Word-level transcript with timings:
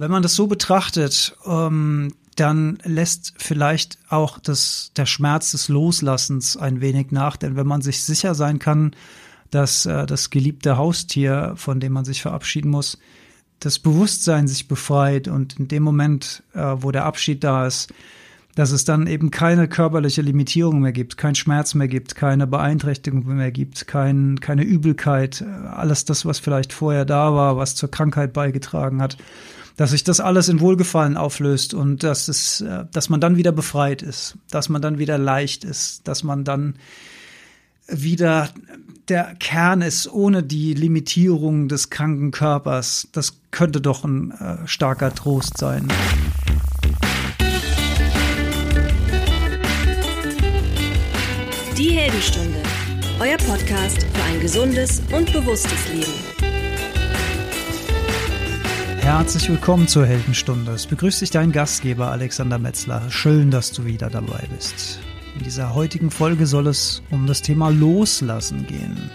Wenn 0.00 0.10
man 0.10 0.22
das 0.22 0.34
so 0.34 0.46
betrachtet, 0.46 1.36
ähm, 1.44 2.14
dann 2.34 2.78
lässt 2.84 3.34
vielleicht 3.36 3.98
auch 4.08 4.38
das, 4.38 4.92
der 4.96 5.04
Schmerz 5.04 5.50
des 5.50 5.68
Loslassens 5.68 6.56
ein 6.56 6.80
wenig 6.80 7.08
nach. 7.10 7.36
Denn 7.36 7.54
wenn 7.54 7.66
man 7.66 7.82
sich 7.82 8.02
sicher 8.02 8.34
sein 8.34 8.58
kann, 8.58 8.96
dass 9.50 9.84
äh, 9.84 10.06
das 10.06 10.30
geliebte 10.30 10.78
Haustier, 10.78 11.52
von 11.56 11.80
dem 11.80 11.92
man 11.92 12.06
sich 12.06 12.22
verabschieden 12.22 12.70
muss, 12.70 12.96
das 13.58 13.78
Bewusstsein 13.78 14.48
sich 14.48 14.68
befreit 14.68 15.28
und 15.28 15.58
in 15.58 15.68
dem 15.68 15.82
Moment, 15.82 16.44
äh, 16.54 16.76
wo 16.78 16.92
der 16.92 17.04
Abschied 17.04 17.44
da 17.44 17.66
ist, 17.66 17.92
dass 18.54 18.70
es 18.70 18.86
dann 18.86 19.06
eben 19.06 19.30
keine 19.30 19.68
körperliche 19.68 20.22
Limitierung 20.22 20.80
mehr 20.80 20.92
gibt, 20.92 21.18
kein 21.18 21.34
Schmerz 21.34 21.74
mehr 21.74 21.88
gibt, 21.88 22.14
keine 22.14 22.46
Beeinträchtigung 22.46 23.26
mehr 23.26 23.52
gibt, 23.52 23.86
kein, 23.86 24.40
keine 24.40 24.62
Übelkeit, 24.62 25.42
äh, 25.42 25.44
alles 25.44 26.06
das, 26.06 26.24
was 26.24 26.38
vielleicht 26.38 26.72
vorher 26.72 27.04
da 27.04 27.34
war, 27.34 27.58
was 27.58 27.74
zur 27.74 27.90
Krankheit 27.90 28.32
beigetragen 28.32 29.02
hat, 29.02 29.18
dass 29.80 29.92
sich 29.92 30.04
das 30.04 30.20
alles 30.20 30.50
in 30.50 30.60
Wohlgefallen 30.60 31.16
auflöst 31.16 31.72
und 31.72 32.02
dass 32.02 32.28
es, 32.28 32.60
äh, 32.60 32.84
dass 32.92 33.08
man 33.08 33.18
dann 33.18 33.38
wieder 33.38 33.50
befreit 33.50 34.02
ist, 34.02 34.36
dass 34.50 34.68
man 34.68 34.82
dann 34.82 34.98
wieder 34.98 35.16
leicht 35.16 35.64
ist, 35.64 36.06
dass 36.06 36.22
man 36.22 36.44
dann 36.44 36.74
wieder 37.88 38.50
der 39.08 39.34
Kern 39.36 39.80
ist 39.80 40.06
ohne 40.12 40.42
die 40.42 40.74
Limitierung 40.74 41.68
des 41.68 41.88
kranken 41.88 42.30
Körpers. 42.30 43.08
Das 43.12 43.40
könnte 43.52 43.80
doch 43.80 44.04
ein 44.04 44.32
äh, 44.32 44.68
starker 44.68 45.14
Trost 45.14 45.56
sein. 45.56 45.88
Die 51.78 51.92
Heldenstunde, 51.92 52.58
euer 53.18 53.38
Podcast 53.38 54.02
für 54.02 54.24
ein 54.24 54.40
gesundes 54.42 55.00
und 55.10 55.32
bewusstes 55.32 55.88
Leben. 55.88 56.49
Herzlich 59.00 59.48
willkommen 59.48 59.88
zur 59.88 60.06
Heldenstunde. 60.06 60.72
Es 60.72 60.86
begrüßt 60.86 61.22
dich 61.22 61.30
dein 61.30 61.52
Gastgeber 61.52 62.10
Alexander 62.10 62.58
Metzler. 62.58 63.10
Schön, 63.10 63.50
dass 63.50 63.72
du 63.72 63.84
wieder 63.84 64.10
dabei 64.10 64.46
bist. 64.54 65.00
In 65.36 65.44
dieser 65.44 65.74
heutigen 65.74 66.10
Folge 66.10 66.46
soll 66.46 66.66
es 66.66 67.02
um 67.10 67.26
das 67.26 67.42
Thema 67.42 67.70
Loslassen 67.70 68.66
gehen. 68.66 69.10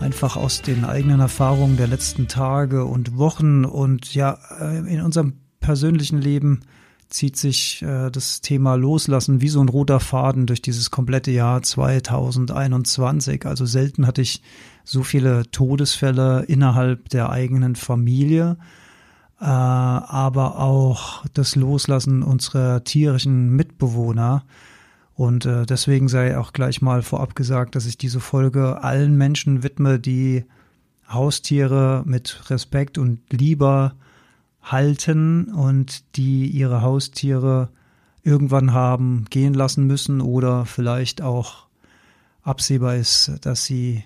Einfach 0.00 0.36
aus 0.36 0.62
den 0.62 0.84
eigenen 0.84 1.20
Erfahrungen 1.20 1.76
der 1.76 1.86
letzten 1.86 2.28
Tage 2.28 2.84
und 2.84 3.16
Wochen 3.16 3.64
und 3.64 4.14
ja, 4.14 4.38
äh, 4.60 4.78
in 4.78 5.00
unserem 5.00 5.34
persönlichen 5.60 6.20
Leben 6.20 6.60
zieht 7.08 7.36
sich 7.36 7.82
äh, 7.82 8.10
das 8.10 8.40
Thema 8.40 8.74
Loslassen 8.74 9.40
wie 9.40 9.48
so 9.48 9.60
ein 9.60 9.68
roter 9.68 10.00
Faden 10.00 10.46
durch 10.46 10.60
dieses 10.60 10.90
komplette 10.90 11.30
Jahr 11.30 11.62
2021. 11.62 13.46
Also 13.46 13.64
selten 13.64 14.06
hatte 14.06 14.22
ich 14.22 14.42
so 14.84 15.02
viele 15.02 15.50
Todesfälle 15.50 16.44
innerhalb 16.48 17.08
der 17.08 17.30
eigenen 17.30 17.76
Familie, 17.76 18.58
aber 19.46 20.58
auch 20.58 21.24
das 21.32 21.54
Loslassen 21.54 22.22
unserer 22.22 22.84
tierischen 22.84 23.54
Mitbewohner. 23.54 24.44
Und 25.14 25.46
äh, 25.46 25.66
deswegen 25.66 26.08
sei 26.08 26.38
auch 26.38 26.52
gleich 26.52 26.80
mal 26.80 27.02
vorab 27.02 27.34
gesagt, 27.34 27.74
dass 27.74 27.86
ich 27.86 27.98
diese 27.98 28.20
Folge 28.20 28.82
allen 28.82 29.16
Menschen 29.16 29.62
widme, 29.62 29.98
die 29.98 30.44
Haustiere 31.08 32.02
mit 32.06 32.50
Respekt 32.50 32.98
und 32.98 33.20
Lieber 33.32 33.94
halten 34.62 35.52
und 35.52 36.16
die 36.16 36.46
ihre 36.46 36.82
Haustiere 36.82 37.70
irgendwann 38.22 38.72
haben 38.72 39.24
gehen 39.30 39.54
lassen 39.54 39.86
müssen 39.86 40.20
oder 40.20 40.66
vielleicht 40.66 41.22
auch 41.22 41.66
absehbar 42.42 42.96
ist, 42.96 43.32
dass 43.42 43.64
sie 43.64 44.04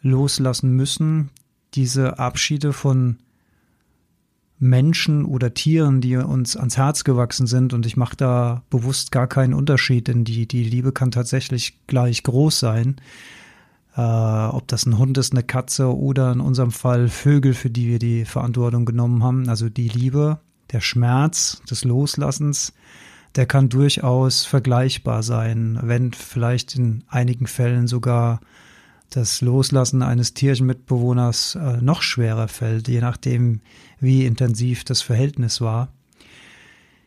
loslassen 0.00 0.74
müssen. 0.74 1.30
Diese 1.74 2.18
Abschiede 2.18 2.72
von 2.72 3.18
Menschen 4.62 5.24
oder 5.24 5.54
Tieren, 5.54 6.00
die 6.00 6.16
uns 6.16 6.56
ans 6.56 6.76
Herz 6.76 7.02
gewachsen 7.02 7.46
sind. 7.46 7.74
Und 7.74 7.84
ich 7.84 7.96
mache 7.96 8.16
da 8.16 8.62
bewusst 8.70 9.10
gar 9.10 9.26
keinen 9.26 9.54
Unterschied, 9.54 10.06
denn 10.06 10.24
die, 10.24 10.46
die 10.46 10.62
Liebe 10.62 10.92
kann 10.92 11.10
tatsächlich 11.10 11.78
gleich 11.88 12.22
groß 12.22 12.60
sein. 12.60 12.96
Äh, 13.96 14.00
ob 14.00 14.68
das 14.68 14.86
ein 14.86 14.98
Hund 14.98 15.18
ist, 15.18 15.32
eine 15.32 15.42
Katze 15.42 15.94
oder 15.94 16.32
in 16.32 16.40
unserem 16.40 16.70
Fall 16.70 17.08
Vögel, 17.08 17.54
für 17.54 17.70
die 17.70 17.88
wir 17.88 17.98
die 17.98 18.24
Verantwortung 18.24 18.84
genommen 18.84 19.24
haben. 19.24 19.48
Also 19.48 19.68
die 19.68 19.88
Liebe, 19.88 20.38
der 20.70 20.80
Schmerz 20.80 21.60
des 21.68 21.84
Loslassens, 21.84 22.72
der 23.34 23.46
kann 23.46 23.68
durchaus 23.68 24.44
vergleichbar 24.44 25.24
sein, 25.24 25.78
wenn 25.82 26.12
vielleicht 26.12 26.76
in 26.76 27.02
einigen 27.08 27.48
Fällen 27.48 27.88
sogar 27.88 28.40
das 29.16 29.40
Loslassen 29.40 30.02
eines 30.02 30.34
Tierchenmitbewohners 30.34 31.54
äh, 31.54 31.80
noch 31.80 32.02
schwerer 32.02 32.48
fällt, 32.48 32.88
je 32.88 33.00
nachdem, 33.00 33.60
wie 34.00 34.26
intensiv 34.26 34.84
das 34.84 35.02
Verhältnis 35.02 35.60
war. 35.60 35.92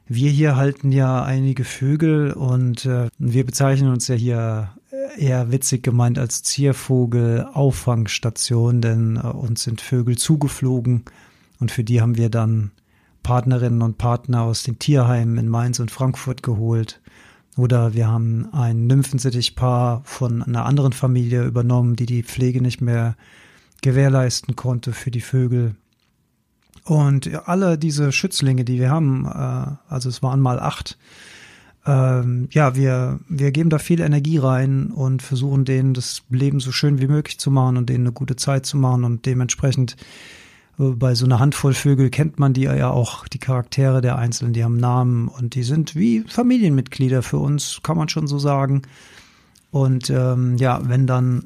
Wir 0.07 0.29
hier 0.29 0.55
halten 0.55 0.91
ja 0.91 1.23
einige 1.23 1.63
Vögel 1.63 2.31
und 2.31 2.85
äh, 2.85 3.09
wir 3.17 3.45
bezeichnen 3.45 3.91
uns 3.91 4.07
ja 4.07 4.15
hier 4.15 4.69
eher 5.17 5.51
witzig 5.51 5.83
gemeint 5.83 6.17
als 6.19 6.43
Ziervogel-Auffangstation, 6.43 8.81
denn 8.81 9.17
äh, 9.17 9.27
uns 9.27 9.63
sind 9.63 9.81
Vögel 9.81 10.17
zugeflogen 10.17 11.03
und 11.59 11.71
für 11.71 11.83
die 11.83 11.99
haben 12.01 12.17
wir 12.17 12.29
dann 12.29 12.71
Partnerinnen 13.23 13.81
und 13.81 13.97
Partner 13.97 14.43
aus 14.43 14.61
den 14.63 14.77
Tierheimen 14.77 15.37
in 15.37 15.49
Mainz 15.49 15.79
und 15.79 15.89
Frankfurt 15.89 16.43
geholt. 16.43 17.01
Oder 17.57 17.93
wir 17.93 18.07
haben 18.07 18.49
ein 18.51 18.87
Nymphensittichpaar 18.87 20.01
von 20.03 20.41
einer 20.41 20.65
anderen 20.65 20.93
Familie 20.93 21.45
übernommen, 21.45 21.95
die 21.95 22.05
die 22.05 22.23
Pflege 22.23 22.61
nicht 22.61 22.81
mehr 22.81 23.15
gewährleisten 23.81 24.55
konnte 24.55 24.91
für 24.91 25.11
die 25.11 25.21
Vögel. 25.21 25.75
Und 26.83 27.47
alle 27.47 27.77
diese 27.77 28.11
Schützlinge, 28.11 28.65
die 28.65 28.79
wir 28.79 28.89
haben, 28.89 29.25
äh, 29.25 29.91
also 29.91 30.09
es 30.09 30.21
waren 30.21 30.39
mal 30.39 30.59
acht, 30.59 30.97
ähm, 31.85 32.47
ja, 32.51 32.75
wir, 32.75 33.19
wir 33.29 33.51
geben 33.51 33.69
da 33.69 33.77
viel 33.77 34.01
Energie 34.01 34.37
rein 34.37 34.87
und 34.87 35.21
versuchen 35.21 35.65
denen 35.65 35.93
das 35.93 36.23
Leben 36.29 36.59
so 36.59 36.71
schön 36.71 36.99
wie 36.99 37.07
möglich 37.07 37.39
zu 37.39 37.51
machen 37.51 37.77
und 37.77 37.89
denen 37.89 38.05
eine 38.05 38.11
gute 38.11 38.35
Zeit 38.35 38.65
zu 38.65 38.77
machen 38.77 39.03
und 39.03 39.25
dementsprechend 39.25 39.95
bei 40.77 41.15
so 41.15 41.25
einer 41.25 41.39
Handvoll 41.39 41.73
Vögel 41.73 42.09
kennt 42.09 42.39
man 42.39 42.53
die 42.53 42.63
ja 42.63 42.89
auch, 42.89 43.27
die 43.27 43.39
Charaktere 43.39 44.01
der 44.01 44.17
Einzelnen, 44.17 44.53
die 44.53 44.63
haben 44.63 44.77
Namen 44.77 45.27
und 45.27 45.55
die 45.55 45.63
sind 45.63 45.95
wie 45.95 46.21
Familienmitglieder 46.27 47.23
für 47.23 47.37
uns, 47.37 47.79
kann 47.83 47.97
man 47.97 48.09
schon 48.09 48.27
so 48.27 48.39
sagen. 48.39 48.81
Und 49.71 50.09
ähm, 50.09 50.57
ja, 50.57 50.81
wenn 50.83 51.07
dann 51.07 51.45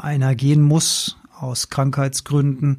einer 0.00 0.34
gehen 0.34 0.62
muss 0.62 1.16
aus 1.38 1.68
Krankheitsgründen, 1.70 2.78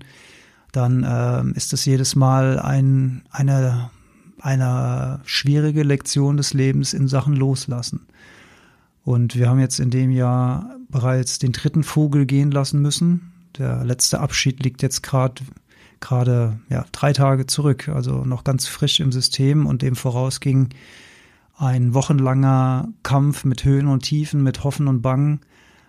dann 0.72 1.04
äh, 1.04 1.58
ist 1.58 1.74
es 1.74 1.86
jedes 1.86 2.16
Mal 2.16 2.60
ein, 2.60 3.24
eine 3.32 3.90
eine 4.42 5.20
schwierige 5.26 5.84
Lektion 5.84 6.38
des 6.38 6.54
Lebens 6.54 6.94
in 6.94 7.08
Sachen 7.08 7.36
Loslassen. 7.36 8.08
Und 9.04 9.36
wir 9.36 9.50
haben 9.50 9.60
jetzt 9.60 9.80
in 9.80 9.90
dem 9.90 10.12
Jahr 10.12 10.76
bereits 10.90 11.40
den 11.40 11.52
dritten 11.52 11.84
Vogel 11.84 12.26
gehen 12.26 12.52
lassen 12.52 12.82
müssen. 12.82 13.32
Der 13.58 13.84
letzte 13.84 14.20
Abschied 14.20 14.64
liegt 14.64 14.82
jetzt 14.82 15.04
gerade 15.04 15.44
gerade 16.02 16.60
ja 16.70 16.86
drei 16.92 17.14
Tage 17.14 17.46
zurück, 17.46 17.90
also 17.90 18.24
noch 18.26 18.44
ganz 18.44 18.68
frisch 18.68 19.00
im 19.00 19.12
System 19.12 19.66
und 19.66 19.82
dem 19.82 19.96
vorausging 19.96 20.70
ein 21.58 21.94
wochenlanger 21.94 22.88
Kampf 23.04 23.44
mit 23.44 23.66
Höhen 23.66 23.88
und 23.88 24.04
Tiefen, 24.04 24.44
mit 24.44 24.64
Hoffen 24.64 24.88
und 24.88 25.02
Bangen, 25.02 25.42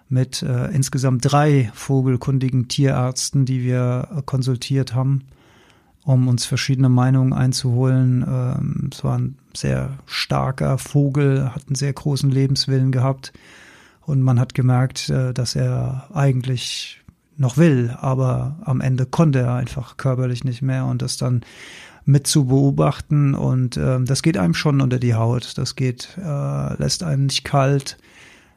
mit 0.08 0.42
äh, 0.42 0.66
insgesamt 0.72 1.30
drei 1.30 1.70
vogelkundigen 1.74 2.66
Tierärzten, 2.68 3.44
die 3.44 3.62
wir 3.62 4.08
äh, 4.16 4.22
konsultiert 4.22 4.94
haben 4.94 5.24
um 6.04 6.28
uns 6.28 6.44
verschiedene 6.44 6.88
Meinungen 6.88 7.32
einzuholen. 7.32 8.24
Ähm, 8.26 8.90
es 8.92 9.04
war 9.04 9.18
ein 9.18 9.36
sehr 9.54 9.98
starker 10.06 10.78
Vogel, 10.78 11.54
hat 11.54 11.66
einen 11.66 11.76
sehr 11.76 11.92
großen 11.92 12.30
Lebenswillen 12.30 12.92
gehabt 12.92 13.32
und 14.02 14.22
man 14.22 14.40
hat 14.40 14.54
gemerkt, 14.54 15.10
äh, 15.10 15.32
dass 15.34 15.54
er 15.54 16.08
eigentlich 16.12 16.99
noch 17.40 17.56
will, 17.56 17.96
aber 18.00 18.58
am 18.62 18.80
Ende 18.80 19.06
konnte 19.06 19.40
er 19.40 19.54
einfach 19.54 19.96
körperlich 19.96 20.44
nicht 20.44 20.62
mehr 20.62 20.84
und 20.86 21.02
das 21.02 21.16
dann 21.16 21.42
mit 22.04 22.26
zu 22.26 22.46
beobachten 22.46 23.34
und 23.34 23.76
äh, 23.76 24.02
das 24.02 24.22
geht 24.22 24.36
einem 24.36 24.54
schon 24.54 24.80
unter 24.80 24.98
die 24.98 25.14
Haut, 25.14 25.58
das 25.58 25.76
geht, 25.76 26.16
äh, 26.18 26.74
lässt 26.74 27.02
einen 27.02 27.26
nicht 27.26 27.44
kalt, 27.44 27.98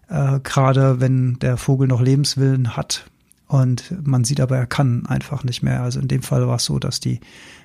äh, 0.09 0.39
gerade 0.41 0.99
wenn 0.99 1.39
der 1.39 1.57
Vogel 1.57 1.87
noch 1.87 2.01
Lebenswillen 2.01 2.75
hat, 2.75 3.05
und 3.53 3.93
man 4.07 4.23
sieht 4.23 4.41
aber, 4.41 4.57
er 4.57 4.65
kann 4.65 5.05
einfach 5.05 5.43
nicht 5.43 5.61
mehr. 5.61 5.83
Also 5.83 5.99
in 5.99 6.07
dem 6.07 6.23
Fall 6.23 6.47
war 6.47 6.55
es 6.55 6.65
so, 6.65 6.79
dass 6.79 6.99
die 6.99 7.19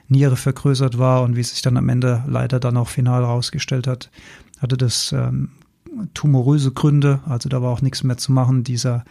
Niere 0.09 0.37
vergrößert 0.37 0.99
war 0.99 1.23
und 1.23 1.35
wie 1.35 1.43
sich 1.43 1.63
dann 1.63 1.79
am 1.79 1.89
Ende 1.89 2.23
leider 2.27 2.61
dann 2.61 2.77
auch 2.77 2.89
final 2.89 3.23
herausgestellt 3.23 3.87
hat, 3.87 4.11
hatte 4.61 4.77
das 4.77 5.13
ähm, 5.13 5.49
tumoröse 6.13 6.73
Gründe. 6.73 7.21
Also 7.27 7.49
da 7.49 7.63
war 7.63 7.71
auch 7.71 7.81
nichts 7.81 8.03
mehr 8.03 8.19
zu 8.19 8.33
machen. 8.33 8.65
Dieser, 8.65 9.05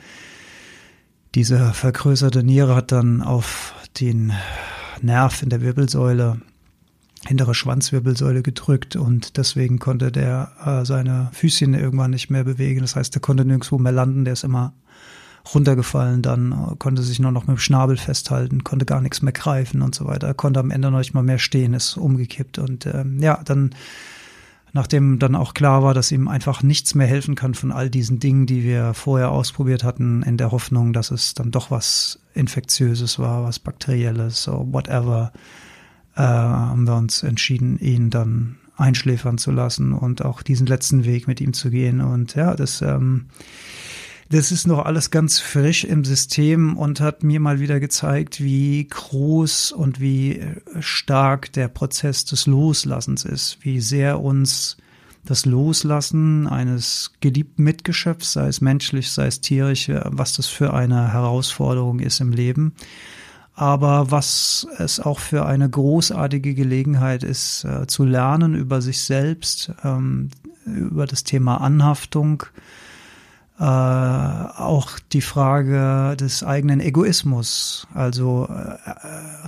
diese 1.37 1.71
vergrößerte 1.71 2.41
Niere 2.41 2.73
hat 2.73 2.91
dann 2.91 3.21
auf 3.21 3.75
den 3.99 4.33
Nerv 5.03 5.43
in 5.43 5.49
der 5.49 5.61
Wirbelsäule 5.61 6.41
hintere 7.27 7.53
Schwanzwirbelsäule 7.53 8.41
gedrückt 8.41 8.95
und 8.95 9.37
deswegen 9.37 9.77
konnte 9.77 10.11
der 10.11 10.51
äh, 10.65 10.83
seine 10.83 11.29
Füßchen 11.33 11.75
irgendwann 11.75 12.09
nicht 12.09 12.31
mehr 12.31 12.43
bewegen. 12.43 12.81
Das 12.81 12.95
heißt, 12.95 13.15
er 13.15 13.21
konnte 13.21 13.45
nirgendwo 13.45 13.77
mehr 13.77 13.91
landen, 13.91 14.25
der 14.25 14.33
ist 14.33 14.45
immer 14.45 14.73
runtergefallen, 15.53 16.23
dann 16.23 16.75
konnte 16.79 17.03
sich 17.03 17.19
nur 17.19 17.31
noch 17.31 17.45
mit 17.45 17.57
dem 17.57 17.59
Schnabel 17.59 17.97
festhalten, 17.97 18.63
konnte 18.63 18.87
gar 18.87 19.01
nichts 19.01 19.21
mehr 19.21 19.31
greifen 19.31 19.83
und 19.83 19.93
so 19.93 20.05
weiter, 20.05 20.33
konnte 20.33 20.59
am 20.59 20.71
Ende 20.71 20.89
noch 20.89 20.97
nicht 20.97 21.13
mal 21.13 21.21
mehr 21.21 21.37
stehen, 21.37 21.75
ist 21.75 21.97
umgekippt 21.97 22.57
und 22.57 22.87
ähm, 22.87 23.19
ja, 23.21 23.41
dann 23.45 23.75
nachdem 24.73 25.19
dann 25.19 25.35
auch 25.35 25.53
klar 25.53 25.83
war, 25.83 25.93
dass 25.93 26.11
ihm 26.11 26.27
einfach 26.27 26.63
nichts 26.63 26.95
mehr 26.95 27.07
helfen 27.07 27.35
kann 27.35 27.53
von 27.53 27.71
all 27.71 27.89
diesen 27.89 28.19
Dingen, 28.19 28.45
die 28.45 28.63
wir 28.63 28.93
vorher 28.93 29.31
ausprobiert 29.31 29.83
hatten, 29.83 30.23
in 30.23 30.37
der 30.37 30.51
Hoffnung, 30.51 30.93
dass 30.93 31.11
es 31.11 31.33
dann 31.33 31.51
doch 31.51 31.71
was 31.71 32.19
Infektiöses 32.33 33.19
war, 33.19 33.43
was 33.43 33.59
Bakterielles, 33.59 34.43
so 34.43 34.67
whatever, 34.71 35.31
äh, 36.15 36.21
haben 36.21 36.85
wir 36.85 36.95
uns 36.95 37.23
entschieden, 37.23 37.79
ihn 37.79 38.09
dann 38.09 38.57
einschläfern 38.75 39.37
zu 39.37 39.51
lassen 39.51 39.93
und 39.93 40.23
auch 40.23 40.43
diesen 40.43 40.67
letzten 40.67 41.05
Weg 41.05 41.27
mit 41.27 41.41
ihm 41.41 41.53
zu 41.53 41.69
gehen. 41.69 42.01
Und 42.01 42.35
ja, 42.35 42.55
das, 42.55 42.81
ähm, 42.81 43.25
das 44.29 44.51
ist 44.51 44.67
noch 44.67 44.85
alles 44.85 45.11
ganz 45.11 45.39
frisch 45.39 45.83
im 45.83 46.03
System 46.03 46.77
und 46.77 46.99
hat 46.99 47.23
mir 47.23 47.39
mal 47.39 47.59
wieder 47.59 47.79
gezeigt, 47.79 48.41
wie 48.41 48.87
groß 48.87 49.71
und 49.71 49.99
wie 49.99 50.41
stark 50.79 51.51
der 51.53 51.67
Prozess 51.67 52.25
des 52.25 52.45
Loslassens 52.45 53.23
ist, 53.25 53.59
wie 53.61 53.79
sehr 53.79 54.19
uns 54.19 54.77
das 55.23 55.45
Loslassen 55.45 56.47
eines 56.47 57.11
geliebten 57.19 57.63
Mitgeschöpfs, 57.63 58.33
sei 58.33 58.47
es 58.47 58.61
menschlich, 58.61 59.11
sei 59.11 59.27
es 59.27 59.41
tierisch, 59.41 59.89
was 60.05 60.33
das 60.33 60.47
für 60.47 60.73
eine 60.73 61.13
Herausforderung 61.13 61.99
ist 61.99 62.21
im 62.21 62.31
Leben 62.31 62.73
aber 63.57 64.11
was 64.11 64.67
es 64.77 64.99
auch 64.99 65.17
für 65.17 65.47
eine 65.47 65.67
großartige 65.67 66.53
Gelegenheit 66.53 67.23
ist, 67.23 67.65
äh, 67.65 67.87
zu 67.87 68.05
lernen 68.05 68.53
über 68.53 68.83
sich 68.83 69.01
selbst, 69.01 69.71
ähm, 69.83 70.29
über 70.65 71.07
das 71.07 71.23
Thema 71.23 71.59
Anhaftung, 71.59 72.43
äh, 73.59 73.63
auch 73.63 74.99
die 75.13 75.21
Frage 75.21 76.15
des 76.17 76.43
eigenen 76.43 76.79
Egoismus. 76.79 77.87
Also 77.93 78.47
äh, 78.49 78.77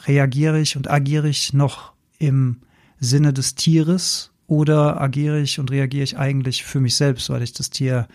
reagiere 0.01 0.59
ich 0.59 0.75
und 0.75 0.89
agiere 0.89 1.29
ich 1.29 1.53
noch 1.53 1.93
im 2.17 2.57
Sinne 2.99 3.33
des 3.33 3.55
Tieres 3.55 4.31
oder 4.47 4.99
agiere 4.99 5.39
ich 5.39 5.59
und 5.59 5.71
reagiere 5.71 6.03
ich 6.03 6.17
eigentlich 6.17 6.63
für 6.63 6.79
mich 6.79 6.95
selbst, 6.95 7.29
weil 7.29 7.43
ich 7.43 7.53
das 7.53 7.69
Tier 7.69 8.07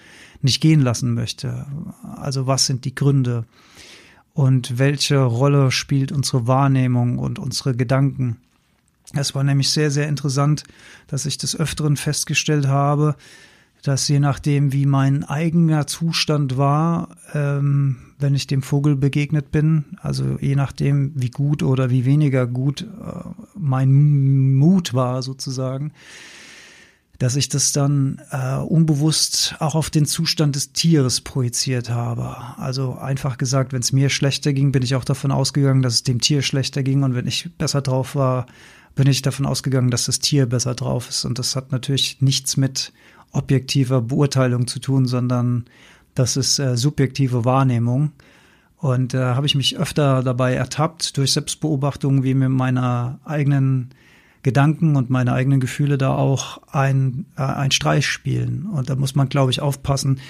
nicht 0.43 0.61
gehen 0.61 0.81
lassen 0.81 1.15
möchte? 1.15 1.67
Also 2.17 2.47
was 2.47 2.67
sind 2.67 2.85
die 2.85 2.95
Gründe? 2.95 3.45
und 4.35 4.79
welche 4.79 5.19
Rolle 5.19 5.71
spielt 5.71 6.13
unsere 6.13 6.47
Wahrnehmung 6.47 7.19
und 7.19 7.39
unsere 7.39 7.75
Gedanken. 7.75 8.37
Es 9.15 9.35
war 9.35 9.45
nämlich 9.45 9.71
sehr, 9.71 9.91
sehr 9.91 10.09
interessant, 10.09 10.65
dass 11.07 11.25
ich 11.25 11.39
des 11.39 11.59
Öfteren 11.59 11.97
festgestellt 11.97 12.67
habe, 12.67 13.15
dass 13.85 14.09
je 14.09 14.19
nachdem, 14.19 14.73
wie 14.73 14.87
mein 14.87 15.25
eigener 15.25 15.87
Zustand 15.87 16.57
war, 16.57 17.17
ähm, 17.35 17.97
wenn 18.19 18.35
ich 18.35 18.47
dem 18.47 18.63
Vogel 18.63 18.97
begegnet 18.97 19.51
bin, 19.51 19.85
also 20.01 20.39
je 20.41 20.57
nachdem, 20.57 21.13
wie 21.15 21.29
gut 21.29 21.63
oder 21.63 21.91
wie 21.91 22.07
weniger 22.07 22.47
gut 22.47 22.83
äh, 22.83 23.29
mein 23.55 24.55
Mut 24.55 24.95
war 24.95 25.23
sozusagen, 25.23 25.93
dass 27.19 27.37
ich 27.37 27.51
das 27.51 27.73
dann 27.73 28.23
äh, 28.31 28.57
unbewusst 28.57 29.57
auch 29.59 29.75
auf 29.75 29.91
den 29.91 30.07
Zustand 30.07 30.57
des 30.57 30.73
Tieres 30.73 31.21
projiziert 31.21 31.91
habe. 31.91 32.37
Also 32.57 32.95
einfach 32.97 33.37
gesagt, 33.37 33.75
wenn 33.75 33.83
es 33.83 33.93
mir 33.93 34.09
schlechter 34.09 34.55
ging, 34.55 34.73
bin 34.73 34.83
ich 34.83 34.95
auch 34.95 35.05
davon 35.05 35.31
ausgegangen, 35.31 35.83
dass 35.83 35.95
es 35.95 36.03
dem 36.03 36.23
Tier 36.23 36.41
schlechter 36.41 36.83
ging. 36.83 37.03
Und 37.03 37.15
wenn 37.15 37.27
ich 37.27 37.51
besser 37.59 37.83
drauf 37.83 38.17
war, 38.17 38.47
bin 38.95 39.09
ich 39.09 39.21
davon 39.21 39.45
ausgegangen, 39.45 39.91
dass 39.91 40.07
das 40.07 40.21
Tier 40.21 40.47
besser 40.47 40.75
drauf 40.75 41.11
ist. 41.11 41.27
Und 41.27 41.39
das 41.39 41.55
hat 41.55 41.71
natürlich 41.71 42.23
nichts 42.23 42.57
mit 42.57 42.93
objektiver 43.35 44.01
Beurteilung 44.01 44.67
zu 44.67 44.79
tun, 44.79 45.07
sondern 45.07 45.67
das 46.15 46.37
ist 46.37 46.59
äh, 46.59 46.77
subjektive 46.77 47.45
Wahrnehmung. 47.45 48.13
Und 48.79 49.15
da 49.15 49.33
äh, 49.33 49.35
habe 49.35 49.47
ich 49.47 49.55
mich 49.55 49.79
öfter 49.79 50.23
dabei 50.23 50.55
ertappt 50.55 51.17
durch 51.17 51.33
Selbstbeobachtungen, 51.33 52.23
wie 52.23 52.35
mir 52.35 52.49
meiner 52.49 53.19
eigenen 53.25 53.91
Gedanken 54.43 54.95
und 54.97 55.11
meine 55.11 55.33
eigenen 55.33 55.59
Gefühle 55.59 55.99
da 55.99 56.15
auch 56.15 56.61
ein, 56.71 57.27
äh, 57.37 57.43
ein 57.43 57.71
Streich 57.71 58.07
spielen. 58.07 58.67
Und 58.67 58.91
da 58.91 58.95
muss 58.95 59.15
man, 59.15 59.29
glaube 59.29 59.51
ich, 59.51 59.61
aufpassen, 59.61 60.21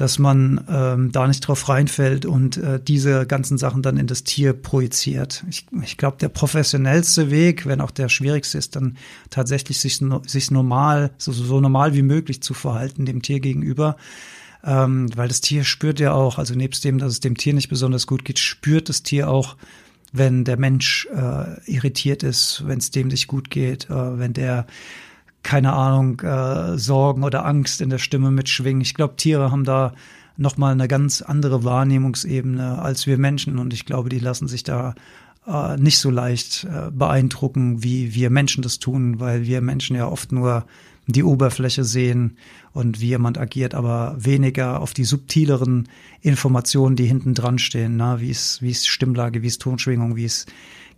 dass 0.00 0.18
man 0.18 0.64
ähm, 0.70 1.12
da 1.12 1.28
nicht 1.28 1.40
drauf 1.40 1.68
reinfällt 1.68 2.24
und 2.24 2.56
äh, 2.56 2.80
diese 2.82 3.26
ganzen 3.26 3.58
Sachen 3.58 3.82
dann 3.82 3.98
in 3.98 4.06
das 4.06 4.24
Tier 4.24 4.54
projiziert. 4.54 5.44
Ich, 5.50 5.66
ich 5.82 5.98
glaube, 5.98 6.16
der 6.16 6.30
professionellste 6.30 7.30
Weg, 7.30 7.66
wenn 7.66 7.82
auch 7.82 7.90
der 7.90 8.08
schwierigste 8.08 8.56
ist, 8.56 8.76
dann 8.76 8.96
tatsächlich 9.28 9.78
sich, 9.78 10.00
sich 10.26 10.50
normal, 10.50 11.10
so, 11.18 11.32
so 11.32 11.60
normal 11.60 11.92
wie 11.94 12.00
möglich 12.00 12.42
zu 12.42 12.54
verhalten 12.54 13.04
dem 13.04 13.20
Tier 13.20 13.40
gegenüber. 13.40 13.98
Ähm, 14.64 15.14
weil 15.16 15.28
das 15.28 15.42
Tier 15.42 15.64
spürt 15.64 16.00
ja 16.00 16.14
auch, 16.14 16.38
also 16.38 16.54
nebst 16.54 16.82
dem, 16.82 16.96
dass 16.96 17.12
es 17.12 17.20
dem 17.20 17.36
Tier 17.36 17.52
nicht 17.52 17.68
besonders 17.68 18.06
gut 18.06 18.24
geht, 18.24 18.38
spürt 18.38 18.88
das 18.88 19.02
Tier 19.02 19.28
auch, 19.28 19.58
wenn 20.14 20.44
der 20.44 20.58
Mensch 20.58 21.08
äh, 21.14 21.60
irritiert 21.70 22.22
ist, 22.22 22.62
wenn 22.66 22.78
es 22.78 22.90
dem 22.90 23.08
nicht 23.08 23.26
gut 23.26 23.50
geht, 23.50 23.90
äh, 23.90 24.18
wenn 24.18 24.32
der 24.32 24.66
keine 25.42 25.72
Ahnung 25.72 26.20
äh, 26.20 26.76
Sorgen 26.78 27.24
oder 27.24 27.44
Angst 27.44 27.80
in 27.80 27.90
der 27.90 27.98
Stimme 27.98 28.30
mitschwingen. 28.30 28.82
Ich 28.82 28.94
glaube, 28.94 29.16
Tiere 29.16 29.50
haben 29.50 29.64
da 29.64 29.92
noch 30.36 30.56
mal 30.56 30.72
eine 30.72 30.88
ganz 30.88 31.22
andere 31.22 31.64
Wahrnehmungsebene 31.64 32.80
als 32.80 33.06
wir 33.06 33.18
Menschen 33.18 33.58
und 33.58 33.72
ich 33.72 33.84
glaube, 33.84 34.08
die 34.08 34.18
lassen 34.18 34.48
sich 34.48 34.62
da 34.62 34.94
äh, 35.46 35.76
nicht 35.76 35.98
so 35.98 36.10
leicht 36.10 36.64
äh, 36.64 36.90
beeindrucken, 36.90 37.82
wie 37.82 38.14
wir 38.14 38.30
Menschen 38.30 38.62
das 38.62 38.78
tun, 38.78 39.20
weil 39.20 39.46
wir 39.46 39.60
Menschen 39.60 39.96
ja 39.96 40.08
oft 40.08 40.32
nur 40.32 40.64
die 41.06 41.24
Oberfläche 41.24 41.84
sehen 41.84 42.36
und 42.72 43.00
wie 43.00 43.08
jemand 43.08 43.38
agiert, 43.38 43.74
aber 43.74 44.16
weniger 44.18 44.80
auf 44.80 44.94
die 44.94 45.04
subtileren 45.04 45.88
Informationen, 46.20 46.96
die 46.96 47.06
hinten 47.06 47.34
dran 47.34 47.58
stehen, 47.58 47.96
ne? 47.96 48.16
wie 48.20 48.30
es, 48.30 48.62
wie 48.62 48.70
es 48.70 48.86
Stimmlage, 48.86 49.42
wie 49.42 49.48
es 49.48 49.58
Tonschwingung, 49.58 50.16
wie 50.16 50.24
es 50.24 50.46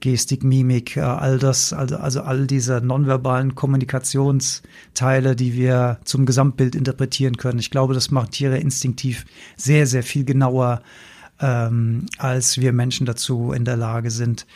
Gestik, 0.02 0.44
Mimik, 0.44 0.98
äh, 0.98 1.00
all 1.00 1.38
das, 1.38 1.72
also, 1.72 1.96
also 1.96 2.22
all 2.22 2.46
diese 2.46 2.82
nonverbalen 2.82 3.54
Kommunikationsteile, 3.54 5.34
die 5.34 5.54
wir 5.54 5.98
zum 6.04 6.26
Gesamtbild 6.26 6.74
interpretieren 6.74 7.38
können. 7.38 7.58
Ich 7.58 7.70
glaube, 7.70 7.94
das 7.94 8.10
machen 8.10 8.30
Tiere 8.30 8.58
instinktiv 8.58 9.24
sehr, 9.56 9.86
sehr 9.86 10.02
viel 10.02 10.24
genauer, 10.24 10.82
ähm, 11.40 12.06
als 12.18 12.58
wir 12.58 12.72
Menschen 12.72 13.06
dazu 13.06 13.52
in 13.52 13.64
der 13.64 13.76
Lage 13.76 14.10
sind. 14.10 14.46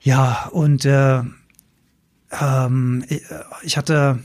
Ja, 0.00 0.48
und 0.52 0.84
äh, 0.84 1.22
ähm, 2.40 3.04
ich 3.62 3.76
hatte, 3.76 4.18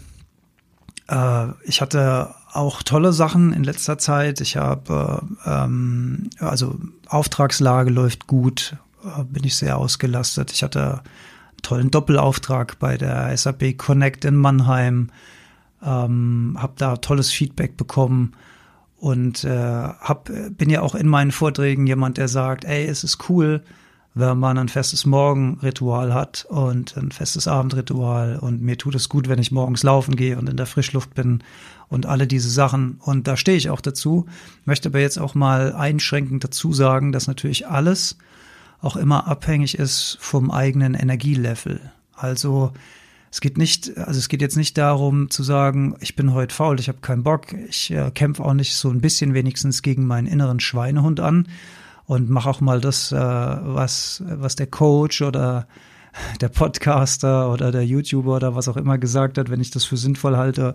äh, 1.07 1.47
ich 1.63 1.81
hatte 1.81 2.35
auch 2.51 2.83
tolle 2.83 3.13
Sachen 3.13 3.53
in 3.53 3.63
letzter 3.63 3.97
Zeit. 3.97 4.41
Ich 4.41 4.57
habe, 4.57 5.23
ähm, 5.45 6.29
also 6.39 6.77
Auftragslage 7.07 7.89
läuft 7.89 8.27
gut, 8.27 8.75
äh, 8.75 8.92
bin 9.31 9.43
ich 9.43 9.55
sehr 9.55 9.77
ausgelastet. 9.77 10.51
Ich 10.51 10.63
hatte 10.63 11.01
einen 11.01 11.61
tollen 11.61 11.91
Doppelauftrag 11.91 12.79
bei 12.79 12.97
der 12.97 13.35
SAP 13.35 13.77
Connect 13.77 14.25
in 14.25 14.35
Mannheim, 14.35 15.09
ähm, 15.83 16.57
habe 16.59 16.73
da 16.77 16.97
tolles 16.97 17.31
Feedback 17.31 17.77
bekommen 17.77 18.33
und 18.97 19.43
äh, 19.43 19.49
hab, 19.49 20.29
bin 20.51 20.69
ja 20.69 20.81
auch 20.81 20.95
in 20.95 21.07
meinen 21.07 21.31
Vorträgen 21.31 21.87
jemand, 21.87 22.17
der 22.17 22.27
sagt, 22.29 22.63
ey, 22.63 22.85
es 22.85 23.03
ist 23.03 23.29
cool, 23.29 23.63
wenn 24.15 24.37
man 24.37 24.57
ein 24.57 24.69
festes 24.69 25.05
Morgenritual 25.05 26.13
hat 26.13 26.45
und 26.47 26.95
ein 26.97 27.11
festes 27.11 27.47
Abendritual 27.47 28.37
und 28.39 28.61
mir 28.61 28.77
tut 28.77 28.95
es 28.95 29.09
gut, 29.09 29.27
wenn 29.27 29.39
ich 29.39 29.51
morgens 29.51 29.83
laufen 29.83 30.15
gehe 30.15 30.37
und 30.37 30.47
in 30.47 30.57
der 30.57 30.67
Frischluft 30.67 31.15
bin 31.15 31.43
und 31.89 32.05
alle 32.05 32.27
diese 32.27 32.49
Sachen. 32.49 32.97
Und 32.99 33.27
da 33.27 33.35
stehe 33.35 33.57
ich 33.57 33.71
auch 33.71 33.81
dazu, 33.81 34.27
möchte 34.65 34.89
aber 34.89 34.99
jetzt 34.99 35.19
auch 35.19 35.33
mal 35.33 35.73
einschränkend 35.73 36.43
dazu 36.43 36.73
sagen, 36.73 37.11
dass 37.11 37.27
natürlich 37.27 37.67
alles 37.67 38.17
auch 38.83 38.95
immer 38.95 39.27
abhängig 39.27 39.77
ist 39.79 40.17
vom 40.19 40.51
eigenen 40.51 40.93
Energielevel. 40.93 41.79
Also 42.15 42.71
es 43.31 43.41
geht 43.41 43.57
nicht, 43.57 43.97
also 43.97 44.19
es 44.19 44.29
geht 44.29 44.41
jetzt 44.41 44.57
nicht 44.57 44.77
darum 44.77 45.29
zu 45.29 45.41
sagen, 45.41 45.95
ich 45.99 46.15
bin 46.15 46.33
heute 46.33 46.53
faul, 46.53 46.79
ich 46.79 46.87
habe 46.89 46.99
keinen 47.01 47.23
Bock, 47.23 47.53
ich 47.53 47.89
äh, 47.91 48.11
kämpfe 48.11 48.43
auch 48.43 48.53
nicht 48.53 48.75
so 48.75 48.89
ein 48.89 49.01
bisschen 49.01 49.33
wenigstens 49.33 49.81
gegen 49.81 50.05
meinen 50.05 50.27
inneren 50.27 50.59
Schweinehund 50.59 51.19
an, 51.19 51.47
und 52.05 52.29
mach 52.29 52.45
auch 52.45 52.61
mal 52.61 52.81
das, 52.81 53.11
äh, 53.11 53.17
was, 53.17 54.23
was 54.25 54.55
der 54.55 54.67
Coach 54.67 55.21
oder 55.21 55.67
der 56.41 56.49
Podcaster 56.49 57.51
oder 57.51 57.71
der 57.71 57.85
YouTuber 57.85 58.35
oder 58.35 58.55
was 58.55 58.67
auch 58.67 58.77
immer 58.77 58.97
gesagt 58.97 59.37
hat, 59.37 59.49
wenn 59.49 59.61
ich 59.61 59.71
das 59.71 59.85
für 59.85 59.97
sinnvoll 59.97 60.37
halte, 60.37 60.73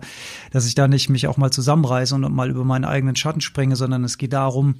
dass 0.51 0.65
ich 0.65 0.75
da 0.75 0.87
nicht 0.87 1.09
mich 1.09 1.27
auch 1.27 1.37
mal 1.37 1.51
zusammenreiße 1.51 2.15
und 2.15 2.33
mal 2.33 2.49
über 2.49 2.65
meinen 2.65 2.85
eigenen 2.85 3.15
Schatten 3.15 3.41
springe, 3.41 3.75
sondern 3.75 4.03
es 4.03 4.17
geht 4.17 4.33
darum, 4.33 4.75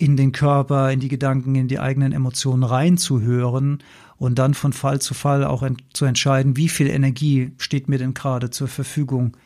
in 0.00 0.16
den 0.16 0.32
Körper, 0.32 0.90
in 0.90 0.98
die 0.98 1.08
Gedanken, 1.08 1.54
in 1.54 1.68
die 1.68 1.78
eigenen 1.78 2.12
Emotionen 2.12 2.62
reinzuhören 2.62 3.80
und 4.16 4.38
dann 4.38 4.54
von 4.54 4.72
Fall 4.72 4.98
zu 4.98 5.12
Fall 5.12 5.44
auch 5.44 5.62
zu 5.92 6.06
entscheiden, 6.06 6.56
wie 6.56 6.70
viel 6.70 6.86
Energie 6.86 7.52
steht 7.58 7.86
mir 7.86 7.98
denn 7.98 8.14
gerade 8.14 8.48
zur 8.48 8.68
Verfügung, 8.68 9.36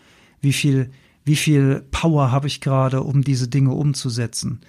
wie 0.41 0.53
viel, 0.53 0.93
wie 1.25 1.35
viel 1.35 1.85
Power 1.91 2.31
habe 2.31 2.47
ich 2.47 2.61
gerade, 2.61 3.03
um 3.03 3.25
diese 3.25 3.49
Dinge 3.49 3.73
umzusetzen. 3.73 4.61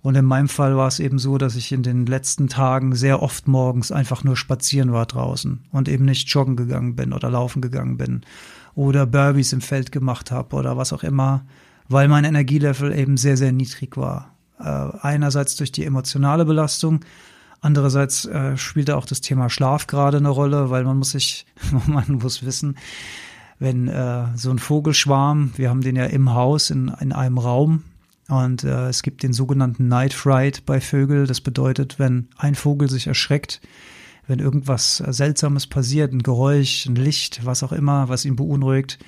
Und 0.00 0.14
in 0.14 0.24
meinem 0.24 0.48
Fall 0.48 0.78
war 0.78 0.88
es 0.88 0.98
eben 0.98 1.18
so, 1.18 1.36
dass 1.36 1.56
ich 1.56 1.72
in 1.72 1.82
den 1.82 2.06
letzten 2.06 2.48
Tagen 2.48 2.94
sehr 2.94 3.20
oft 3.22 3.46
morgens 3.46 3.92
einfach 3.92 4.24
nur 4.24 4.38
spazieren 4.38 4.92
war 4.92 5.04
draußen 5.04 5.60
und 5.72 5.90
eben 5.90 6.06
nicht 6.06 6.26
joggen 6.30 6.56
gegangen 6.56 6.96
bin 6.96 7.12
oder 7.12 7.28
laufen 7.28 7.60
gegangen 7.60 7.98
bin 7.98 8.22
oder 8.74 9.04
Burpees 9.04 9.52
im 9.52 9.60
Feld 9.60 9.92
gemacht 9.92 10.30
habe 10.30 10.56
oder 10.56 10.78
was 10.78 10.94
auch 10.94 11.04
immer, 11.04 11.44
weil 11.86 12.08
mein 12.08 12.24
Energielevel 12.24 12.98
eben 12.98 13.18
sehr, 13.18 13.36
sehr 13.36 13.52
niedrig 13.52 13.98
war. 13.98 14.33
Äh, 14.58 14.64
einerseits 15.00 15.56
durch 15.56 15.72
die 15.72 15.84
emotionale 15.84 16.44
Belastung, 16.44 17.00
andererseits 17.60 18.24
äh, 18.26 18.56
spielt 18.56 18.90
auch 18.90 19.06
das 19.06 19.20
Thema 19.20 19.50
Schlaf 19.50 19.86
gerade 19.86 20.18
eine 20.18 20.28
Rolle, 20.28 20.70
weil 20.70 20.84
man 20.84 20.98
muss 20.98 21.10
sich, 21.10 21.46
man 21.86 22.18
muss 22.22 22.44
wissen, 22.44 22.76
wenn 23.58 23.88
äh, 23.88 24.26
so 24.36 24.50
ein 24.50 24.58
Vogelschwarm, 24.58 25.52
wir 25.56 25.70
haben 25.70 25.80
den 25.80 25.96
ja 25.96 26.04
im 26.04 26.34
Haus 26.34 26.70
in, 26.70 26.92
in 27.00 27.12
einem 27.12 27.38
Raum 27.38 27.82
und 28.28 28.64
äh, 28.64 28.88
es 28.88 29.02
gibt 29.02 29.22
den 29.22 29.32
sogenannten 29.32 29.88
Night 29.88 30.14
Fright 30.14 30.64
bei 30.64 30.80
Vögeln. 30.80 31.26
Das 31.26 31.40
bedeutet, 31.40 31.98
wenn 31.98 32.28
ein 32.36 32.54
Vogel 32.54 32.88
sich 32.88 33.06
erschreckt, 33.06 33.60
wenn 34.26 34.38
irgendwas 34.38 34.96
Seltsames 34.96 35.66
passiert, 35.66 36.12
ein 36.12 36.22
Geräusch, 36.22 36.86
ein 36.86 36.94
Licht, 36.94 37.44
was 37.44 37.62
auch 37.62 37.72
immer, 37.72 38.08
was 38.08 38.24
ihn 38.24 38.36
beunruhigt, 38.36 38.98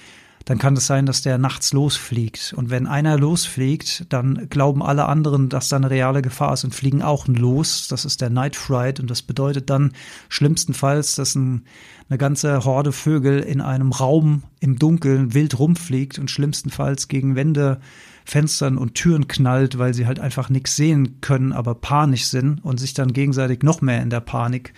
dann 0.47 0.59
kann 0.59 0.77
es 0.77 0.87
sein, 0.87 1.07
dass 1.07 1.23
der 1.23 1.39
nachts 1.39 1.73
losfliegt. 1.73 2.55
Und 2.57 2.71
wenn 2.71 2.87
einer 2.87 3.19
losfliegt, 3.19 4.07
dann 4.13 4.49
glauben 4.49 4.81
alle 4.81 5.07
anderen, 5.07 5.49
dass 5.49 5.69
da 5.69 5.75
eine 5.77 5.91
reale 5.91 6.23
Gefahr 6.23 6.53
ist 6.53 6.63
und 6.63 6.73
fliegen 6.73 7.03
auch 7.03 7.27
los. 7.27 7.89
Das 7.89 8.05
ist 8.05 8.21
der 8.21 8.31
Night 8.31 8.55
Fright 8.55 9.01
und 9.01 9.11
das 9.11 9.23
bedeutet 9.23 9.71
dann 9.71 9.93
schlimmstenfalls, 10.29 11.17
dass 11.17 11.35
ein, 11.35 11.65
eine 12.09 12.17
ganze 12.17 12.65
Horde 12.65 12.93
Vögel 12.93 13.41
in 13.41 13.61
einem 13.61 13.91
Raum 13.91 14.45
im 14.61 14.79
Dunkeln 14.79 15.35
wild 15.35 15.59
rumfliegt 15.59 16.21
und 16.21 16.31
schlimmstenfalls 16.31 17.09
gegen 17.09 17.35
Wände, 17.35 17.81
Fenstern 18.25 18.79
und 18.79 18.95
Türen 18.95 19.27
knallt, 19.27 19.79
weil 19.79 19.95
sie 19.95 20.07
halt 20.07 20.21
einfach 20.21 20.49
nichts 20.49 20.77
sehen 20.77 21.21
können, 21.23 21.53
aber 21.53 21.75
panisch 21.75 22.27
sind 22.27 22.65
und 22.65 22.79
sich 22.79 22.95
dann 22.95 23.13
gegenseitig 23.13 23.65
noch 23.65 23.81
mehr 23.81 24.01
in 24.01 24.11
der 24.11 24.21
Panik 24.21 24.75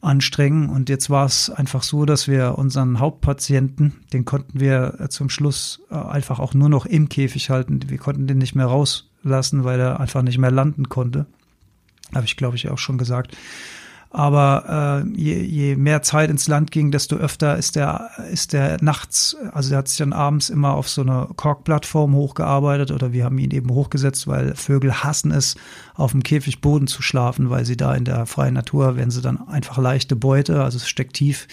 anstrengen. 0.00 0.68
Und 0.68 0.88
jetzt 0.88 1.10
war 1.10 1.26
es 1.26 1.50
einfach 1.50 1.82
so, 1.82 2.04
dass 2.04 2.28
wir 2.28 2.58
unseren 2.58 3.00
Hauptpatienten, 3.00 3.94
den 4.12 4.24
konnten 4.24 4.60
wir 4.60 4.96
äh, 5.00 5.08
zum 5.08 5.30
Schluss 5.30 5.82
äh, 5.90 5.94
einfach 5.94 6.38
auch 6.38 6.54
nur 6.54 6.68
noch 6.68 6.86
im 6.86 7.08
Käfig 7.08 7.50
halten. 7.50 7.80
Wir 7.88 7.98
konnten 7.98 8.26
den 8.26 8.38
nicht 8.38 8.54
mehr 8.54 8.66
rauslassen, 8.66 9.64
weil 9.64 9.80
er 9.80 10.00
einfach 10.00 10.22
nicht 10.22 10.38
mehr 10.38 10.50
landen 10.50 10.88
konnte. 10.88 11.26
Habe 12.14 12.26
ich, 12.26 12.36
glaube 12.36 12.56
ich, 12.56 12.68
auch 12.70 12.78
schon 12.78 12.98
gesagt. 12.98 13.36
Aber 14.16 15.04
äh, 15.04 15.20
je, 15.20 15.42
je 15.42 15.76
mehr 15.76 16.00
Zeit 16.00 16.30
ins 16.30 16.48
Land 16.48 16.70
ging, 16.70 16.90
desto 16.90 17.16
öfter 17.16 17.58
ist 17.58 17.76
der, 17.76 18.08
ist 18.32 18.54
der 18.54 18.78
nachts, 18.82 19.36
also 19.52 19.68
der 19.68 19.80
hat 19.80 19.88
sich 19.88 19.98
dann 19.98 20.14
abends 20.14 20.48
immer 20.48 20.72
auf 20.72 20.88
so 20.88 21.02
eine 21.02 21.28
Korkplattform 21.36 22.14
hochgearbeitet 22.14 22.92
oder 22.92 23.12
wir 23.12 23.26
haben 23.26 23.36
ihn 23.36 23.50
eben 23.50 23.68
hochgesetzt, 23.68 24.26
weil 24.26 24.54
Vögel 24.54 25.04
hassen 25.04 25.32
es, 25.32 25.56
auf 25.94 26.12
dem 26.12 26.22
Käfigboden 26.22 26.86
zu 26.86 27.02
schlafen, 27.02 27.50
weil 27.50 27.66
sie 27.66 27.76
da 27.76 27.94
in 27.94 28.06
der 28.06 28.24
freien 28.24 28.54
Natur 28.54 28.96
werden 28.96 29.10
sie 29.10 29.20
dann 29.20 29.46
einfach 29.48 29.76
leichte 29.76 30.16
Beute. 30.16 30.64
Also 30.64 30.78
es 30.78 30.88
steckt 30.88 31.16
tief 31.16 31.46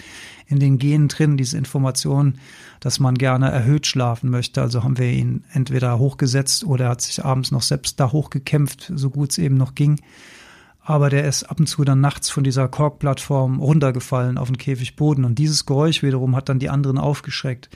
in 0.48 0.60
den 0.60 0.78
Genen 0.78 1.10
drin, 1.10 1.36
diese 1.36 1.58
Information, 1.58 2.36
dass 2.80 2.98
man 2.98 3.16
gerne 3.16 3.52
erhöht 3.52 3.88
schlafen 3.88 4.30
möchte. 4.30 4.62
Also 4.62 4.86
haben 4.86 4.98
wir 4.98 5.12
ihn 5.12 5.44
entweder 5.52 6.00
hochgesetzt 6.00 6.64
oder 6.64 6.86
er 6.86 6.92
hat 6.92 7.02
sich 7.02 7.26
abends 7.26 7.52
noch 7.52 7.62
selbst 7.62 8.00
da 8.00 8.14
hochgekämpft, 8.14 8.90
so 8.96 9.10
gut 9.10 9.32
es 9.32 9.38
eben 9.38 9.58
noch 9.58 9.76
ging 9.76 10.00
aber 10.84 11.10
der 11.10 11.26
ist 11.26 11.44
ab 11.44 11.60
und 11.60 11.68
zu 11.68 11.84
dann 11.84 12.02
nachts 12.02 12.30
von 12.30 12.44
dieser 12.44 12.68
Korkplattform 12.68 13.60
runtergefallen 13.60 14.38
auf 14.38 14.50
den 14.50 14.58
Käfigboden 14.58 15.24
und 15.26 15.40
dieses 15.40 15.66
Geräusch 15.66 16.04
wiederum 16.04 16.36
hat 16.36 16.50
dann 16.50 16.60
die 16.60 16.70
anderen 16.70 16.98
aufgeschreckt. 16.98 17.70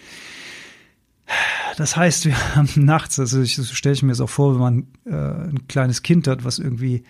Das 1.77 1.95
heißt, 1.95 2.25
wir 2.25 2.55
haben 2.55 2.69
nachts, 2.75 3.19
also 3.19 3.41
ich, 3.41 3.55
stelle 3.55 3.93
ich 3.93 4.03
mir 4.03 4.11
das 4.11 4.21
auch 4.21 4.29
vor, 4.29 4.53
wenn 4.53 4.61
man 4.61 4.87
äh, 5.05 5.49
ein 5.49 5.67
kleines 5.67 6.03
Kind 6.03 6.27
hat, 6.27 6.43
was 6.43 6.59
irgendwie 6.59 7.03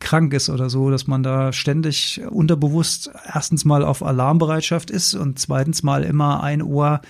krank 0.00 0.34
ist 0.34 0.50
oder 0.50 0.68
so, 0.68 0.90
dass 0.90 1.06
man 1.06 1.22
da 1.22 1.52
ständig 1.52 2.20
unterbewusst 2.28 3.10
erstens 3.32 3.64
mal 3.64 3.84
auf 3.84 4.02
Alarmbereitschaft 4.02 4.90
ist 4.90 5.14
und 5.14 5.38
zweitens 5.38 5.82
mal 5.82 6.02
immer 6.02 6.42
ein 6.42 6.62
Ohr 6.62 7.00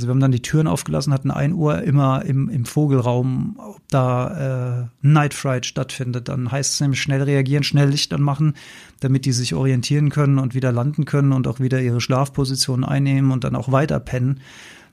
also 0.00 0.08
wir 0.08 0.12
haben 0.12 0.20
dann 0.20 0.32
die 0.32 0.40
Türen 0.40 0.66
aufgelassen, 0.66 1.12
hatten 1.12 1.30
ein 1.30 1.52
Uhr 1.52 1.82
immer 1.82 2.24
im, 2.24 2.48
im 2.48 2.64
Vogelraum, 2.64 3.56
ob 3.58 3.82
da 3.88 4.80
äh, 4.80 4.86
Night 5.02 5.34
Fright 5.34 5.66
stattfindet. 5.66 6.28
Dann 6.28 6.50
heißt 6.50 6.72
es 6.72 6.80
nämlich 6.80 7.02
schnell 7.02 7.22
reagieren, 7.22 7.64
schnell 7.64 7.90
Licht 7.90 8.14
anmachen, 8.14 8.54
damit 9.00 9.26
die 9.26 9.32
sich 9.32 9.52
orientieren 9.52 10.08
können 10.08 10.38
und 10.38 10.54
wieder 10.54 10.72
landen 10.72 11.04
können 11.04 11.32
und 11.32 11.46
auch 11.46 11.60
wieder 11.60 11.82
ihre 11.82 12.00
Schlafposition 12.00 12.82
einnehmen 12.82 13.30
und 13.30 13.44
dann 13.44 13.54
auch 13.54 13.70
weiter 13.72 14.00
pennen. 14.00 14.40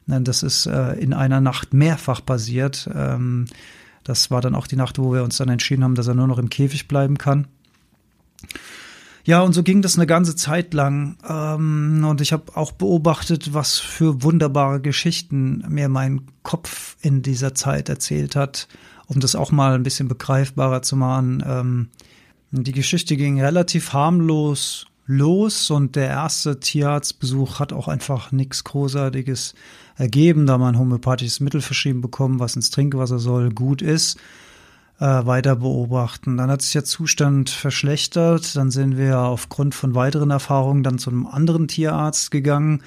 Das 0.08 0.44
ist 0.44 0.66
äh, 0.66 0.96
in 0.96 1.14
einer 1.14 1.40
Nacht 1.40 1.74
mehrfach 1.74 2.26
passiert. 2.26 2.90
Ähm, 2.94 3.46
das 4.04 4.30
war 4.30 4.42
dann 4.42 4.56
auch 4.56 4.68
die 4.68 4.76
Nacht, 4.76 5.00
wo 5.00 5.14
wir 5.14 5.24
uns 5.24 5.38
dann 5.38 5.48
entschieden 5.48 5.86
haben, 5.86 5.96
dass 5.96 6.08
er 6.08 6.16
nur 6.16 6.28
noch 6.28 6.38
im 6.38 6.50
Käfig 6.50 6.90
bleiben 6.90 7.18
kann. 7.18 7.48
Ja, 9.28 9.42
und 9.42 9.52
so 9.52 9.62
ging 9.62 9.82
das 9.82 9.98
eine 9.98 10.08
ganze 10.08 10.38
Zeit 10.38 10.74
lang. 10.74 11.18
Ähm, 11.28 12.06
und 12.10 12.22
ich 12.22 12.32
habe 12.32 12.56
auch 12.56 12.72
beobachtet, 12.72 13.54
was 13.54 13.78
für 13.78 14.24
wunderbare 14.24 14.80
Geschichten 14.80 15.66
mir 15.68 15.90
mein 15.90 16.22
Kopf 16.44 16.96
in 17.02 17.24
dieser 17.24 17.54
Zeit 17.54 17.90
erzählt 17.90 18.38
hat, 18.38 18.70
um 19.08 19.20
das 19.20 19.36
auch 19.36 19.52
mal 19.52 19.76
ein 19.76 19.84
bisschen 19.84 20.08
begreifbarer 20.08 20.82
zu 20.82 20.96
machen. 20.96 21.44
Ähm, 21.46 21.90
die 22.52 22.72
Geschichte 22.72 23.18
ging 23.18 23.42
relativ 23.42 23.92
harmlos 23.92 24.86
los 25.08 25.72
und 25.72 25.98
der 25.98 26.08
erste 26.08 26.62
Tierarztbesuch 26.62 27.60
hat 27.60 27.74
auch 27.74 27.90
einfach 27.90 28.32
nichts 28.32 28.64
Großartiges 28.64 29.56
ergeben, 29.98 30.46
da 30.46 30.58
man 30.58 30.80
homöopathisches 30.80 31.42
Mittel 31.42 31.60
verschrieben 31.60 32.00
bekommen, 32.00 32.40
was 32.40 32.56
ins 32.56 32.70
Trinkwasser 32.70 33.20
soll, 33.20 33.50
gut 33.50 33.82
ist 33.82 34.18
äh, 35.00 35.06
weiter 35.06 35.56
beobachten. 35.56 36.38
Dann 36.38 36.50
hat 36.50 36.62
sich 36.62 36.74
der 36.74 36.86
Zustand 36.86 37.50
verschlechtert. 37.50 38.56
Dann 38.56 38.72
sind 38.72 38.98
wir 38.98 39.20
aufgrund 39.20 39.76
von 39.76 39.96
weiteren 39.96 40.32
Erfahrungen 40.32 40.84
dann 40.84 41.00
zu 41.00 41.10
einem 41.10 41.28
anderen 41.28 41.68
Tierarzt 41.68 42.32
gegangen. 42.32 42.82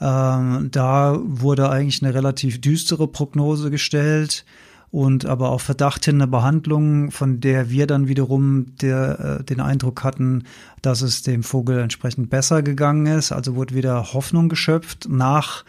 Ähm, 0.00 0.68
da 0.70 1.18
wurde 1.22 1.70
eigentlich 1.70 2.02
eine 2.02 2.14
relativ 2.14 2.60
düstere 2.60 3.06
Prognose 3.06 3.70
gestellt 3.70 4.44
und 4.90 5.24
aber 5.24 5.50
auch 5.50 5.60
Verdacht 5.60 6.04
hin 6.04 6.16
eine 6.16 6.26
Behandlung, 6.26 7.10
von 7.10 7.40
der 7.40 7.70
wir 7.70 7.86
dann 7.86 8.08
wiederum 8.08 8.74
der, 8.80 9.38
äh, 9.40 9.44
den 9.44 9.60
Eindruck 9.60 10.02
hatten, 10.02 10.44
dass 10.82 11.02
es 11.02 11.22
dem 11.22 11.42
Vogel 11.42 11.78
entsprechend 11.78 12.28
besser 12.30 12.62
gegangen 12.62 13.06
ist. 13.06 13.30
Also 13.30 13.54
wurde 13.54 13.74
wieder 13.74 14.12
Hoffnung 14.12 14.48
geschöpft. 14.48 15.06
Nach 15.08 15.64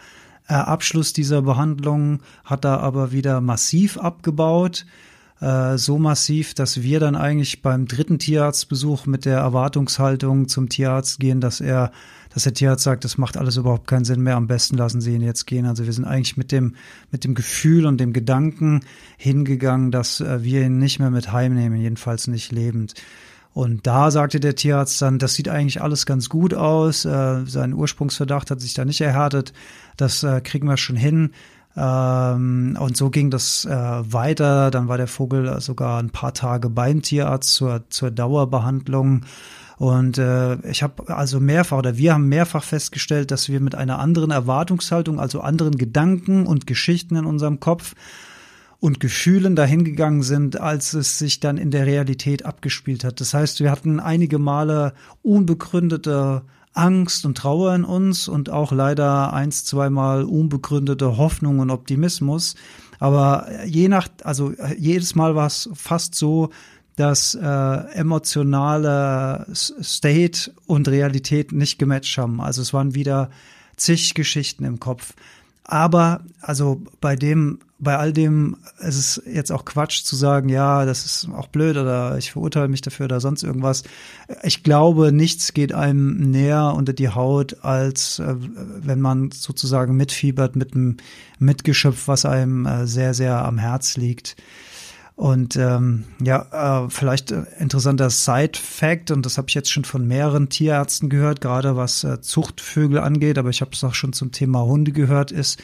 äh, 0.48 0.54
Abschluss 0.54 1.12
dieser 1.12 1.42
Behandlung 1.42 2.20
hat 2.44 2.64
er 2.64 2.80
aber 2.80 3.12
wieder 3.12 3.40
massiv 3.40 3.96
abgebaut. 3.96 4.86
Äh, 5.42 5.76
so 5.76 5.98
massiv, 5.98 6.54
dass 6.54 6.82
wir 6.82 7.00
dann 7.00 7.16
eigentlich 7.16 7.62
beim 7.62 7.86
dritten 7.86 8.20
Tierarztbesuch 8.20 9.06
mit 9.06 9.24
der 9.24 9.38
Erwartungshaltung 9.38 10.46
zum 10.46 10.68
Tierarzt 10.68 11.18
gehen, 11.18 11.40
dass 11.40 11.60
er, 11.60 11.90
dass 12.32 12.44
der 12.44 12.54
Tierarzt 12.54 12.84
sagt, 12.84 13.04
das 13.04 13.18
macht 13.18 13.36
alles 13.36 13.56
überhaupt 13.56 13.88
keinen 13.88 14.04
Sinn 14.04 14.20
mehr, 14.20 14.36
am 14.36 14.46
besten 14.46 14.76
lassen 14.76 15.00
Sie 15.00 15.12
ihn 15.12 15.20
jetzt 15.20 15.48
gehen. 15.48 15.66
Also 15.66 15.84
wir 15.84 15.92
sind 15.92 16.04
eigentlich 16.04 16.36
mit 16.36 16.52
dem, 16.52 16.76
mit 17.10 17.24
dem 17.24 17.34
Gefühl 17.34 17.86
und 17.86 17.98
dem 17.98 18.12
Gedanken 18.12 18.82
hingegangen, 19.16 19.90
dass 19.90 20.20
äh, 20.20 20.44
wir 20.44 20.62
ihn 20.62 20.78
nicht 20.78 21.00
mehr 21.00 21.10
mit 21.10 21.32
heimnehmen, 21.32 21.80
jedenfalls 21.80 22.28
nicht 22.28 22.52
lebend. 22.52 22.94
Und 23.52 23.84
da 23.84 24.12
sagte 24.12 24.38
der 24.38 24.54
Tierarzt 24.54 25.02
dann, 25.02 25.18
das 25.18 25.34
sieht 25.34 25.48
eigentlich 25.48 25.82
alles 25.82 26.06
ganz 26.06 26.28
gut 26.28 26.54
aus. 26.54 27.04
Äh, 27.04 27.46
sein 27.46 27.74
Ursprungsverdacht 27.74 28.48
hat 28.52 28.60
sich 28.60 28.74
da 28.74 28.84
nicht 28.84 29.00
erhärtet. 29.00 29.52
Das 29.96 30.24
kriegen 30.44 30.68
wir 30.68 30.78
schon 30.78 30.96
hin. 30.96 31.32
Ähm, 31.76 32.76
und 32.78 32.96
so 32.96 33.10
ging 33.10 33.30
das 33.30 33.64
äh, 33.64 33.70
weiter. 33.70 34.70
Dann 34.70 34.88
war 34.88 34.98
der 34.98 35.06
Vogel 35.06 35.60
sogar 35.60 36.02
ein 36.02 36.10
paar 36.10 36.34
Tage 36.34 36.68
beim 36.68 37.02
Tierarzt 37.02 37.54
zur, 37.54 37.84
zur 37.88 38.10
Dauerbehandlung. 38.10 39.22
Und 39.78 40.18
äh, 40.18 40.54
ich 40.68 40.82
habe 40.82 41.14
also 41.16 41.40
mehrfach 41.40 41.78
oder 41.78 41.96
wir 41.96 42.14
haben 42.14 42.28
mehrfach 42.28 42.62
festgestellt, 42.62 43.30
dass 43.30 43.48
wir 43.48 43.60
mit 43.60 43.74
einer 43.74 43.98
anderen 43.98 44.30
Erwartungshaltung, 44.30 45.18
also 45.18 45.40
anderen 45.40 45.76
Gedanken 45.76 46.46
und 46.46 46.66
Geschichten 46.66 47.16
in 47.16 47.24
unserem 47.24 47.58
Kopf 47.58 47.94
und 48.78 49.00
Gefühlen 49.00 49.56
dahingegangen 49.56 50.22
sind, 50.22 50.60
als 50.60 50.92
es 50.92 51.18
sich 51.18 51.40
dann 51.40 51.56
in 51.56 51.70
der 51.70 51.86
Realität 51.86 52.44
abgespielt 52.44 53.04
hat. 53.04 53.20
Das 53.20 53.32
heißt, 53.32 53.60
wir 53.60 53.70
hatten 53.70 54.00
einige 54.00 54.38
Male 54.38 54.92
unbegründete 55.22 56.42
Angst 56.74 57.26
und 57.26 57.38
Trauer 57.38 57.74
in 57.74 57.84
uns 57.84 58.28
und 58.28 58.50
auch 58.50 58.72
leider 58.72 59.32
eins, 59.32 59.64
zweimal 59.64 60.24
unbegründete 60.24 61.16
Hoffnung 61.16 61.58
und 61.58 61.70
Optimismus. 61.70 62.54
Aber 62.98 63.48
je 63.66 63.88
nach, 63.88 64.08
also 64.24 64.54
jedes 64.78 65.14
Mal 65.14 65.34
war 65.34 65.46
es 65.46 65.68
fast 65.74 66.14
so, 66.14 66.50
dass 66.96 67.34
äh, 67.34 67.46
emotionale 67.94 69.46
State 69.52 70.52
und 70.66 70.88
Realität 70.88 71.52
nicht 71.52 71.78
gematcht 71.78 72.16
haben. 72.18 72.40
Also 72.40 72.62
es 72.62 72.72
waren 72.72 72.94
wieder 72.94 73.30
zig 73.76 74.14
Geschichten 74.14 74.64
im 74.64 74.78
Kopf. 74.78 75.14
Aber 75.64 76.20
also 76.40 76.82
bei 77.00 77.14
dem, 77.14 77.60
bei 77.78 77.96
all 77.96 78.12
dem, 78.12 78.56
es 78.78 78.96
ist 78.96 79.22
jetzt 79.26 79.52
auch 79.52 79.64
Quatsch 79.64 80.02
zu 80.02 80.16
sagen, 80.16 80.48
ja, 80.48 80.84
das 80.84 81.04
ist 81.04 81.28
auch 81.34 81.48
blöd 81.48 81.76
oder 81.76 82.18
ich 82.18 82.32
verurteile 82.32 82.68
mich 82.68 82.80
dafür 82.80 83.04
oder 83.04 83.20
sonst 83.20 83.42
irgendwas. 83.42 83.84
Ich 84.42 84.62
glaube, 84.62 85.12
nichts 85.12 85.52
geht 85.54 85.72
einem 85.72 86.30
näher 86.30 86.74
unter 86.76 86.92
die 86.92 87.10
Haut, 87.10 87.64
als 87.64 88.18
äh, 88.18 88.34
wenn 88.38 89.00
man 89.00 89.30
sozusagen 89.30 89.96
mitfiebert 89.96 90.56
mit 90.56 90.74
einem 90.74 90.96
Mitgeschöpf, 91.38 92.08
was 92.08 92.24
einem 92.24 92.66
äh, 92.66 92.86
sehr, 92.86 93.14
sehr 93.14 93.44
am 93.44 93.58
Herz 93.58 93.96
liegt. 93.96 94.36
Und 95.14 95.56
ähm, 95.56 96.04
ja, 96.22 96.84
äh, 96.84 96.90
vielleicht 96.90 97.32
äh, 97.32 97.44
interessanter 97.58 98.10
Side-Fact, 98.10 99.10
und 99.10 99.26
das 99.26 99.36
habe 99.36 99.48
ich 99.48 99.54
jetzt 99.54 99.70
schon 99.70 99.84
von 99.84 100.06
mehreren 100.06 100.48
Tierärzten 100.48 101.10
gehört, 101.10 101.40
gerade 101.40 101.76
was 101.76 102.02
äh, 102.02 102.20
Zuchtvögel 102.20 102.98
angeht, 102.98 103.38
aber 103.38 103.50
ich 103.50 103.60
habe 103.60 103.72
es 103.72 103.84
auch 103.84 103.94
schon 103.94 104.12
zum 104.12 104.32
Thema 104.32 104.64
Hunde 104.64 104.92
gehört, 104.92 105.30
ist, 105.30 105.62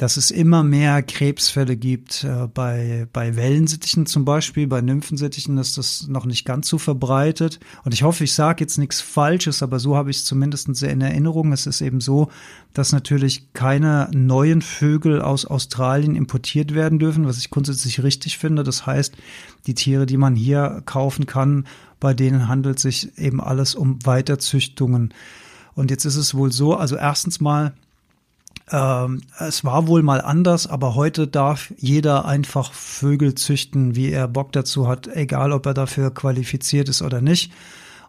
dass 0.00 0.16
es 0.16 0.30
immer 0.30 0.62
mehr 0.62 1.02
Krebsfälle 1.02 1.76
gibt. 1.76 2.24
Äh, 2.24 2.48
bei, 2.54 3.06
bei 3.12 3.36
Wellensittichen 3.36 4.06
zum 4.06 4.24
Beispiel, 4.24 4.66
bei 4.66 4.80
Nymphensittichen 4.80 5.58
ist 5.58 5.76
das 5.76 6.08
noch 6.08 6.24
nicht 6.24 6.46
ganz 6.46 6.68
so 6.68 6.78
verbreitet. 6.78 7.60
Und 7.84 7.92
ich 7.92 8.02
hoffe, 8.02 8.24
ich 8.24 8.32
sage 8.32 8.64
jetzt 8.64 8.78
nichts 8.78 9.02
Falsches, 9.02 9.62
aber 9.62 9.78
so 9.78 9.96
habe 9.96 10.10
ich 10.10 10.16
es 10.16 10.24
zumindest 10.24 10.74
sehr 10.74 10.88
in 10.88 11.02
Erinnerung. 11.02 11.52
Es 11.52 11.66
ist 11.66 11.82
eben 11.82 12.00
so, 12.00 12.30
dass 12.72 12.92
natürlich 12.92 13.52
keine 13.52 14.08
neuen 14.14 14.62
Vögel 14.62 15.20
aus 15.20 15.44
Australien 15.44 16.16
importiert 16.16 16.72
werden 16.72 16.98
dürfen, 16.98 17.26
was 17.26 17.36
ich 17.36 17.50
grundsätzlich 17.50 18.02
richtig 18.02 18.38
finde. 18.38 18.64
Das 18.64 18.86
heißt, 18.86 19.14
die 19.66 19.74
Tiere, 19.74 20.06
die 20.06 20.16
man 20.16 20.34
hier 20.34 20.82
kaufen 20.86 21.26
kann, 21.26 21.66
bei 22.00 22.14
denen 22.14 22.48
handelt 22.48 22.78
sich 22.78 23.18
eben 23.18 23.38
alles 23.38 23.74
um 23.74 23.98
Weiterzüchtungen. 24.06 25.12
Und 25.74 25.90
jetzt 25.90 26.06
ist 26.06 26.16
es 26.16 26.34
wohl 26.34 26.52
so, 26.52 26.74
also 26.74 26.96
erstens 26.96 27.38
mal, 27.42 27.74
ähm, 28.70 29.22
es 29.38 29.64
war 29.64 29.86
wohl 29.86 30.02
mal 30.02 30.20
anders, 30.20 30.66
aber 30.66 30.94
heute 30.94 31.26
darf 31.26 31.72
jeder 31.76 32.24
einfach 32.24 32.72
Vögel 32.72 33.34
züchten, 33.34 33.96
wie 33.96 34.10
er 34.10 34.28
Bock 34.28 34.52
dazu 34.52 34.86
hat, 34.86 35.08
egal 35.08 35.52
ob 35.52 35.66
er 35.66 35.74
dafür 35.74 36.12
qualifiziert 36.12 36.88
ist 36.88 37.02
oder 37.02 37.20
nicht. 37.20 37.52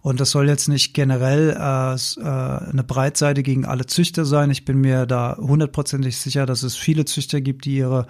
Und 0.01 0.19
das 0.19 0.31
soll 0.31 0.47
jetzt 0.47 0.67
nicht 0.67 0.93
generell 0.93 1.51
äh, 1.51 1.93
äh, 1.93 2.69
eine 2.69 2.83
Breitseite 2.85 3.43
gegen 3.43 3.65
alle 3.65 3.85
Züchter 3.85 4.25
sein. 4.25 4.49
Ich 4.49 4.65
bin 4.65 4.81
mir 4.81 5.05
da 5.05 5.37
hundertprozentig 5.37 6.17
sicher, 6.17 6.45
dass 6.45 6.63
es 6.63 6.75
viele 6.75 7.05
Züchter 7.05 7.39
gibt, 7.39 7.65
die 7.65 7.77
ihre 7.77 8.07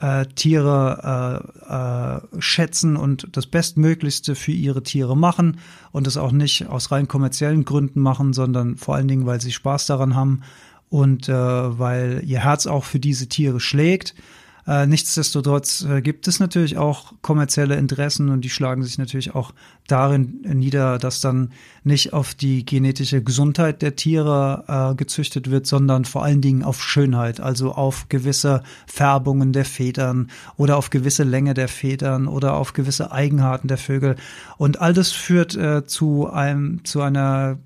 äh, 0.00 0.26
Tiere 0.26 1.52
äh, 1.68 2.36
äh, 2.36 2.40
schätzen 2.40 2.96
und 2.96 3.28
das 3.36 3.46
Bestmöglichste 3.46 4.34
für 4.34 4.50
ihre 4.50 4.82
Tiere 4.82 5.16
machen 5.16 5.58
und 5.92 6.08
das 6.08 6.16
auch 6.16 6.32
nicht 6.32 6.66
aus 6.66 6.90
rein 6.90 7.06
kommerziellen 7.06 7.64
Gründen 7.64 8.00
machen, 8.00 8.32
sondern 8.32 8.76
vor 8.76 8.96
allen 8.96 9.06
Dingen, 9.06 9.26
weil 9.26 9.40
sie 9.40 9.52
Spaß 9.52 9.86
daran 9.86 10.16
haben 10.16 10.42
und 10.92 11.26
äh, 11.30 11.32
weil 11.32 12.22
ihr 12.26 12.40
Herz 12.40 12.66
auch 12.66 12.84
für 12.84 13.00
diese 13.00 13.26
Tiere 13.26 13.60
schlägt. 13.60 14.14
Äh, 14.66 14.86
nichtsdestotrotz 14.86 15.84
äh, 15.84 16.02
gibt 16.02 16.28
es 16.28 16.38
natürlich 16.38 16.76
auch 16.76 17.14
kommerzielle 17.22 17.76
Interessen 17.76 18.28
und 18.28 18.42
die 18.42 18.50
schlagen 18.50 18.82
sich 18.82 18.98
natürlich 18.98 19.34
auch 19.34 19.52
darin 19.88 20.42
nieder, 20.42 20.98
dass 20.98 21.22
dann 21.22 21.50
nicht 21.82 22.12
auf 22.12 22.34
die 22.34 22.66
genetische 22.66 23.22
Gesundheit 23.22 23.80
der 23.80 23.96
Tiere 23.96 24.92
äh, 24.92 24.94
gezüchtet 24.94 25.50
wird, 25.50 25.66
sondern 25.66 26.04
vor 26.04 26.22
allen 26.22 26.42
Dingen 26.42 26.62
auf 26.62 26.82
Schönheit, 26.82 27.40
also 27.40 27.72
auf 27.72 28.10
gewisse 28.10 28.62
Färbungen 28.86 29.54
der 29.54 29.64
Federn 29.64 30.30
oder 30.58 30.76
auf 30.76 30.90
gewisse 30.90 31.24
Länge 31.24 31.54
der 31.54 31.68
Federn 31.68 32.28
oder 32.28 32.54
auf 32.54 32.74
gewisse 32.74 33.12
Eigenarten 33.12 33.66
der 33.66 33.78
Vögel. 33.78 34.16
Und 34.58 34.82
all 34.82 34.92
das 34.92 35.10
führt 35.10 35.56
äh, 35.56 35.86
zu 35.86 36.28
einem, 36.30 36.84
zu 36.84 37.00
einer 37.00 37.58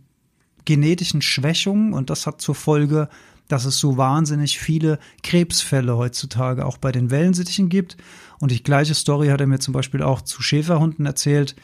genetischen 0.67 1.23
Schwächung 1.23 1.95
und 1.95 2.11
das 2.11 2.27
hat 2.27 2.43
zur 2.43 2.55
Folge, 2.55 3.09
dass 3.49 3.65
es 3.65 3.79
so 3.79 3.97
wahnsinnig 3.97 4.59
viele 4.59 4.99
Krebsfälle 5.23 5.97
heutzutage 5.97 6.67
auch 6.67 6.77
bei 6.77 6.93
den 6.93 7.11
Wellensittichen 7.11 7.69
gibt. 7.69 7.97
Und 8.39 8.51
die 8.51 8.63
gleiche 8.63 8.95
Story 8.95 9.29
hat 9.29 9.41
er 9.41 9.47
mir 9.47 9.61
zum 9.61 9.73
Beispiel 9.73 10.03
auch 10.03 10.21
zu 10.21 10.43
Schäferhunden 10.43 11.07
erzählt. 11.07 11.57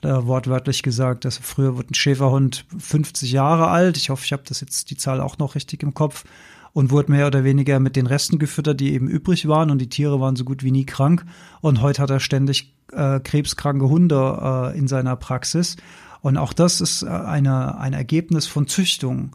Da 0.00 0.26
wortwörtlich 0.26 0.82
gesagt, 0.82 1.24
dass 1.24 1.38
früher 1.38 1.76
wurde 1.76 1.90
ein 1.90 1.94
Schäferhund 1.94 2.66
50 2.76 3.32
Jahre 3.32 3.68
alt. 3.68 3.96
Ich 3.96 4.10
hoffe, 4.10 4.24
ich 4.24 4.32
habe 4.32 4.42
das 4.46 4.60
jetzt 4.60 4.90
die 4.90 4.96
Zahl 4.96 5.20
auch 5.20 5.38
noch 5.38 5.54
richtig 5.54 5.82
im 5.82 5.94
Kopf 5.94 6.24
und 6.72 6.90
wurde 6.90 7.10
mehr 7.10 7.26
oder 7.26 7.44
weniger 7.44 7.80
mit 7.80 7.96
den 7.96 8.06
Resten 8.06 8.38
gefüttert, 8.38 8.80
die 8.80 8.92
eben 8.92 9.08
übrig 9.08 9.48
waren 9.48 9.70
und 9.70 9.78
die 9.78 9.88
Tiere 9.88 10.20
waren 10.20 10.36
so 10.36 10.44
gut 10.44 10.62
wie 10.62 10.70
nie 10.70 10.86
krank. 10.86 11.24
Und 11.60 11.80
heute 11.80 12.02
hat 12.02 12.10
er 12.10 12.20
ständig 12.20 12.72
äh, 12.92 13.20
krebskranke 13.20 13.88
Hunde 13.88 14.72
äh, 14.74 14.78
in 14.78 14.86
seiner 14.86 15.16
Praxis. 15.16 15.76
Und 16.20 16.36
auch 16.36 16.52
das 16.52 16.80
ist 16.80 17.02
äh, 17.02 17.08
eine, 17.08 17.78
ein 17.78 17.92
Ergebnis 17.92 18.46
von 18.46 18.66
Züchtung. 18.66 19.32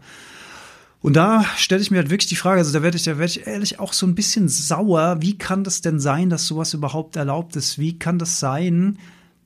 Und 1.03 1.15
da 1.17 1.45
stelle 1.57 1.81
ich 1.81 1.91
mir 1.91 1.97
halt 1.97 2.09
wirklich 2.09 2.29
die 2.29 2.37
Frage, 2.37 2.59
also 2.59 2.71
da 2.71 2.81
werde 2.81 2.95
ich, 2.95 3.03
da 3.03 3.17
werde 3.17 3.29
ich 3.29 3.45
ehrlich 3.45 3.81
auch 3.81 3.91
so 3.91 4.07
ein 4.07 4.15
bisschen 4.15 4.47
sauer. 4.47 5.17
Wie 5.19 5.37
kann 5.37 5.65
das 5.65 5.81
denn 5.81 5.99
sein, 5.99 6.29
dass 6.29 6.47
sowas 6.47 6.73
überhaupt 6.73 7.17
erlaubt 7.17 7.57
ist? 7.57 7.77
Wie 7.77 7.99
kann 7.99 8.19
das 8.19 8.39
sein, 8.39 8.99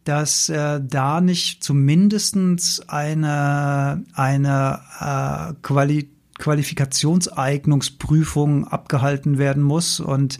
dass 0.03 0.49
äh, 0.49 0.79
da 0.87 1.19
nicht 1.19 1.63
zumindestens 1.63 2.87
eine, 2.87 4.03
eine 4.13 4.81
äh, 4.99 5.53
Quali 5.63 6.11
Qualifikationseignungsprüfung 6.37 8.67
abgehalten 8.67 9.39
werden 9.39 9.63
muss? 9.63 9.99
Und 9.99 10.37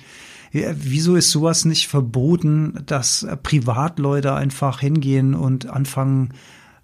äh, 0.52 0.76
wieso 0.78 1.16
ist 1.16 1.32
sowas 1.32 1.66
nicht 1.66 1.88
verboten, 1.88 2.84
dass 2.86 3.24
äh, 3.24 3.36
Privatleute 3.36 4.36
einfach 4.36 4.82
hingehen 4.82 5.34
und 5.34 5.68
anfangen, 5.68 6.36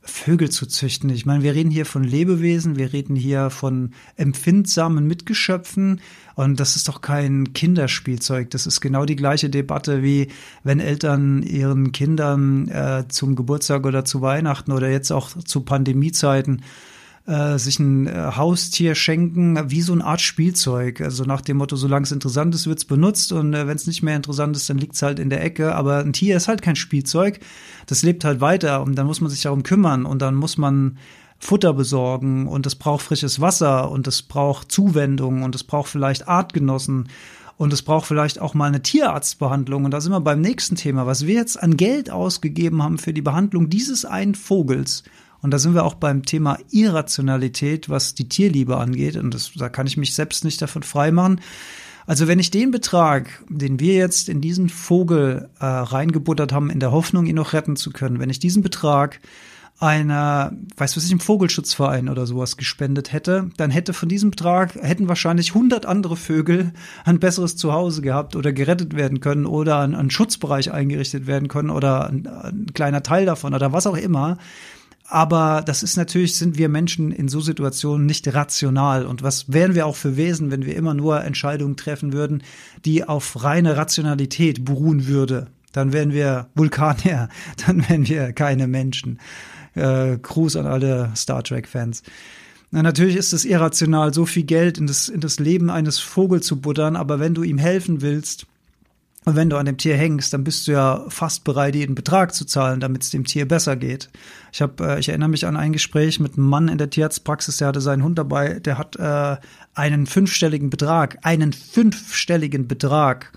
Vögel 0.05 0.49
zu 0.49 0.65
züchten. 0.65 1.09
Ich 1.09 1.25
meine, 1.25 1.43
wir 1.43 1.55
reden 1.55 1.71
hier 1.71 1.85
von 1.85 2.03
Lebewesen, 2.03 2.75
wir 2.75 2.91
reden 2.91 3.15
hier 3.15 3.49
von 3.49 3.91
empfindsamen 4.17 5.07
Mitgeschöpfen 5.07 6.01
und 6.35 6.59
das 6.59 6.75
ist 6.75 6.89
doch 6.89 6.99
kein 6.99 7.53
Kinderspielzeug. 7.53 8.49
Das 8.49 8.67
ist 8.67 8.81
genau 8.81 9.05
die 9.05 9.15
gleiche 9.15 9.49
Debatte 9.49 10.03
wie 10.03 10.27
wenn 10.63 10.81
Eltern 10.81 11.41
ihren 11.41 11.93
Kindern 11.93 12.67
äh, 12.67 13.05
zum 13.07 13.35
Geburtstag 13.35 13.85
oder 13.85 14.03
zu 14.03 14.21
Weihnachten 14.21 14.73
oder 14.73 14.89
jetzt 14.89 15.11
auch 15.11 15.29
zu 15.37 15.61
Pandemiezeiten 15.61 16.63
äh, 17.25 17.57
sich 17.57 17.79
ein 17.79 18.07
äh, 18.07 18.31
Haustier 18.35 18.95
schenken, 18.95 19.71
wie 19.71 19.81
so 19.81 19.93
eine 19.93 20.03
Art 20.03 20.21
Spielzeug. 20.21 20.99
Also 21.01 21.23
nach 21.23 21.41
dem 21.41 21.57
Motto, 21.57 21.75
solange 21.75 22.03
es 22.03 22.11
interessant 22.11 22.53
ist, 22.53 22.67
wird's 22.67 22.85
benutzt 22.85 23.31
und 23.31 23.53
äh, 23.53 23.65
wenn 23.67 23.75
es 23.75 23.87
nicht 23.87 24.03
mehr 24.03 24.15
interessant 24.15 24.55
ist, 24.57 24.69
dann 24.69 24.77
liegt's 24.77 25.01
halt 25.01 25.19
in 25.19 25.29
der 25.29 25.43
Ecke. 25.43 25.73
Aber 25.75 25.99
ein 25.99 26.13
Tier 26.13 26.35
ist 26.35 26.47
halt 26.47 26.61
kein 26.61 26.75
Spielzeug. 26.75 27.39
Das 27.85 28.03
lebt 28.03 28.25
halt 28.25 28.41
weiter 28.41 28.81
und 28.83 28.95
dann 28.95 29.07
muss 29.07 29.21
man 29.21 29.29
sich 29.29 29.41
darum 29.41 29.63
kümmern 29.63 30.05
und 30.05 30.21
dann 30.21 30.35
muss 30.35 30.57
man 30.57 30.97
Futter 31.39 31.73
besorgen 31.73 32.47
und 32.47 32.65
es 32.65 32.75
braucht 32.75 33.03
frisches 33.03 33.41
Wasser 33.41 33.91
und 33.91 34.07
es 34.07 34.21
braucht 34.21 34.71
Zuwendung 34.71 35.43
und 35.43 35.55
es 35.55 35.63
braucht 35.63 35.89
vielleicht 35.89 36.27
Artgenossen 36.27 37.09
und 37.57 37.71
es 37.71 37.81
braucht 37.81 38.05
vielleicht 38.05 38.41
auch 38.41 38.53
mal 38.53 38.67
eine 38.67 38.81
Tierarztbehandlung. 38.81 39.85
Und 39.85 39.91
da 39.91 40.01
sind 40.01 40.11
wir 40.11 40.19
beim 40.21 40.41
nächsten 40.41 40.75
Thema. 40.75 41.05
Was 41.05 41.25
wir 41.25 41.35
jetzt 41.35 41.61
an 41.61 41.77
Geld 41.77 42.09
ausgegeben 42.09 42.83
haben 42.83 42.97
für 42.97 43.13
die 43.13 43.21
Behandlung 43.21 43.69
dieses 43.69 44.05
einen 44.05 44.35
Vogels 44.35 45.03
und 45.43 45.51
da 45.51 45.59
sind 45.59 45.75
wir 45.75 45.83
auch 45.83 45.95
beim 45.95 46.23
Thema 46.23 46.57
Irrationalität, 46.71 47.89
was 47.89 48.15
die 48.15 48.29
Tierliebe 48.29 48.77
angeht. 48.77 49.17
Und 49.17 49.33
das, 49.33 49.51
da 49.55 49.67
kann 49.67 49.85
ich 49.85 49.97
mich 49.97 50.15
selbst 50.15 50.45
nicht 50.45 50.61
davon 50.61 50.83
freimachen. 50.83 51.41
Also 52.05 52.27
wenn 52.27 52.39
ich 52.39 52.49
den 52.49 52.71
Betrag, 52.71 53.43
den 53.49 53.79
wir 53.79 53.93
jetzt 53.93 54.29
in 54.29 54.39
diesen 54.39 54.69
Vogel 54.69 55.49
äh, 55.59 55.65
reingebuttert 55.65 56.53
haben, 56.53 56.69
in 56.69 56.79
der 56.79 56.91
Hoffnung, 56.91 57.25
ihn 57.25 57.35
noch 57.35 57.53
retten 57.53 57.75
zu 57.75 57.91
können, 57.91 58.19
wenn 58.19 58.29
ich 58.29 58.39
diesen 58.39 58.63
Betrag 58.63 59.19
einer, 59.79 60.53
weiß 60.77 60.95
was 60.95 61.05
ich, 61.05 61.11
im 61.11 61.19
Vogelschutzverein 61.19 62.07
oder 62.07 62.25
sowas 62.25 62.55
gespendet 62.55 63.11
hätte, 63.11 63.49
dann 63.57 63.69
hätte 63.69 63.91
von 63.91 64.07
diesem 64.07 64.29
Betrag, 64.31 64.75
hätten 64.75 65.09
wahrscheinlich 65.09 65.49
100 65.49 65.85
andere 65.85 66.15
Vögel 66.15 66.71
ein 67.03 67.19
besseres 67.19 67.57
Zuhause 67.57 68.01
gehabt 68.01 68.37
oder 68.37 68.53
gerettet 68.53 68.95
werden 68.95 69.19
können 69.19 69.45
oder 69.45 69.79
ein, 69.79 69.93
ein 69.93 70.09
Schutzbereich 70.09 70.71
eingerichtet 70.71 71.27
werden 71.27 71.49
können 71.49 71.69
oder 71.69 72.07
ein, 72.07 72.27
ein 72.27 72.67
kleiner 72.73 73.03
Teil 73.03 73.25
davon 73.25 73.53
oder 73.53 73.73
was 73.73 73.87
auch 73.87 73.97
immer. 73.97 74.37
Aber 75.13 75.61
das 75.63 75.83
ist 75.83 75.95
natürlich, 75.95 76.37
sind 76.37 76.57
wir 76.57 76.69
Menschen 76.69 77.11
in 77.11 77.27
so 77.27 77.39
Situationen 77.39 78.07
nicht 78.07 78.33
rational. 78.33 79.05
Und 79.05 79.21
was 79.21 79.53
wären 79.53 79.75
wir 79.75 79.85
auch 79.85 79.95
für 79.95 80.17
Wesen, 80.17 80.49
wenn 80.49 80.65
wir 80.65 80.75
immer 80.75 80.95
nur 80.95 81.23
Entscheidungen 81.23 81.77
treffen 81.77 82.13
würden, 82.13 82.41
die 82.83 83.07
auf 83.07 83.43
reine 83.43 83.77
Rationalität 83.77 84.65
beruhen 84.65 85.05
würde? 85.05 85.49
Dann 85.71 85.93
wären 85.93 86.13
wir 86.13 86.47
Vulkanier, 86.55 87.29
dann 87.67 87.87
wären 87.87 88.07
wir 88.07 88.33
keine 88.33 88.65
Menschen. 88.65 89.19
Äh, 89.75 90.17
Gruß 90.17 90.55
an 90.55 90.65
alle 90.65 91.11
Star 91.15 91.43
Trek-Fans. 91.43 92.01
Na, 92.71 92.81
natürlich 92.81 93.15
ist 93.15 93.33
es 93.33 93.45
irrational, 93.45 94.15
so 94.15 94.25
viel 94.25 94.45
Geld 94.45 94.79
in 94.79 94.87
das, 94.87 95.09
in 95.09 95.19
das 95.19 95.37
Leben 95.37 95.69
eines 95.69 95.99
Vogels 95.99 96.47
zu 96.47 96.59
buttern, 96.59 96.95
aber 96.95 97.19
wenn 97.19 97.35
du 97.35 97.43
ihm 97.43 97.59
helfen 97.59 98.01
willst, 98.01 98.47
und 99.25 99.35
wenn 99.35 99.49
du 99.49 99.57
an 99.57 99.65
dem 99.65 99.77
Tier 99.77 99.95
hängst, 99.95 100.33
dann 100.33 100.43
bist 100.43 100.67
du 100.67 100.73
ja 100.73 101.05
fast 101.07 101.43
bereit, 101.43 101.75
jeden 101.75 101.95
Betrag 101.95 102.33
zu 102.33 102.45
zahlen, 102.45 102.79
damit 102.79 103.03
es 103.03 103.09
dem 103.09 103.25
Tier 103.25 103.47
besser 103.47 103.75
geht. 103.75 104.09
Ich 104.51 104.61
habe, 104.61 104.83
äh, 104.83 104.99
ich 104.99 105.09
erinnere 105.09 105.29
mich 105.29 105.45
an 105.45 105.55
ein 105.55 105.73
Gespräch 105.73 106.19
mit 106.19 106.37
einem 106.37 106.47
Mann 106.47 106.67
in 106.67 106.77
der 106.77 106.89
Tierarztpraxis, 106.89 107.57
der 107.57 107.69
hatte 107.69 107.81
seinen 107.81 108.03
Hund 108.03 108.17
dabei, 108.17 108.59
der 108.59 108.77
hat 108.77 108.95
äh, 108.97 109.37
einen 109.73 110.05
fünfstelligen 110.07 110.69
Betrag, 110.69 111.19
einen 111.21 111.53
fünfstelligen 111.53 112.67
Betrag 112.67 113.31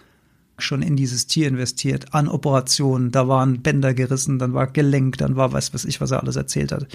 schon 0.58 0.82
in 0.82 0.96
dieses 0.96 1.26
Tier 1.26 1.48
investiert, 1.48 2.14
an 2.14 2.28
Operationen. 2.28 3.10
Da 3.10 3.28
waren 3.28 3.62
Bänder 3.62 3.94
gerissen, 3.94 4.38
dann 4.38 4.54
war 4.54 4.66
Gelenk, 4.66 5.18
dann 5.18 5.36
war 5.36 5.52
weiß 5.52 5.74
was 5.74 5.84
ich, 5.84 6.00
was 6.00 6.10
er 6.10 6.20
alles 6.22 6.36
erzählt 6.36 6.72
hat. 6.72 6.86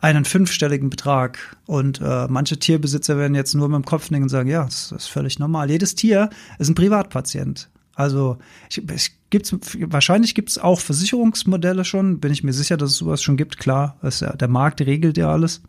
Einen 0.00 0.24
fünfstelligen 0.24 0.90
Betrag. 0.90 1.56
Und 1.66 2.00
äh, 2.00 2.26
manche 2.28 2.58
Tierbesitzer 2.58 3.16
werden 3.16 3.34
jetzt 3.34 3.54
nur 3.54 3.68
mit 3.68 3.76
dem 3.76 3.84
Kopf 3.84 4.10
nicken 4.10 4.24
und 4.24 4.28
sagen, 4.28 4.48
ja, 4.48 4.64
das 4.64 4.92
ist 4.92 5.06
völlig 5.06 5.38
normal. 5.38 5.70
Jedes 5.70 5.94
Tier 5.94 6.30
ist 6.58 6.68
ein 6.68 6.74
Privatpatient. 6.74 7.68
Also 7.96 8.36
ich, 8.68 8.82
es 8.88 9.10
gibt's, 9.30 9.56
wahrscheinlich 9.80 10.34
gibt 10.34 10.50
es 10.50 10.58
auch 10.58 10.78
Versicherungsmodelle 10.80 11.84
schon, 11.84 12.20
bin 12.20 12.30
ich 12.30 12.44
mir 12.44 12.52
sicher, 12.52 12.76
dass 12.76 12.90
es 12.90 12.98
sowas 12.98 13.22
schon 13.22 13.38
gibt. 13.38 13.58
Klar, 13.58 13.96
das, 14.02 14.18
der 14.18 14.48
Markt 14.48 14.82
regelt 14.82 15.16
ja 15.16 15.32
alles. 15.32 15.62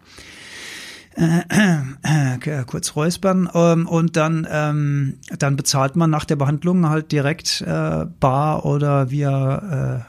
Äh, 1.15 1.41
äh, 1.49 2.59
äh, 2.59 2.63
kurz 2.65 2.95
räuspern 2.95 3.49
ähm, 3.51 3.87
und 3.87 4.15
dann 4.17 4.47
ähm, 4.51 5.17
dann 5.39 5.55
bezahlt 5.55 5.95
man 5.95 6.11
nach 6.11 6.25
der 6.25 6.35
Behandlung 6.35 6.87
halt 6.87 7.11
direkt 7.11 7.61
äh, 7.61 8.05
bar 8.19 8.65
oder 8.65 9.09
via 9.09 9.97
äh, 9.97 9.99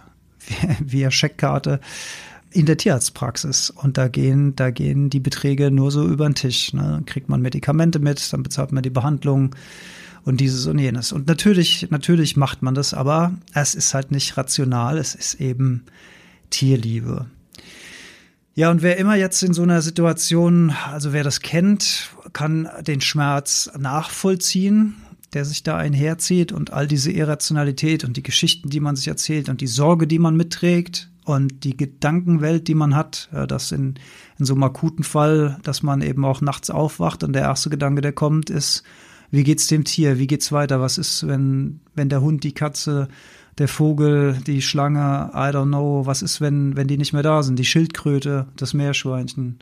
via, 0.41 0.77
via 0.85 1.11
Scheckkarte 1.11 1.81
in 2.51 2.67
der 2.67 2.77
Tierarztpraxis 2.77 3.71
und 3.71 3.97
da 3.97 4.09
gehen 4.09 4.55
da 4.55 4.71
gehen 4.71 5.09
die 5.09 5.21
Beträge 5.21 5.71
nur 5.71 5.91
so 5.91 6.07
über 6.07 6.29
den 6.29 6.35
Tisch. 6.35 6.75
Ne? 6.75 6.83
Dann 6.83 7.07
kriegt 7.07 7.31
man 7.31 7.41
Medikamente 7.41 8.01
mit, 8.01 8.31
dann 8.31 8.43
bezahlt 8.43 8.73
man 8.73 8.83
die 8.83 8.91
Behandlung 8.91 9.55
und 10.29 10.41
dieses 10.41 10.67
und 10.67 10.79
jenes. 10.79 11.11
Und 11.11 11.27
natürlich, 11.27 11.91
natürlich 11.91 12.37
macht 12.37 12.61
man 12.63 12.75
das, 12.75 12.93
aber 12.93 13.33
es 13.55 13.75
ist 13.75 13.95
halt 13.95 14.11
nicht 14.11 14.37
rational, 14.37 14.99
es 14.99 15.15
ist 15.15 15.41
eben 15.41 15.85
Tierliebe. 16.51 17.27
Ja, 18.55 18.71
und 18.71 18.83
wer 18.83 18.99
immer 18.99 19.17
jetzt 19.17 19.43
in 19.43 19.55
so 19.55 19.63
einer 19.63 19.81
Situation, 19.81 20.75
also 20.93 21.15
wer 21.15 21.25
das 21.25 21.41
kennt, 21.41 22.11
kann 22.35 22.69
den 22.87 23.01
Schmerz 23.01 23.71
nachvollziehen, 23.79 24.97
der 25.33 25.47
sich 25.47 25.63
da 25.63 25.79
einherzieht 25.79 26.53
und 26.53 26.75
all 26.75 26.87
diese 26.87 27.11
Irrationalität 27.11 28.05
und 28.05 28.19
die 28.19 28.23
Geschichten, 28.23 28.69
die 28.69 28.81
man 28.81 28.97
sich 28.97 29.09
erzählt 29.09 29.49
und 29.49 29.63
die 29.63 29.67
Sorge, 29.67 30.07
die 30.07 30.19
man 30.19 30.37
mitträgt 30.37 31.09
und 31.25 31.65
die 31.65 31.77
Gedankenwelt, 31.77 32.69
die 32.69 32.75
man 32.75 32.95
hat, 32.95 33.31
dass 33.33 33.73
in, 33.73 33.95
in 34.39 34.45
so 34.45 34.53
einem 34.53 34.65
akuten 34.65 35.05
Fall, 35.05 35.59
dass 35.63 35.83
man 35.83 36.03
eben 36.03 36.27
auch 36.27 36.43
nachts 36.43 36.69
aufwacht 36.69 37.25
und 37.25 37.33
der 37.33 37.43
erste 37.43 37.71
Gedanke, 37.71 38.03
der 38.03 38.13
kommt, 38.13 38.51
ist, 38.51 38.83
wie 39.31 39.45
geht's 39.45 39.67
dem 39.67 39.85
Tier? 39.85 40.19
Wie 40.19 40.27
geht's 40.27 40.53
weiter? 40.53 40.81
Was 40.81 40.99
ist, 40.99 41.27
wenn, 41.27 41.81
wenn 41.95 42.09
der 42.09 42.21
Hund, 42.21 42.45
die 42.45 42.53
Katze, 42.53 43.09
der 43.59 43.69
Vogel, 43.69 44.39
die 44.47 44.63
Schlange, 44.63 45.31
I 45.35 45.51
don't 45.55 45.67
know, 45.67 46.07
was 46.07 46.23
ist, 46.23 46.41
wenn, 46.41 46.77
wenn 46.77 46.89
die 46.89 46.97
nicht 46.97 47.13
mehr 47.13 47.23
da 47.23 47.43
sind, 47.43 47.59
die 47.59 47.65
Schildkröte, 47.65 48.47
das 48.57 48.73
Meerschweinchen, 48.73 49.59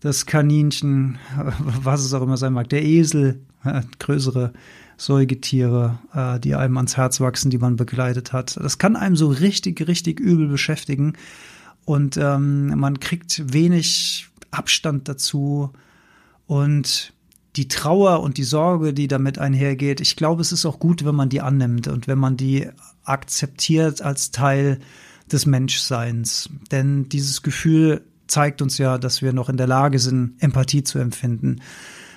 das 0.00 0.26
Kaninchen, 0.26 1.18
was 1.58 2.04
es 2.04 2.14
auch 2.14 2.22
immer 2.22 2.36
sein 2.36 2.52
mag, 2.52 2.68
der 2.68 2.82
Esel, 2.82 3.40
größere 3.98 4.52
Säugetiere, 4.96 5.98
äh, 6.14 6.40
die 6.40 6.54
einem 6.54 6.76
ans 6.76 6.96
Herz 6.96 7.20
wachsen, 7.20 7.50
die 7.50 7.58
man 7.58 7.76
begleitet 7.76 8.32
hat. 8.32 8.56
Das 8.56 8.78
kann 8.78 8.96
einem 8.96 9.16
so 9.16 9.28
richtig, 9.28 9.86
richtig 9.86 10.18
übel 10.18 10.48
beschäftigen 10.48 11.14
und 11.84 12.16
ähm, 12.16 12.78
man 12.78 13.00
kriegt 13.00 13.52
wenig 13.52 14.28
Abstand 14.50 15.08
dazu 15.08 15.72
und 16.46 17.12
die 17.56 17.68
Trauer 17.68 18.20
und 18.20 18.36
die 18.36 18.44
Sorge, 18.44 18.94
die 18.94 19.08
damit 19.08 19.38
einhergeht, 19.38 20.00
ich 20.00 20.16
glaube, 20.16 20.42
es 20.42 20.52
ist 20.52 20.66
auch 20.66 20.78
gut, 20.78 21.04
wenn 21.04 21.14
man 21.14 21.28
die 21.28 21.40
annimmt 21.40 21.88
und 21.88 22.06
wenn 22.06 22.18
man 22.18 22.36
die 22.36 22.68
akzeptiert 23.04 24.02
als 24.02 24.30
Teil 24.30 24.78
des 25.30 25.46
Menschseins. 25.46 26.48
Denn 26.70 27.08
dieses 27.08 27.42
Gefühl 27.42 28.02
zeigt 28.28 28.62
uns 28.62 28.78
ja, 28.78 28.98
dass 28.98 29.22
wir 29.22 29.32
noch 29.32 29.48
in 29.48 29.56
der 29.56 29.66
Lage 29.66 29.98
sind, 29.98 30.34
Empathie 30.38 30.84
zu 30.84 30.98
empfinden, 30.98 31.60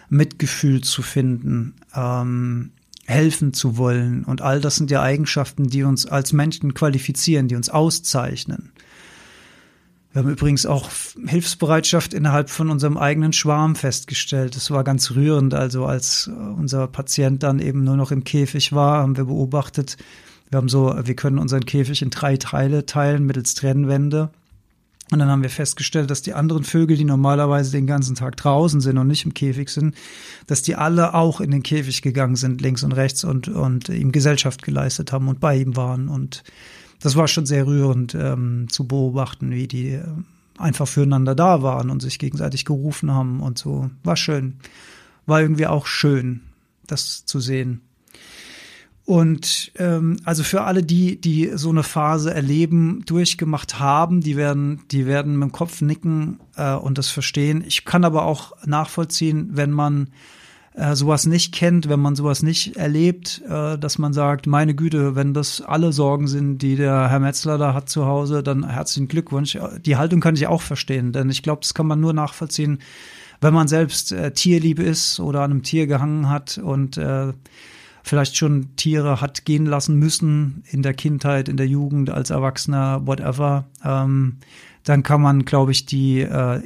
Mitgefühl 0.10 0.82
zu 0.82 1.02
finden, 1.02 1.74
ähm, 1.96 2.72
helfen 3.06 3.54
zu 3.54 3.78
wollen. 3.78 4.24
Und 4.24 4.42
all 4.42 4.62
das 4.62 4.76
sind 4.76 4.92
ja 4.92 5.02
Eigenschaften, 5.02 5.68
die 5.68 5.84
uns 5.84 6.06
als 6.06 6.32
Menschen 6.32 6.74
qualifizieren, 6.74 7.48
die 7.48 7.56
uns 7.56 7.70
auszeichnen. 7.70 8.73
Wir 10.14 10.22
haben 10.22 10.30
übrigens 10.30 10.68
auch 10.68 10.92
Hilfsbereitschaft 11.26 12.14
innerhalb 12.14 12.52
von 12.52 12.70
unserem 12.70 12.98
eigenen 12.98 13.34
Schwarm 13.34 13.76
festgestellt. 13.76 14.56
Das 14.56 14.70
war 14.70 14.84
ganz 14.84 15.12
rührend. 15.12 15.56
Also 15.56 15.86
als 15.86 16.30
unser 16.56 16.86
Patient 16.88 17.42
dann 17.42 17.58
eben 17.58 17.84
nur 17.84 17.98
noch 17.98 18.12
im 18.12 18.24
Käfig 18.24 18.74
war, 18.74 19.02
haben 19.02 19.18
wir 19.18 19.26
beobachtet, 19.26 19.98
wir 20.52 20.58
haben 20.58 20.70
so, 20.70 20.96
wir 21.04 21.16
können 21.16 21.40
unseren 21.40 21.66
Käfig 21.66 22.04
in 22.04 22.12
drei 22.12 22.38
Teile 22.38 22.86
teilen 22.86 23.26
mittels 23.26 23.56
Trennwände. 23.56 24.30
Und 25.12 25.18
dann 25.18 25.30
haben 25.30 25.42
wir 25.42 25.50
festgestellt, 25.50 26.12
dass 26.12 26.22
die 26.22 26.36
anderen 26.36 26.64
Vögel, 26.64 26.96
die 26.96 27.06
normalerweise 27.06 27.72
den 27.72 27.88
ganzen 27.88 28.16
Tag 28.16 28.38
draußen 28.38 28.82
sind 28.82 29.00
und 29.00 29.08
nicht 29.08 29.26
im 29.26 29.34
Käfig 29.34 29.70
sind, 29.70 29.96
dass 30.46 30.62
die 30.62 30.76
alle 30.76 31.16
auch 31.16 31.42
in 31.42 31.50
den 31.50 31.64
Käfig 31.64 32.04
gegangen 32.04 32.36
sind, 32.36 32.62
links 32.62 32.84
und 32.84 32.92
rechts 32.92 33.24
und, 33.24 33.48
und 33.48 33.90
ihm 33.90 34.12
Gesellschaft 34.12 34.62
geleistet 34.62 35.12
haben 35.12 35.28
und 35.28 35.40
bei 35.40 35.58
ihm 35.58 35.76
waren. 35.76 36.08
Und 36.08 36.44
das 37.04 37.18
war 37.18 37.28
schon 37.28 37.46
sehr 37.46 37.68
rührend 37.68 38.16
ähm, 38.16 38.68
zu 38.70 38.88
beobachten, 38.88 39.52
wie 39.52 39.68
die 39.68 39.90
äh, 39.90 40.06
einfach 40.58 40.88
füreinander 40.88 41.36
da 41.36 41.62
waren 41.62 41.90
und 41.90 42.02
sich 42.02 42.18
gegenseitig 42.18 42.64
gerufen 42.64 43.12
haben 43.12 43.42
und 43.42 43.60
so. 43.60 43.90
War 44.04 44.16
schön. 44.16 44.56
War 45.26 45.42
irgendwie 45.42 45.68
auch 45.68 45.86
schön, 45.86 46.44
das 46.88 47.26
zu 47.26 47.42
sehen. 47.42 47.82
Und 49.04 49.74
ähm, 49.76 50.16
also 50.24 50.44
für 50.44 50.62
alle, 50.62 50.82
die, 50.82 51.20
die 51.20 51.52
so 51.56 51.72
eine 51.72 51.84
Phase 51.84 52.34
erleben, 52.34 53.04
durchgemacht 53.06 53.80
haben, 53.80 54.22
die 54.22 54.38
werden, 54.38 54.84
die 54.92 55.06
werden 55.06 55.38
mit 55.38 55.50
dem 55.50 55.52
Kopf 55.52 55.82
nicken 55.82 56.40
äh, 56.56 56.74
und 56.74 56.98
das 56.98 57.10
verstehen. 57.10 57.66
Ich 57.68 57.84
kann 57.84 58.06
aber 58.06 58.24
auch 58.24 58.54
nachvollziehen, 58.66 59.50
wenn 59.52 59.72
man 59.72 60.08
äh, 60.76 60.96
sowas 60.96 61.26
nicht 61.26 61.54
kennt, 61.54 61.90
wenn 61.90 62.00
man 62.00 62.16
sowas 62.16 62.44
nicht 62.44 62.76
erlebt, 62.78 63.42
äh, 63.48 63.78
dass 63.78 63.98
man 63.98 64.14
sagt, 64.14 64.48
meine 64.48 64.74
Güte, 64.74 65.16
wenn 65.16 65.34
das 65.34 65.62
alle 65.62 65.94
Sorgen 65.94 66.28
sind, 66.28 66.60
die 66.60 66.76
der 66.76 67.10
Herr 67.10 67.20
Metzler 67.20 67.58
da 67.58 67.74
hat 67.74 67.90
zu 67.90 68.06
Hause, 68.06 68.44
dann 68.44 68.68
herzlichen 68.68 69.08
Glückwunsch. 69.08 69.58
Die 69.86 69.98
Haltung 69.98 70.20
kann 70.20 70.36
ich 70.36 70.48
auch 70.48 70.62
verstehen, 70.62 71.12
denn 71.12 71.30
ich 71.30 71.44
glaube, 71.44 71.62
das 71.62 71.74
kann 71.74 71.88
man 71.88 72.00
nur 72.00 72.14
nachvollziehen, 72.14 72.80
wenn 73.42 73.54
man 73.54 73.68
selbst 73.68 74.12
äh, 74.12 74.32
Tierliebe 74.32 74.84
ist 74.84 75.20
oder 75.20 75.42
an 75.42 75.52
einem 75.52 75.64
Tier 75.64 75.86
gehangen 75.86 76.30
hat 76.30 76.58
und 76.58 76.98
äh, 76.98 77.34
vielleicht 78.02 78.36
schon 78.36 78.76
Tiere 78.76 79.22
hat 79.22 79.46
gehen 79.46 79.66
lassen 79.66 79.98
müssen 79.98 80.64
in 80.70 80.82
der 80.82 80.94
Kindheit, 80.94 81.50
in 81.50 81.58
der 81.58 81.68
Jugend, 81.68 82.10
als 82.10 82.30
Erwachsener, 82.30 83.06
whatever. 83.06 83.66
Ähm, 83.84 84.38
dann 84.84 85.02
kann 85.04 85.22
man, 85.22 85.46
glaube 85.46 85.72
ich, 85.72 85.86
die 85.86 86.20
äh, 86.20 86.60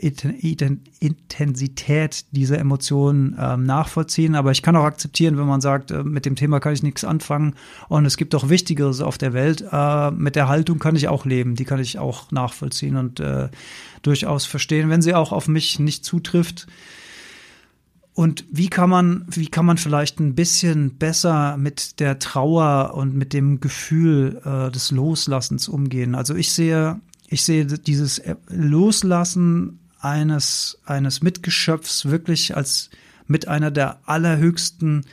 Intensität 1.00 2.26
dieser 2.32 2.58
Emotionen 2.58 3.36
ähm, 3.40 3.64
nachvollziehen. 3.64 4.34
Aber 4.36 4.52
ich 4.52 4.64
kann 4.64 4.76
auch 4.76 4.86
akzeptieren, 4.86 5.38
wenn 5.38 5.46
man 5.46 5.62
sagt, 5.62 5.92
äh, 5.92 6.04
mit 6.04 6.26
dem 6.26 6.36
Thema 6.36 6.60
kann 6.60 6.74
ich 6.74 6.82
nichts 6.82 7.04
anfangen 7.04 7.54
und 7.90 8.06
es 8.06 8.18
gibt 8.18 8.34
auch 8.34 8.50
Wichtigeres 8.50 9.02
auf 9.02 9.20
der 9.20 9.34
Welt. 9.34 9.64
Äh, 9.72 10.12
mit 10.12 10.36
der 10.36 10.48
Haltung 10.48 10.80
kann 10.80 10.96
ich 10.96 11.08
auch 11.08 11.26
leben, 11.26 11.56
die 11.56 11.66
kann 11.66 11.80
ich 11.80 12.00
auch 12.00 12.32
nachvollziehen 12.32 12.96
und 12.96 13.20
äh, 13.20 13.50
durchaus 14.02 14.46
verstehen, 14.46 14.90
wenn 14.90 15.04
sie 15.04 15.14
auch 15.14 15.32
auf 15.32 15.48
mich 15.48 15.80
nicht 15.80 16.04
zutrifft. 16.04 16.66
Und 18.16 18.46
wie 18.50 18.68
kann 18.68 18.90
man, 18.90 19.26
wie 19.30 19.46
kann 19.46 19.68
man 19.68 19.78
vielleicht 19.78 20.20
ein 20.20 20.34
bisschen 20.34 20.98
besser 20.98 21.56
mit 21.58 22.00
der 22.00 22.18
Trauer 22.18 22.96
und 22.96 23.14
mit 23.14 23.32
dem 23.32 23.60
Gefühl 23.60 24.42
äh, 24.44 24.72
des 24.72 24.90
Loslassens 24.90 25.70
umgehen? 25.70 26.16
Also 26.16 26.34
ich 26.34 26.52
sehe 26.52 27.00
ich 27.28 27.44
sehe 27.44 27.66
dieses 27.66 28.22
Loslassen 28.48 29.80
eines, 30.00 30.80
eines 30.86 31.22
Mitgeschöpfs 31.22 32.06
wirklich 32.06 32.56
als 32.56 32.90
mit 33.28 33.48
einer 33.48 33.72
der 33.72 34.00
allerhöchsten 34.06 35.06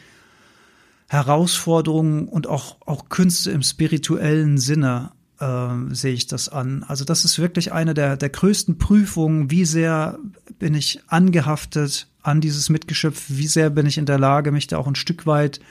Herausforderungen 1.08 2.28
und 2.28 2.46
auch, 2.46 2.76
auch 2.86 3.08
Künste 3.08 3.50
im 3.50 3.62
spirituellen 3.62 4.58
Sinne 4.58 5.10
äh, 5.40 5.68
sehe 5.90 6.14
ich 6.14 6.28
das 6.28 6.48
an. 6.48 6.84
Also 6.84 7.04
das 7.04 7.24
ist 7.24 7.38
wirklich 7.38 7.72
eine 7.72 7.94
der, 7.94 8.16
der 8.16 8.30
größten 8.30 8.78
Prüfungen, 8.78 9.50
wie 9.50 9.64
sehr 9.64 10.18
bin 10.58 10.74
ich 10.74 11.00
angehaftet 11.08 12.06
an 12.22 12.40
dieses 12.40 12.70
Mitgeschöpf, 12.70 13.24
wie 13.28 13.48
sehr 13.48 13.70
bin 13.70 13.86
ich 13.86 13.98
in 13.98 14.06
der 14.06 14.18
Lage, 14.18 14.52
mich 14.52 14.68
da 14.68 14.78
auch 14.78 14.86
ein 14.86 14.94
Stück 14.94 15.26
weit 15.26 15.58
äh, 15.58 15.62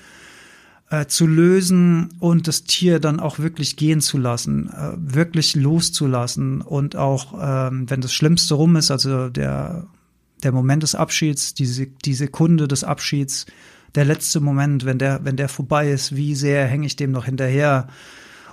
zu 1.07 1.25
lösen 1.25 2.09
und 2.19 2.47
das 2.47 2.65
Tier 2.65 2.99
dann 2.99 3.19
auch 3.19 3.39
wirklich 3.39 3.77
gehen 3.77 4.01
zu 4.01 4.17
lassen, 4.17 4.69
äh, 4.69 4.93
wirklich 4.97 5.55
loszulassen 5.55 6.61
und 6.61 6.95
auch, 6.95 7.33
ähm, 7.41 7.89
wenn 7.89 8.01
das 8.01 8.13
Schlimmste 8.13 8.53
rum 8.55 8.75
ist, 8.75 8.91
also 8.91 9.29
der, 9.29 9.87
der 10.43 10.51
Moment 10.51 10.83
des 10.83 10.95
Abschieds, 10.95 11.53
die, 11.53 11.91
die 12.05 12.13
Sekunde 12.13 12.67
des 12.67 12.83
Abschieds, 12.83 13.45
der 13.95 14.05
letzte 14.05 14.39
Moment, 14.39 14.85
wenn 14.85 14.99
der, 14.99 15.23
wenn 15.23 15.37
der 15.37 15.49
vorbei 15.49 15.91
ist, 15.91 16.15
wie 16.15 16.35
sehr 16.35 16.67
hänge 16.67 16.85
ich 16.85 16.95
dem 16.95 17.11
noch 17.11 17.25
hinterher? 17.25 17.87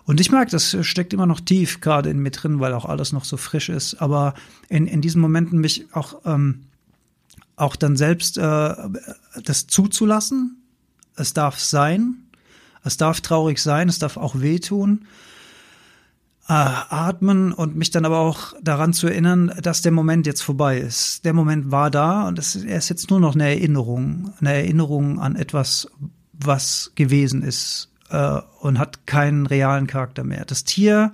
Und 0.05 0.21
ich 0.21 0.31
merke, 0.31 0.51
das 0.51 0.77
steckt 0.83 1.13
immer 1.13 1.27
noch 1.27 1.41
tief 1.41 1.81
gerade 1.81 2.11
in 2.11 2.21
mir 2.21 2.31
drin, 2.31 2.61
weil 2.61 2.75
auch 2.75 2.85
alles 2.85 3.13
noch 3.13 3.25
so 3.25 3.37
frisch 3.37 3.69
ist. 3.69 4.01
Aber 4.01 4.35
in, 4.69 4.87
in 4.87 5.01
diesen 5.01 5.21
Momenten 5.21 5.61
mich 5.61 5.87
auch, 5.93 6.23
ähm, 6.25 6.63
auch 7.57 7.77
dann 7.77 7.97
selbst 7.97 8.39
äh, 8.39 8.75
das 9.45 9.67
zuzulassen, 9.67 10.57
es 11.17 11.33
darf 11.33 11.59
sein, 11.59 12.25
es 12.85 12.97
darf 12.97 13.21
traurig 13.21 13.59
sein, 13.61 13.89
es 13.89 13.99
darf 13.99 14.17
auch 14.17 14.41
wehtun. 14.41 15.07
Äh, 16.49 16.53
atmen 16.53 17.53
und 17.53 17.77
mich 17.77 17.91
dann 17.91 18.05
aber 18.05 18.19
auch 18.19 18.55
daran 18.61 18.93
zu 18.93 19.07
erinnern, 19.07 19.53
dass 19.63 19.83
der 19.83 19.93
Moment 19.93 20.27
jetzt 20.27 20.43
vorbei 20.43 20.79
ist. 20.79 21.25
Der 21.25 21.33
Moment 21.33 21.71
war 21.71 21.93
da 21.93 22.27
und 22.27 22.41
es, 22.41 22.57
er 22.57 22.79
ist 22.79 22.89
jetzt 22.89 23.09
nur 23.09 23.21
noch 23.21 23.37
eine 23.37 23.45
Erinnerung, 23.45 24.33
eine 24.41 24.55
Erinnerung 24.55 25.21
an 25.21 25.37
etwas, 25.37 25.89
was 26.33 26.91
gewesen 26.97 27.43
ist 27.43 27.89
äh, 28.09 28.41
und 28.61 28.81
hat 28.81 29.07
keinen 29.07 29.47
realen 29.47 29.87
Charakter 29.87 30.25
mehr. 30.25 30.45
Das 30.45 30.65
Tier, 30.65 31.13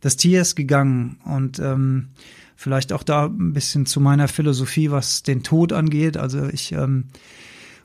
das 0.00 0.16
Tier 0.16 0.42
ist 0.42 0.56
gegangen 0.56 1.20
und 1.24 1.60
ähm, 1.60 2.08
vielleicht 2.56 2.92
auch 2.92 3.04
da 3.04 3.26
ein 3.26 3.52
bisschen 3.52 3.86
zu 3.86 4.00
meiner 4.00 4.26
Philosophie, 4.26 4.90
was 4.90 5.22
den 5.22 5.44
Tod 5.44 5.72
angeht. 5.72 6.16
Also 6.16 6.46
ich 6.46 6.72
ähm, 6.72 7.04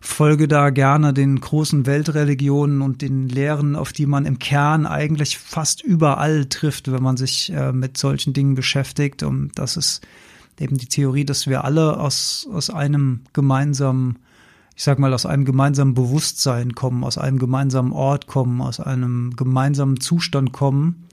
folge 0.02 0.48
da 0.48 0.72
gerne 0.72 1.14
den 1.14 1.40
großen 1.40 1.86
Weltreligionen 1.86 2.82
und 2.82 3.02
den 3.02 3.30
Lehren, 3.30 3.76
auf 3.76 3.94
die 3.94 4.08
man 4.08 4.26
im 4.26 4.40
Kern 4.40 4.88
eigentlich 4.88 5.38
fast 5.38 5.84
überall 5.84 6.46
trifft, 6.46 6.92
wenn 6.92 7.04
man 7.04 7.18
sich 7.18 7.54
äh, 7.54 7.72
mit 7.72 7.98
solchen 7.98 8.34
Dingen 8.34 8.56
beschäftigt. 8.56 9.22
Und 9.22 9.52
das 9.56 9.78
ist 9.78 10.02
eben 10.60 10.78
die 10.78 10.88
Theorie, 10.88 11.24
dass 11.24 11.48
wir 11.48 11.64
alle 11.64 12.00
aus, 12.00 12.48
aus 12.52 12.72
einem 12.72 13.22
gemeinsamen, 13.34 14.18
ich 14.76 14.84
sag 14.84 14.98
mal, 14.98 15.14
aus 15.14 15.28
einem 15.28 15.46
gemeinsamen 15.46 15.94
Bewusstsein 15.94 16.74
kommen, 16.74 17.04
aus 17.04 17.20
einem 17.20 17.38
gemeinsamen 17.38 17.92
Ort 17.92 18.26
kommen, 18.26 18.60
aus 18.60 18.80
einem 18.80 19.36
gemeinsamen 19.36 20.00
Zustand 20.00 20.52
kommen 20.52 21.08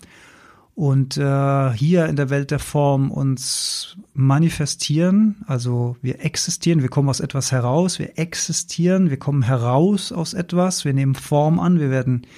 und 0.78 1.16
äh, 1.16 1.72
hier 1.72 2.06
in 2.06 2.14
der 2.14 2.30
Welt 2.30 2.52
der 2.52 2.60
Form 2.60 3.10
uns 3.10 3.96
manifestieren. 4.14 5.44
Also 5.48 5.96
wir 6.02 6.24
existieren, 6.24 6.82
wir 6.82 6.88
kommen 6.88 7.08
aus 7.08 7.18
etwas 7.18 7.50
heraus, 7.50 7.98
wir 7.98 8.16
existieren, 8.16 9.10
wir 9.10 9.16
kommen 9.16 9.42
heraus 9.42 10.12
aus 10.12 10.34
etwas, 10.34 10.84
wir 10.84 10.94
nehmen 10.94 11.16
Form 11.16 11.58
an, 11.58 11.80
wir 11.80 11.90
werden 11.90 12.28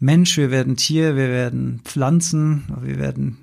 Mensch, 0.00 0.36
wir 0.36 0.50
werden 0.50 0.76
Tier, 0.76 1.14
wir 1.14 1.28
werden 1.28 1.80
Pflanzen, 1.84 2.64
wir 2.82 2.98
werden 2.98 3.38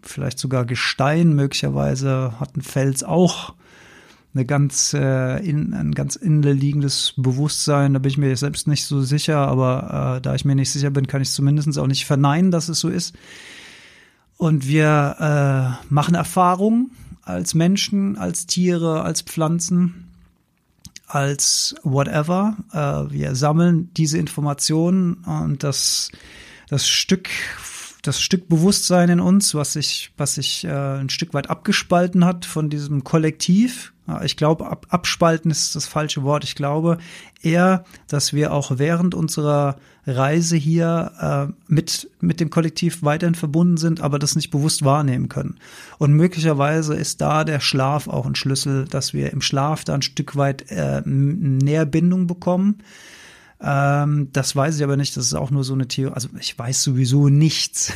vielleicht 0.00 0.38
sogar 0.38 0.64
Gestein, 0.64 1.34
möglicherweise 1.34 2.40
hat 2.40 2.56
ein 2.56 2.62
Fels 2.62 3.04
auch 3.04 3.52
eine 4.32 4.46
ganz, 4.46 4.94
äh, 4.94 5.46
in, 5.46 5.74
ein 5.74 5.92
ganz 5.92 6.16
innenliegendes 6.16 7.12
Bewusstsein. 7.18 7.92
Da 7.92 7.98
bin 7.98 8.10
ich 8.10 8.16
mir 8.16 8.34
selbst 8.38 8.68
nicht 8.68 8.86
so 8.86 9.02
sicher, 9.02 9.36
aber 9.36 10.16
äh, 10.16 10.20
da 10.22 10.34
ich 10.34 10.46
mir 10.46 10.54
nicht 10.54 10.70
sicher 10.70 10.88
bin, 10.88 11.06
kann 11.06 11.20
ich 11.20 11.30
zumindest 11.30 11.78
auch 11.78 11.86
nicht 11.86 12.06
verneinen, 12.06 12.50
dass 12.50 12.70
es 12.70 12.80
so 12.80 12.88
ist. 12.88 13.14
Und 14.36 14.66
wir 14.66 15.80
äh, 15.88 15.92
machen 15.92 16.14
Erfahrungen 16.14 16.90
als 17.22 17.54
Menschen, 17.54 18.16
als 18.18 18.46
Tiere, 18.46 19.02
als 19.02 19.22
Pflanzen, 19.22 20.12
als 21.06 21.74
whatever. 21.82 22.56
Äh, 22.72 23.12
wir 23.12 23.34
sammeln 23.34 23.90
diese 23.94 24.18
Informationen 24.18 25.14
und 25.24 25.62
das, 25.62 26.10
das 26.68 26.88
Stück 26.88 27.28
das 28.06 28.20
Stück 28.20 28.48
Bewusstsein 28.48 29.08
in 29.08 29.20
uns, 29.20 29.54
was 29.54 29.72
sich, 29.72 30.12
was 30.16 30.34
sich 30.34 30.64
äh, 30.64 30.70
ein 30.70 31.08
Stück 31.08 31.34
weit 31.34 31.50
abgespalten 31.50 32.24
hat 32.24 32.44
von 32.44 32.70
diesem 32.70 33.04
Kollektiv. 33.04 33.92
Ich 34.22 34.36
glaube, 34.36 34.66
ab, 34.66 34.86
abspalten 34.90 35.50
ist 35.50 35.74
das 35.74 35.86
falsche 35.86 36.22
Wort. 36.22 36.44
Ich 36.44 36.54
glaube 36.54 36.98
eher, 37.42 37.84
dass 38.08 38.32
wir 38.32 38.52
auch 38.52 38.78
während 38.78 39.14
unserer 39.14 39.76
Reise 40.06 40.56
hier 40.56 41.48
äh, 41.48 41.52
mit, 41.66 42.08
mit 42.20 42.38
dem 42.38 42.50
Kollektiv 42.50 43.02
weiterhin 43.02 43.34
verbunden 43.34 43.76
sind, 43.76 44.00
aber 44.00 44.20
das 44.20 44.36
nicht 44.36 44.50
bewusst 44.50 44.84
wahrnehmen 44.84 45.28
können. 45.28 45.58
Und 45.98 46.12
möglicherweise 46.12 46.94
ist 46.94 47.20
da 47.20 47.42
der 47.42 47.58
Schlaf 47.58 48.06
auch 48.06 48.26
ein 48.26 48.36
Schlüssel, 48.36 48.84
dass 48.84 49.12
wir 49.12 49.32
im 49.32 49.40
Schlaf 49.40 49.84
da 49.84 49.94
ein 49.94 50.02
Stück 50.02 50.36
weit 50.36 50.70
äh, 50.70 51.02
Näherbindung 51.04 52.28
bekommen 52.28 52.78
ähm, 53.60 54.28
das 54.32 54.54
weiß 54.54 54.76
ich 54.76 54.84
aber 54.84 54.96
nicht. 54.96 55.16
Das 55.16 55.26
ist 55.26 55.34
auch 55.34 55.50
nur 55.50 55.64
so 55.64 55.74
eine 55.74 55.88
Theorie. 55.88 56.14
Also 56.14 56.28
ich 56.38 56.58
weiß 56.58 56.82
sowieso 56.82 57.28
nichts. 57.28 57.92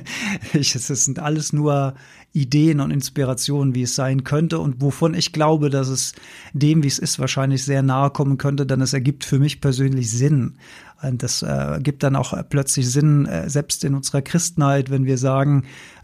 ich, 0.52 0.74
es 0.74 0.86
sind 0.86 1.18
alles 1.18 1.52
nur 1.52 1.94
Ideen 2.32 2.80
und 2.80 2.90
Inspirationen, 2.90 3.74
wie 3.74 3.82
es 3.82 3.94
sein 3.94 4.22
könnte 4.22 4.58
und 4.58 4.82
wovon 4.82 5.14
ich 5.14 5.32
glaube, 5.32 5.70
dass 5.70 5.88
es 5.88 6.12
dem, 6.52 6.82
wie 6.82 6.88
es 6.88 6.98
ist, 6.98 7.18
wahrscheinlich 7.18 7.64
sehr 7.64 7.82
nahe 7.82 8.10
kommen 8.10 8.36
könnte, 8.36 8.66
denn 8.66 8.82
es 8.82 8.92
ergibt 8.92 9.24
für 9.24 9.38
mich 9.38 9.60
persönlich 9.60 10.10
Sinn. 10.10 10.58
Und 11.00 11.22
das 11.22 11.42
äh, 11.42 11.78
gibt 11.80 12.02
dann 12.02 12.16
auch 12.16 12.34
plötzlich 12.48 12.90
Sinn, 12.90 13.24
äh, 13.26 13.48
selbst 13.48 13.84
in 13.84 13.94
unserer 13.94 14.20
Christenheit, 14.20 14.90
wenn 14.90 15.04
wir 15.04 15.16
sagen, 15.16 15.62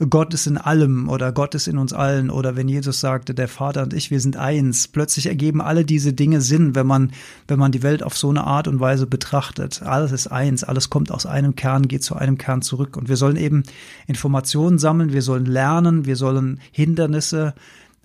Gott 0.09 0.33
ist 0.35 0.47
in 0.47 0.57
allem 0.57 1.09
oder 1.09 1.33
Gott 1.33 1.57
ist 1.57 1.67
in 1.67 1.79
uns 1.79 1.93
allen 1.93 2.31
oder 2.31 2.55
wenn 2.55 2.69
Jesus 2.69 3.01
sagte, 3.01 3.35
der 3.35 3.49
Vater 3.49 3.83
und 3.83 3.93
ich, 3.93 4.13
wir 4.13 4.21
sind 4.21 4.37
eins. 4.37 4.87
Plötzlich 4.87 5.27
ergeben 5.27 5.61
alle 5.61 5.85
diese 5.85 6.13
Dinge 6.13 6.41
Sinn, 6.41 6.77
wenn 6.77 6.87
man, 6.87 7.11
wenn 7.49 7.59
man 7.59 7.73
die 7.73 7.83
Welt 7.83 8.05
auf 8.05 8.17
so 8.17 8.31
eine 8.31 8.45
Art 8.45 8.69
und 8.69 8.79
Weise 8.79 9.09
betrachtet. 9.09 9.83
Alles 9.83 10.13
ist 10.13 10.29
eins, 10.29 10.63
alles 10.63 10.91
kommt 10.91 11.11
aus 11.11 11.27
einem 11.27 11.57
Kern, 11.57 11.89
geht 11.89 12.05
zu 12.05 12.15
einem 12.15 12.39
Kern 12.39 12.63
zurück. 12.63 12.97
Und 12.97 13.09
wir 13.09 13.17
sollen 13.17 13.37
eben 13.37 13.65
Informationen 14.07 14.79
sammeln, 14.79 15.13
wir 15.13 15.23
sollen 15.23 15.47
lernen, 15.47 16.07
wir 16.07 16.17
sollen 16.17 16.61
Hindernisse 16.71 17.55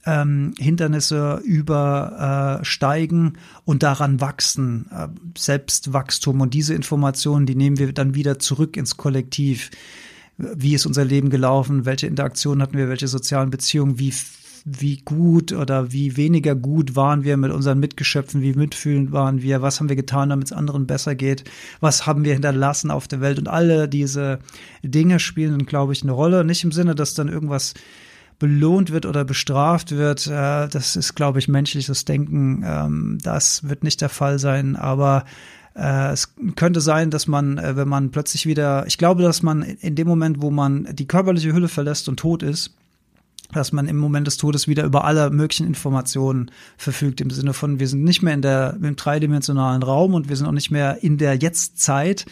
ähm, 0.05 0.53
Hindernisse 0.57 1.41
übersteigen 1.43 3.37
und 3.65 3.83
daran 3.83 4.21
wachsen, 4.21 4.87
äh, 4.91 5.07
Selbstwachstum. 5.37 6.41
Und 6.41 6.53
diese 6.53 6.73
Informationen, 6.73 7.45
die 7.45 7.55
nehmen 7.55 7.77
wir 7.77 7.93
dann 7.93 8.15
wieder 8.15 8.39
zurück 8.39 8.77
ins 8.77 8.97
Kollektiv. 8.97 9.71
Wie 10.37 10.73
ist 10.73 10.85
unser 10.85 11.03
Leben 11.03 11.29
gelaufen? 11.29 11.85
Welche 11.85 12.07
Interaktionen 12.07 12.61
hatten 12.61 12.77
wir? 12.77 12.89
Welche 12.89 13.07
sozialen 13.07 13.49
Beziehungen? 13.49 13.99
Wie 13.99 14.13
wie 14.65 14.97
gut 14.97 15.51
oder 15.51 15.91
wie 15.91 16.17
weniger 16.17 16.55
gut 16.55 16.95
waren 16.95 17.23
wir 17.23 17.37
mit 17.37 17.51
unseren 17.51 17.79
Mitgeschöpfen, 17.79 18.41
wie 18.41 18.53
mitfühlend 18.53 19.11
waren 19.11 19.41
wir, 19.41 19.61
was 19.61 19.79
haben 19.79 19.89
wir 19.89 19.95
getan, 19.95 20.29
damit 20.29 20.47
es 20.47 20.53
anderen 20.53 20.87
besser 20.87 21.15
geht, 21.15 21.43
was 21.79 22.05
haben 22.05 22.23
wir 22.23 22.33
hinterlassen 22.33 22.91
auf 22.91 23.07
der 23.07 23.21
Welt 23.21 23.39
und 23.39 23.47
alle 23.47 23.87
diese 23.87 24.39
Dinge 24.83 25.19
spielen, 25.19 25.65
glaube 25.65 25.93
ich, 25.93 26.03
eine 26.03 26.11
Rolle. 26.11 26.43
Nicht 26.43 26.63
im 26.63 26.71
Sinne, 26.71 26.95
dass 26.95 27.13
dann 27.13 27.29
irgendwas 27.29 27.73
belohnt 28.39 28.91
wird 28.91 29.05
oder 29.05 29.25
bestraft 29.25 29.91
wird, 29.91 30.27
äh, 30.27 30.67
das 30.67 30.95
ist, 30.95 31.15
glaube 31.15 31.39
ich, 31.39 31.47
menschliches 31.47 32.05
Denken. 32.05 32.63
Ähm, 32.65 33.17
das 33.21 33.67
wird 33.67 33.83
nicht 33.83 34.01
der 34.01 34.09
Fall 34.09 34.39
sein, 34.39 34.75
aber 34.75 35.25
äh, 35.75 36.11
es 36.11 36.33
könnte 36.55 36.81
sein, 36.81 37.11
dass 37.11 37.27
man, 37.27 37.57
äh, 37.57 37.75
wenn 37.75 37.87
man 37.87 38.11
plötzlich 38.11 38.45
wieder, 38.45 38.87
ich 38.87 38.97
glaube, 38.97 39.21
dass 39.21 39.43
man 39.43 39.61
in 39.61 39.95
dem 39.95 40.07
Moment, 40.07 40.41
wo 40.41 40.51
man 40.51 40.87
die 40.93 41.07
körperliche 41.07 41.53
Hülle 41.53 41.67
verlässt 41.67 42.09
und 42.09 42.17
tot 42.17 42.41
ist, 42.41 42.75
dass 43.51 43.71
man 43.71 43.87
im 43.87 43.97
Moment 43.97 44.27
des 44.27 44.37
Todes 44.37 44.67
wieder 44.67 44.83
über 44.83 45.05
alle 45.05 45.31
möglichen 45.31 45.65
Informationen 45.65 46.51
verfügt, 46.77 47.19
im 47.19 47.31
Sinne 47.31 47.53
von, 47.53 47.79
wir 47.79 47.87
sind 47.87 48.03
nicht 48.03 48.21
mehr 48.21 48.35
in 48.35 48.43
der, 48.43 48.77
im 48.81 48.95
dreidimensionalen 48.95 49.81
Raum 49.81 50.13
und 50.13 50.29
wir 50.29 50.35
sind 50.35 50.45
auch 50.45 50.51
nicht 50.51 50.69
mehr 50.69 51.03
in 51.03 51.17
der 51.17 51.35
Jetztzeit. 51.35 52.25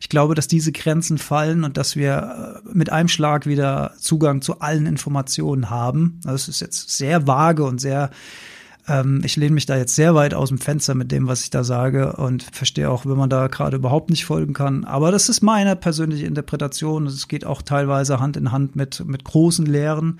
Ich 0.00 0.08
glaube, 0.08 0.34
dass 0.34 0.48
diese 0.48 0.72
Grenzen 0.72 1.18
fallen 1.18 1.64
und 1.64 1.76
dass 1.76 1.94
wir 1.94 2.62
äh, 2.64 2.68
mit 2.72 2.90
einem 2.90 3.08
Schlag 3.08 3.46
wieder 3.46 3.92
Zugang 3.98 4.40
zu 4.40 4.60
allen 4.60 4.86
Informationen 4.86 5.68
haben. 5.68 6.20
Das 6.24 6.48
ist 6.48 6.60
jetzt 6.60 6.88
sehr 6.96 7.26
vage 7.26 7.64
und 7.64 7.78
sehr, 7.78 8.10
ähm, 8.88 9.20
ich 9.24 9.36
lehne 9.36 9.52
mich 9.52 9.66
da 9.66 9.76
jetzt 9.76 9.94
sehr 9.94 10.14
weit 10.14 10.32
aus 10.32 10.48
dem 10.48 10.58
Fenster 10.58 10.94
mit 10.94 11.12
dem, 11.12 11.28
was 11.28 11.44
ich 11.44 11.50
da 11.50 11.64
sage 11.64 12.14
und 12.14 12.44
verstehe 12.44 12.88
auch, 12.88 13.04
wenn 13.04 13.18
man 13.18 13.28
da 13.28 13.48
gerade 13.48 13.76
überhaupt 13.76 14.08
nicht 14.08 14.24
folgen 14.24 14.54
kann. 14.54 14.84
Aber 14.84 15.12
das 15.12 15.28
ist 15.28 15.42
meine 15.42 15.76
persönliche 15.76 16.24
Interpretation. 16.24 17.06
Es 17.06 17.28
geht 17.28 17.44
auch 17.44 17.60
teilweise 17.60 18.20
Hand 18.20 18.38
in 18.38 18.52
Hand 18.52 18.74
mit, 18.74 19.04
mit 19.06 19.24
großen 19.24 19.66
Lehren. 19.66 20.18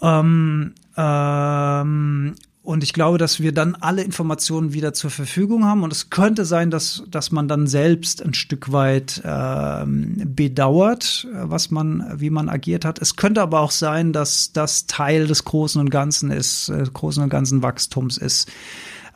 Ähm, 0.00 0.74
ähm, 0.96 2.34
und 2.68 2.84
ich 2.84 2.92
glaube, 2.92 3.16
dass 3.16 3.40
wir 3.40 3.52
dann 3.52 3.76
alle 3.76 4.02
Informationen 4.02 4.74
wieder 4.74 4.92
zur 4.92 5.08
Verfügung 5.08 5.64
haben. 5.64 5.82
Und 5.84 5.90
es 5.90 6.10
könnte 6.10 6.44
sein, 6.44 6.70
dass, 6.70 7.02
dass 7.08 7.32
man 7.32 7.48
dann 7.48 7.66
selbst 7.66 8.22
ein 8.22 8.34
Stück 8.34 8.72
weit 8.72 9.22
ähm, 9.24 10.20
bedauert, 10.36 11.26
was 11.32 11.70
man, 11.70 12.04
wie 12.20 12.28
man 12.28 12.50
agiert 12.50 12.84
hat. 12.84 13.00
Es 13.00 13.16
könnte 13.16 13.40
aber 13.40 13.60
auch 13.60 13.70
sein, 13.70 14.12
dass 14.12 14.52
das 14.52 14.86
Teil 14.86 15.26
des 15.26 15.44
Großen 15.44 15.80
und 15.80 15.88
Ganzen 15.88 16.30
ist, 16.30 16.68
äh, 16.68 16.84
Großen 16.92 17.22
und 17.22 17.30
Ganzen 17.30 17.62
Wachstums 17.62 18.18
ist. 18.18 18.50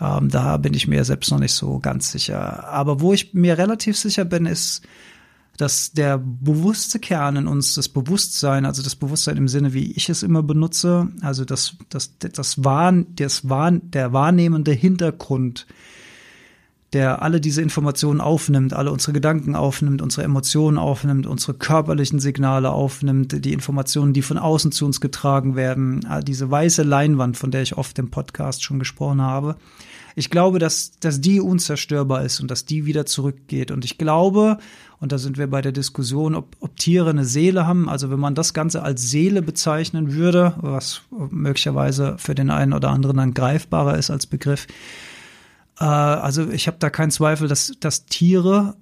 Ähm, 0.01 0.31
da 0.31 0.57
bin 0.57 0.73
ich 0.73 0.89
mir 0.89 1.05
selbst 1.05 1.31
noch 1.31 1.39
nicht 1.39 1.53
so 1.53 1.79
ganz 1.79 2.11
sicher. 2.11 2.67
Aber 2.69 3.03
wo 3.03 3.13
ich 3.13 3.35
mir 3.35 3.59
relativ 3.59 3.99
sicher 3.99 4.25
bin, 4.25 4.47
ist, 4.47 4.81
dass 5.59 5.93
der 5.93 6.19
bewusste 6.19 6.99
Kern 6.99 7.37
in 7.37 7.47
uns, 7.47 7.75
das 7.75 7.89
Bewusstsein, 7.89 8.65
also 8.65 8.83
das 8.83 8.97
Bewusstsein 8.97 9.37
im 9.37 9.49
Sinne, 9.49 9.75
wie 9.75 9.93
ich 9.93 10.09
es 10.09 10.23
immer 10.23 10.43
benutze, 10.43 11.09
also 11.21 11.45
das, 11.45 11.77
das, 11.89 12.19
das 12.19 12.65
Wahn, 12.65 13.07
das 13.17 13.49
Wahn, 13.49 13.91
der 13.91 14.13
wahrnehmende 14.13 14.73
Hintergrund, 14.73 15.67
der 16.93 17.23
alle 17.23 17.41
diese 17.41 17.63
Informationen 17.63 18.21
aufnimmt, 18.21 18.75
alle 18.75 18.93
unsere 18.93 19.13
Gedanken 19.13 19.55
aufnimmt, 19.55 20.03
unsere 20.03 20.25
Emotionen 20.25 20.77
aufnimmt, 20.77 21.27
unsere 21.27 21.55
körperlichen 21.55 22.19
Signale 22.19 22.71
aufnimmt, 22.71 23.45
die 23.45 23.53
Informationen, 23.53 24.13
die 24.13 24.21
von 24.21 24.37
außen 24.37 24.73
zu 24.73 24.85
uns 24.85 25.01
getragen 25.01 25.57
werden, 25.57 26.07
diese 26.27 26.51
weiße 26.51 26.83
Leinwand, 26.83 27.39
von 27.39 27.51
der 27.51 27.63
ich 27.63 27.79
oft 27.79 27.99
im 27.99 28.11
Podcast 28.11 28.63
schon 28.63 28.79
gesprochen 28.79 29.23
habe. 29.23 29.57
Ich 30.15 30.29
glaube, 30.29 30.59
dass, 30.59 30.93
dass 31.01 31.23
die 31.23 31.41
unzerstörbar 31.41 32.25
ist 32.25 32.41
und 32.41 32.51
dass 32.51 32.67
die 32.67 32.85
wieder 32.85 33.07
zurückgeht. 33.07 33.71
Und 33.71 33.87
ich 33.87 33.97
glaube, 33.97 34.59
und 35.03 35.11
da 35.11 35.19
sind 35.19 35.37
wir 35.37 35.49
bei 35.49 35.61
der 35.61 35.73
Diskussion, 35.73 36.37
ob, 36.37 36.57
ob 36.61 36.77
Tiere 36.77 37.11
eine 37.11 37.25
Seele 37.25 37.67
haben. 37.67 37.89
Also 37.89 38.09
wenn 38.13 38.21
man 38.21 38.37
das 38.37 38.55
Ganze 38.55 38.85
als 38.85 39.11
Seele 39.11 39.43
bezeichnen 39.43 40.13
würde, 40.13 40.55
was 40.61 41.03
möglicherweise 41.11 42.15
für 42.19 42.37
den 42.37 42.51
einen 42.51 42.73
oder 42.73 42.91
anderen 42.91 43.17
dann 43.17 43.35
greifbarer 43.35 43.99
ist 43.99 44.13
als 44.13 44.27
Begriff. 44.27 44.69
Äh, 45.81 45.87
also 45.87 46.49
ich 46.51 46.69
habe 46.69 46.77
da 46.79 46.89
keinen 46.89 47.11
Zweifel, 47.11 47.49
dass, 47.49 47.73
dass 47.81 48.07
Tiere 48.07 48.77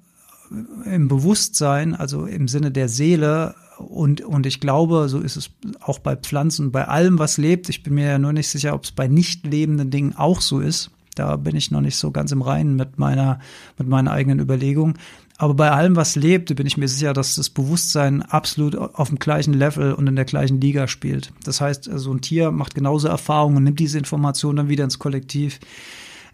im 0.84 1.08
Bewusstsein, 1.08 1.94
also 1.94 2.26
im 2.26 2.48
Sinne 2.48 2.70
der 2.70 2.90
Seele, 2.90 3.54
und, 3.78 4.20
und 4.20 4.44
ich 4.44 4.60
glaube, 4.60 5.08
so 5.08 5.20
ist 5.20 5.36
es 5.36 5.50
auch 5.80 6.00
bei 6.00 6.16
Pflanzen, 6.16 6.70
bei 6.70 6.86
allem, 6.86 7.18
was 7.18 7.38
lebt. 7.38 7.70
Ich 7.70 7.82
bin 7.82 7.94
mir 7.94 8.06
ja 8.06 8.18
nur 8.18 8.34
nicht 8.34 8.48
sicher, 8.48 8.74
ob 8.74 8.84
es 8.84 8.92
bei 8.92 9.08
nicht 9.08 9.46
lebenden 9.46 9.90
Dingen 9.90 10.14
auch 10.14 10.42
so 10.42 10.60
ist. 10.60 10.90
Da 11.14 11.36
bin 11.36 11.56
ich 11.56 11.70
noch 11.70 11.80
nicht 11.80 11.96
so 11.96 12.10
ganz 12.10 12.30
im 12.30 12.42
Reinen 12.42 12.76
mit 12.76 12.98
meiner, 12.98 13.38
mit 13.78 13.88
meinen 13.88 14.08
eigenen 14.08 14.38
Überlegungen. 14.38 14.98
Aber 15.40 15.54
bei 15.54 15.70
allem, 15.70 15.96
was 15.96 16.16
lebt, 16.16 16.54
bin 16.54 16.66
ich 16.66 16.76
mir 16.76 16.86
sicher, 16.86 17.14
dass 17.14 17.36
das 17.36 17.48
Bewusstsein 17.48 18.20
absolut 18.20 18.76
auf 18.76 19.08
dem 19.08 19.18
gleichen 19.18 19.54
Level 19.54 19.94
und 19.94 20.06
in 20.06 20.14
der 20.14 20.26
gleichen 20.26 20.60
Liga 20.60 20.86
spielt. 20.86 21.32
Das 21.44 21.62
heißt, 21.62 21.84
so 21.84 21.92
also 21.92 22.12
ein 22.12 22.20
Tier 22.20 22.50
macht 22.50 22.74
genauso 22.74 23.08
Erfahrungen 23.08 23.56
und 23.56 23.64
nimmt 23.64 23.80
diese 23.80 23.96
Informationen 23.96 24.56
dann 24.56 24.68
wieder 24.68 24.84
ins 24.84 24.98
Kollektiv, 24.98 25.58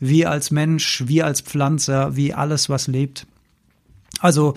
wie 0.00 0.26
als 0.26 0.50
Mensch, 0.50 1.04
wie 1.06 1.22
als 1.22 1.40
Pflanze, 1.40 2.16
wie 2.16 2.34
alles, 2.34 2.68
was 2.68 2.88
lebt. 2.88 3.28
Also, 4.18 4.54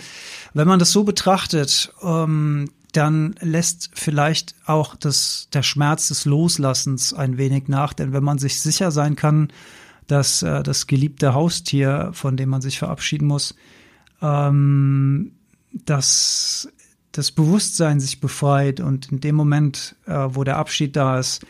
wenn 0.56 0.68
man 0.68 0.80
das 0.80 0.94
so 0.94 1.04
betrachtet, 1.04 1.94
ähm, 2.02 2.72
dann 2.92 3.36
lässt 3.42 3.92
vielleicht 3.94 4.56
auch 4.66 4.96
das, 4.96 5.50
der 5.54 5.62
Schmerz 5.62 6.08
des 6.08 6.26
Loslassens 6.26 7.14
ein 7.14 7.38
wenig 7.38 7.68
nach. 7.68 7.94
Denn 7.94 8.14
wenn 8.14 8.24
man 8.24 8.40
sich 8.40 8.60
sicher 8.60 8.90
sein 8.90 9.16
kann, 9.16 9.50
dass 10.08 10.42
äh, 10.42 10.64
das 10.64 10.88
geliebte 10.88 11.36
Haustier, 11.36 12.10
von 12.14 12.36
dem 12.36 12.50
man 12.50 12.62
sich 12.62 12.80
verabschieden 12.80 13.28
muss, 13.28 13.54
ähm, 14.22 15.32
dass 15.72 16.70
das 17.12 17.32
Bewusstsein 17.32 18.00
sich 18.00 18.20
befreit 18.20 18.80
und 18.80 19.12
in 19.12 19.20
dem 19.20 19.36
Moment, 19.36 19.96
äh, 20.06 20.14
wo 20.30 20.44
der 20.44 20.58
Abschied 20.58 20.96
da 20.96 21.20
ist, 21.20 21.46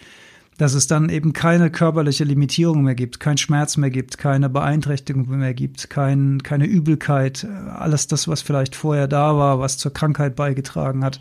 dass 0.58 0.74
es 0.74 0.88
dann 0.88 1.08
eben 1.08 1.32
keine 1.32 1.72
körperliche 1.72 2.26
Limitierung 2.26 2.84
mehr 2.84 2.96
gibt, 2.96 3.22
kein 3.22 3.38
Schmerz 3.38 3.78
mehr 3.78 3.90
gibt, 3.90 4.18
keine 4.18 4.50
Beeinträchtigung 4.50 5.26
mehr 5.30 5.54
gibt, 5.54 5.90
kein, 5.90 6.44
keine 6.44 6.66
Übelkeit, 6.66 7.46
äh, 7.46 7.48
alles 7.48 8.08
das, 8.08 8.28
was 8.28 8.42
vielleicht 8.42 8.76
vorher 8.76 9.08
da 9.08 9.38
war, 9.38 9.60
was 9.60 9.78
zur 9.78 9.94
Krankheit 9.94 10.36
beigetragen 10.36 11.04
hat, 11.04 11.20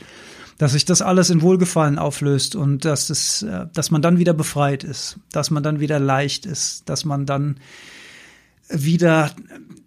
dass 0.59 0.73
sich 0.73 0.85
das 0.85 1.03
alles 1.03 1.31
in 1.31 1.41
Wohlgefallen 1.41 1.99
auflöst 1.99 2.57
und 2.57 2.85
dass 2.85 3.11
es, 3.11 3.43
äh, 3.43 3.67
dass 3.73 3.91
man 3.91 4.03
dann 4.03 4.19
wieder 4.19 4.35
befreit 4.35 4.83
ist, 4.83 5.19
dass 5.31 5.51
man 5.51 5.63
dann 5.63 5.79
wieder 5.79 6.01
leicht 6.01 6.45
ist, 6.45 6.89
dass 6.89 7.05
man 7.05 7.25
dann 7.25 7.59
wieder 8.69 9.31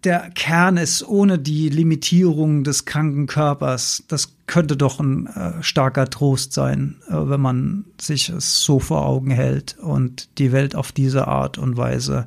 der 0.04 0.30
Kern 0.30 0.76
ist, 0.76 1.06
ohne 1.06 1.38
die 1.38 1.68
Limitierung 1.68 2.64
des 2.64 2.84
kranken 2.84 3.26
Körpers. 3.26 4.02
Das 4.08 4.34
könnte 4.46 4.76
doch 4.76 4.98
ein 4.98 5.26
äh, 5.28 5.62
starker 5.62 6.10
Trost 6.10 6.52
sein, 6.52 6.96
äh, 7.08 7.12
wenn 7.14 7.40
man 7.40 7.84
sich 8.00 8.28
es 8.28 8.62
so 8.62 8.80
vor 8.80 9.06
Augen 9.06 9.30
hält 9.30 9.78
und 9.78 10.28
die 10.38 10.50
Welt 10.50 10.74
auf 10.74 10.90
diese 10.90 11.28
Art 11.28 11.56
und 11.58 11.76
Weise 11.76 12.26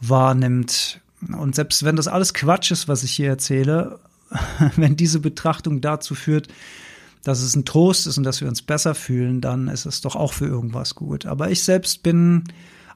wahrnimmt. 0.00 1.00
Und 1.38 1.54
selbst 1.54 1.84
wenn 1.84 1.96
das 1.96 2.08
alles 2.08 2.32
Quatsch 2.32 2.70
ist, 2.70 2.88
was 2.88 3.02
ich 3.02 3.12
hier 3.12 3.28
erzähle, 3.28 3.98
wenn 4.76 4.96
diese 4.96 5.20
Betrachtung 5.20 5.80
dazu 5.80 6.14
führt, 6.14 6.48
dass 7.22 7.40
es 7.40 7.54
ein 7.56 7.64
Trost 7.64 8.06
ist 8.06 8.18
und 8.18 8.24
dass 8.24 8.40
wir 8.40 8.48
uns 8.48 8.62
besser 8.62 8.94
fühlen, 8.94 9.40
dann 9.40 9.68
ist 9.68 9.86
es 9.86 10.00
doch 10.00 10.16
auch 10.16 10.32
für 10.32 10.46
irgendwas 10.46 10.94
gut. 10.94 11.26
Aber 11.26 11.50
ich 11.50 11.62
selbst 11.62 12.02
bin 12.02 12.44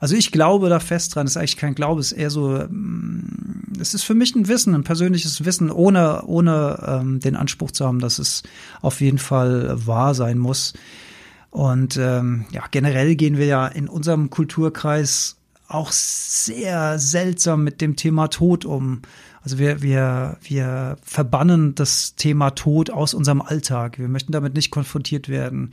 also 0.00 0.14
ich 0.14 0.32
glaube 0.32 0.68
da 0.68 0.80
fest 0.80 1.14
dran. 1.14 1.26
Das 1.26 1.32
ist 1.32 1.36
eigentlich 1.36 1.56
kein 1.56 1.74
Glaube, 1.74 2.00
es 2.00 2.12
ist 2.12 2.18
eher 2.18 2.30
so, 2.30 2.48
mm, 2.48 3.72
es 3.80 3.94
ist 3.94 4.04
für 4.04 4.14
mich 4.14 4.34
ein 4.34 4.48
Wissen, 4.48 4.74
ein 4.74 4.84
persönliches 4.84 5.44
Wissen, 5.44 5.70
ohne, 5.70 6.22
ohne 6.24 6.78
ähm, 6.86 7.20
den 7.20 7.36
Anspruch 7.36 7.70
zu 7.70 7.86
haben, 7.86 7.98
dass 7.98 8.18
es 8.18 8.42
auf 8.80 9.00
jeden 9.00 9.18
Fall 9.18 9.86
wahr 9.86 10.14
sein 10.14 10.38
muss. 10.38 10.74
Und 11.50 11.96
ähm, 11.96 12.44
ja, 12.52 12.64
generell 12.70 13.16
gehen 13.16 13.38
wir 13.38 13.46
ja 13.46 13.66
in 13.66 13.88
unserem 13.88 14.30
Kulturkreis 14.30 15.36
auch 15.66 15.92
sehr 15.92 16.98
seltsam 16.98 17.64
mit 17.64 17.80
dem 17.80 17.96
Thema 17.96 18.28
Tod 18.28 18.64
um. 18.64 19.02
Also 19.42 19.58
wir, 19.58 19.82
wir, 19.82 20.36
wir 20.42 20.96
verbannen 21.02 21.74
das 21.74 22.14
Thema 22.16 22.50
Tod 22.50 22.90
aus 22.90 23.14
unserem 23.14 23.40
Alltag. 23.40 23.98
Wir 23.98 24.08
möchten 24.08 24.32
damit 24.32 24.54
nicht 24.54 24.70
konfrontiert 24.70 25.28
werden. 25.28 25.72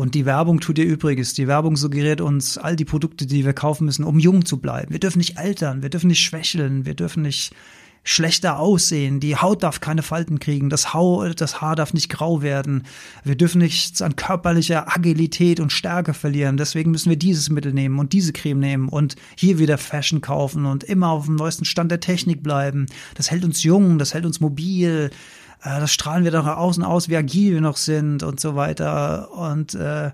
Und 0.00 0.14
die 0.14 0.24
Werbung 0.24 0.60
tut 0.60 0.78
ihr 0.78 0.86
Übriges. 0.86 1.34
Die 1.34 1.46
Werbung 1.46 1.76
suggeriert 1.76 2.22
uns 2.22 2.56
all 2.56 2.74
die 2.74 2.86
Produkte, 2.86 3.26
die 3.26 3.44
wir 3.44 3.52
kaufen 3.52 3.84
müssen, 3.84 4.02
um 4.02 4.18
jung 4.18 4.46
zu 4.46 4.56
bleiben. 4.56 4.92
Wir 4.92 4.98
dürfen 4.98 5.18
nicht 5.18 5.36
altern, 5.36 5.82
wir 5.82 5.90
dürfen 5.90 6.06
nicht 6.06 6.24
schwächeln, 6.24 6.86
wir 6.86 6.94
dürfen 6.94 7.20
nicht 7.20 7.54
schlechter 8.02 8.58
aussehen. 8.58 9.20
Die 9.20 9.36
Haut 9.36 9.62
darf 9.62 9.80
keine 9.80 10.00
Falten 10.00 10.40
kriegen, 10.40 10.70
das, 10.70 10.94
Haar, 10.94 11.34
das 11.34 11.60
Haar 11.60 11.76
darf 11.76 11.92
nicht 11.92 12.08
grau 12.08 12.40
werden. 12.40 12.84
Wir 13.24 13.36
dürfen 13.36 13.60
nichts 13.60 14.00
an 14.00 14.16
körperlicher 14.16 14.88
Agilität 14.88 15.60
und 15.60 15.70
Stärke 15.70 16.14
verlieren. 16.14 16.56
Deswegen 16.56 16.92
müssen 16.92 17.10
wir 17.10 17.18
dieses 17.18 17.50
Mittel 17.50 17.74
nehmen 17.74 17.98
und 17.98 18.14
diese 18.14 18.32
Creme 18.32 18.58
nehmen 18.58 18.88
und 18.88 19.16
hier 19.36 19.58
wieder 19.58 19.76
Fashion 19.76 20.22
kaufen 20.22 20.64
und 20.64 20.82
immer 20.82 21.10
auf 21.10 21.26
dem 21.26 21.36
neuesten 21.36 21.66
Stand 21.66 21.90
der 21.90 22.00
Technik 22.00 22.42
bleiben. 22.42 22.86
Das 23.16 23.30
hält 23.30 23.44
uns 23.44 23.62
jung, 23.64 23.98
das 23.98 24.14
hält 24.14 24.24
uns 24.24 24.40
mobil 24.40 25.10
das 25.62 25.92
strahlen 25.92 26.24
wir 26.24 26.30
doch 26.30 26.46
außen 26.46 26.82
aus, 26.82 27.08
wie 27.08 27.16
agil 27.16 27.54
wir 27.54 27.60
noch 27.60 27.76
sind 27.76 28.22
und 28.22 28.40
so 28.40 28.56
weiter. 28.56 29.30
Und 29.32 29.74
äh, 29.74 30.10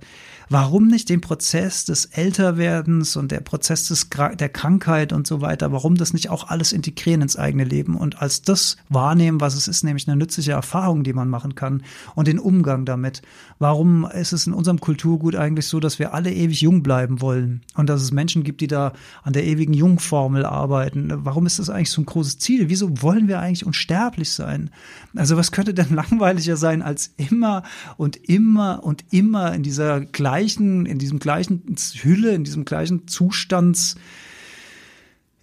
warum 0.48 0.86
nicht 0.86 1.08
den 1.08 1.20
Prozess 1.20 1.84
des 1.84 2.06
Älterwerdens 2.06 3.16
und 3.16 3.32
der 3.32 3.40
Prozess 3.40 3.88
des, 3.88 4.08
der 4.10 4.48
Krankheit 4.48 5.12
und 5.12 5.26
so 5.26 5.40
weiter, 5.40 5.72
warum 5.72 5.96
das 5.96 6.12
nicht 6.12 6.30
auch 6.30 6.48
alles 6.48 6.72
integrieren 6.72 7.22
ins 7.22 7.36
eigene 7.36 7.64
Leben 7.64 7.96
und 7.96 8.22
als 8.22 8.42
das 8.42 8.76
wahrnehmen, 8.88 9.40
was 9.40 9.54
es 9.54 9.68
ist, 9.68 9.82
nämlich 9.82 10.06
eine 10.06 10.16
nützliche 10.16 10.52
Erfahrung, 10.52 11.02
die 11.02 11.12
man 11.12 11.28
machen 11.28 11.54
kann 11.54 11.82
und 12.14 12.28
den 12.28 12.38
Umgang 12.38 12.84
damit. 12.84 13.22
Warum 13.58 14.04
ist 14.06 14.32
es 14.32 14.46
in 14.46 14.52
unserem 14.52 14.80
Kulturgut 14.80 15.34
eigentlich 15.34 15.66
so, 15.66 15.80
dass 15.80 15.98
wir 15.98 16.14
alle 16.14 16.32
ewig 16.32 16.60
jung 16.60 16.82
bleiben 16.82 17.20
wollen 17.20 17.62
und 17.74 17.88
dass 17.88 18.02
es 18.02 18.12
Menschen 18.12 18.44
gibt, 18.44 18.60
die 18.60 18.66
da 18.66 18.92
an 19.22 19.32
der 19.32 19.44
ewigen 19.44 19.74
Jungformel 19.74 20.44
arbeiten? 20.44 21.12
Warum 21.24 21.46
ist 21.46 21.58
das 21.58 21.70
eigentlich 21.70 21.90
so 21.90 22.02
ein 22.02 22.06
großes 22.06 22.38
Ziel? 22.38 22.68
Wieso 22.68 23.02
wollen 23.02 23.28
wir 23.28 23.40
eigentlich 23.40 23.66
unsterblich 23.66 24.30
sein? 24.30 24.70
Also 25.14 25.36
was 25.36 25.52
könnte 25.52 25.74
denn 25.74 25.90
langweiliger 25.94 26.56
sein, 26.56 26.82
als 26.82 27.12
immer 27.16 27.62
und 27.96 28.16
immer 28.16 28.84
und 28.84 29.04
immer 29.10 29.52
in 29.54 29.62
dieser 29.62 30.00
gleichen, 30.00 30.35
in 30.38 30.98
diesem 30.98 31.18
gleichen 31.18 31.62
Hülle, 32.02 32.34
in 32.34 32.44
diesem 32.44 32.64
gleichen 32.64 33.08
Zustands 33.08 33.96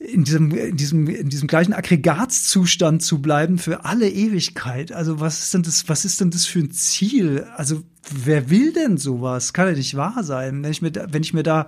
in 0.04 0.26
diesem, 0.26 0.52
in 0.52 0.76
diesem, 0.76 1.08
in 1.08 1.30
diesem 1.30 1.48
gleichen 1.48 1.74
Aggregatzustand 1.74 3.02
zu 3.02 3.22
bleiben 3.22 3.58
für 3.58 3.86
alle 3.86 4.10
Ewigkeit. 4.10 4.92
Also 4.92 5.22
was 5.22 5.40
ist 5.40 5.54
denn 5.54 5.64
das, 5.64 5.88
was 5.88 6.04
ist 6.04 6.20
denn 6.20 6.30
das 6.30 6.46
für 6.46 6.60
ein 6.60 6.72
Ziel? 6.72 7.46
Also 7.56 7.84
wer 8.12 8.50
will 8.50 8.74
denn 8.74 8.98
sowas? 8.98 9.54
Kann 9.54 9.68
ja 9.68 9.74
nicht 9.74 9.96
wahr 9.96 10.24
sein. 10.24 10.62
Wenn 10.62 10.72
ich 10.72 10.82
mir, 10.82 10.92
wenn 10.94 11.24
ich 11.24 11.34
mir 11.34 11.44
da, 11.44 11.68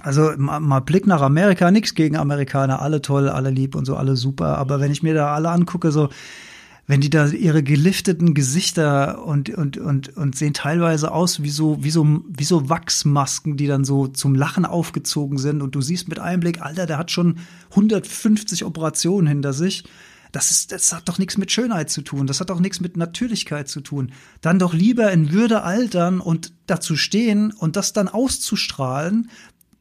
also 0.00 0.32
mal, 0.38 0.60
mal 0.60 0.80
Blick 0.80 1.06
nach 1.06 1.20
Amerika, 1.20 1.70
nichts 1.70 1.94
gegen 1.94 2.16
Amerikaner, 2.16 2.80
alle 2.80 3.02
toll, 3.02 3.28
alle 3.28 3.50
lieb 3.50 3.74
und 3.74 3.84
so, 3.84 3.96
alle 3.96 4.16
super. 4.16 4.56
Aber 4.56 4.80
wenn 4.80 4.90
ich 4.90 5.02
mir 5.02 5.12
da 5.12 5.34
alle 5.34 5.50
angucke, 5.50 5.92
so, 5.92 6.08
wenn 6.86 7.00
die 7.00 7.10
da 7.10 7.26
ihre 7.26 7.62
gelifteten 7.62 8.34
Gesichter 8.34 9.24
und, 9.24 9.50
und, 9.50 9.78
und, 9.78 10.16
und 10.16 10.36
sehen 10.36 10.52
teilweise 10.52 11.12
aus 11.12 11.42
wie 11.42 11.50
so, 11.50 11.82
wie 11.84 11.90
so, 11.90 12.22
wie 12.28 12.44
so 12.44 12.68
Wachsmasken, 12.68 13.56
die 13.56 13.68
dann 13.68 13.84
so 13.84 14.08
zum 14.08 14.34
Lachen 14.34 14.64
aufgezogen 14.64 15.38
sind 15.38 15.62
und 15.62 15.74
du 15.74 15.80
siehst 15.80 16.08
mit 16.08 16.18
einem 16.18 16.40
Blick, 16.40 16.60
Alter, 16.60 16.86
der 16.86 16.98
hat 16.98 17.10
schon 17.10 17.38
150 17.70 18.64
Operationen 18.64 19.28
hinter 19.28 19.52
sich. 19.52 19.84
Das 20.32 20.50
ist, 20.50 20.72
das 20.72 20.92
hat 20.92 21.08
doch 21.08 21.18
nichts 21.18 21.36
mit 21.36 21.52
Schönheit 21.52 21.90
zu 21.90 22.00
tun. 22.00 22.26
Das 22.26 22.40
hat 22.40 22.50
doch 22.50 22.58
nichts 22.58 22.80
mit 22.80 22.96
Natürlichkeit 22.96 23.68
zu 23.68 23.82
tun. 23.82 24.12
Dann 24.40 24.58
doch 24.58 24.72
lieber 24.72 25.12
in 25.12 25.30
Würde 25.30 25.62
altern 25.62 26.20
und 26.20 26.52
dazu 26.66 26.96
stehen 26.96 27.52
und 27.52 27.76
das 27.76 27.92
dann 27.92 28.08
auszustrahlen. 28.08 29.30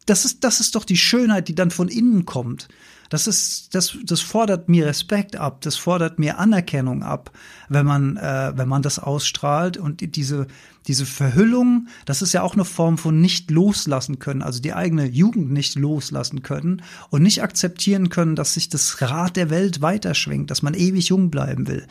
Das 0.06 0.26
ist, 0.26 0.44
das 0.44 0.60
ist 0.60 0.76
doch 0.76 0.84
die 0.84 0.98
Schönheit, 0.98 1.48
die 1.48 1.56
dann 1.56 1.72
von 1.72 1.88
innen 1.88 2.26
kommt. 2.26 2.68
Das 3.12 3.28
ist, 3.28 3.76
das, 3.76 3.98
das 4.06 4.22
fordert 4.22 4.70
mir 4.70 4.86
Respekt 4.86 5.36
ab, 5.36 5.60
das 5.60 5.76
fordert 5.76 6.18
mir 6.18 6.40
Anerkennung 6.40 7.04
ab, 7.04 7.30
wenn 7.68 7.86
man, 7.86 8.16
äh, 8.16 8.54
wenn 8.56 8.70
man 8.70 8.82
das 8.82 9.00
ausstrahlt 9.00 9.76
und 9.76 10.16
diese, 10.16 10.48
diese 10.88 11.06
Verhüllung, 11.06 11.90
das 12.06 12.22
ist 12.22 12.32
ja 12.32 12.42
auch 12.42 12.54
eine 12.54 12.64
Form 12.64 12.98
von 12.98 13.20
nicht 13.20 13.52
loslassen 13.52 14.20
können, 14.20 14.42
also 14.42 14.62
die 14.62 14.74
eigene 14.74 15.08
Jugend 15.08 15.52
nicht 15.52 15.76
loslassen 15.76 16.42
können 16.42 16.84
und 17.10 17.22
nicht 17.22 17.44
akzeptieren 17.44 18.08
können, 18.08 18.38
dass 18.38 18.54
sich 18.54 18.70
das 18.70 19.02
Rad 19.02 19.36
der 19.36 19.50
Welt 19.50 19.82
weiterschwingt, 19.82 20.50
dass 20.50 20.62
man 20.62 20.74
ewig 20.74 21.10
jung 21.10 21.30
bleiben 21.30 21.68
will. 21.68 21.86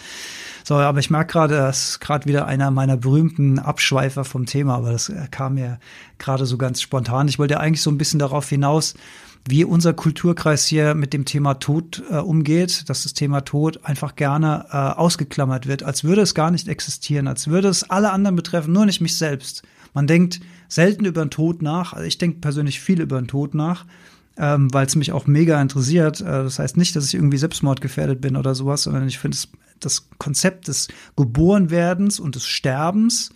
So, 0.65 0.77
aber 0.77 1.01
ich 1.01 1.11
merke 1.11 1.33
gerade, 1.33 1.57
das 1.57 1.91
ist 1.91 2.01
gerade 2.01 2.25
wieder 2.25 2.47
einer 2.47 2.71
meiner 2.71 2.97
berühmten 2.97 3.59
Abschweifer 3.59 4.25
vom 4.25 4.47
Thema, 4.47 4.77
aber 4.77 4.93
das 4.93 5.13
kam 5.31 5.57
mir 5.57 5.81
gerade 6.19 6.47
so 6.47 6.57
ganz 6.57 6.81
spontan. 6.81 7.29
Ich 7.29 7.39
wollte 7.39 7.61
eigentlich 7.61 7.83
so 7.83 7.91
ein 7.91 7.99
bisschen 7.99 8.19
darauf 8.19 8.49
hinaus, 8.49 8.95
wie 9.49 9.65
unser 9.65 9.93
Kulturkreis 9.93 10.67
hier 10.67 10.95
mit 10.95 11.13
dem 11.13 11.25
Thema 11.25 11.55
Tod 11.55 12.03
äh, 12.11 12.17
umgeht, 12.17 12.89
dass 12.89 13.03
das 13.03 13.15
Thema 13.15 13.41
Tod 13.41 13.85
einfach 13.85 14.15
gerne 14.17 14.67
äh, 14.71 14.77
ausgeklammert 14.77 15.67
wird, 15.67 15.83
als 15.83 16.05
würde 16.05 16.23
es 16.23 16.35
gar 16.35 16.51
nicht 16.51 16.69
existieren, 16.69 17.27
als 17.27 17.49
würde 17.49 17.69
es 17.69 17.89
alle 17.89 18.11
anderen 18.13 18.37
betreffen, 18.37 18.73
nur 18.73 18.87
nicht 18.87 19.01
mich 19.01 19.17
selbst. 19.17 19.63
Man 19.95 20.07
denkt 20.07 20.41
selten 20.69 21.05
über 21.05 21.25
den 21.25 21.31
Tod 21.31 21.63
nach. 21.63 21.93
Also 21.93 22.07
ich 22.07 22.19
denke 22.19 22.39
persönlich 22.41 22.81
viel 22.81 23.01
über 23.01 23.21
den 23.21 23.29
Tod 23.29 23.55
nach, 23.55 23.87
ähm, 24.37 24.73
weil 24.73 24.87
es 24.87 24.95
mich 24.95 25.13
auch 25.13 25.27
mega 25.27 25.61
interessiert. 25.61 26.21
Äh, 26.21 26.25
das 26.25 26.59
heißt 26.59 26.77
nicht, 26.77 26.95
dass 26.95 27.07
ich 27.07 27.15
irgendwie 27.15 27.39
selbstmordgefährdet 27.39 28.21
bin 28.21 28.37
oder 28.37 28.55
sowas, 28.55 28.85
sondern 28.85 29.09
ich 29.09 29.19
finde 29.19 29.39
das 29.81 30.09
Konzept 30.19 30.69
des 30.69 30.89
Geborenwerdens 31.17 32.21
und 32.21 32.35
des 32.35 32.47
Sterbens 32.47 33.31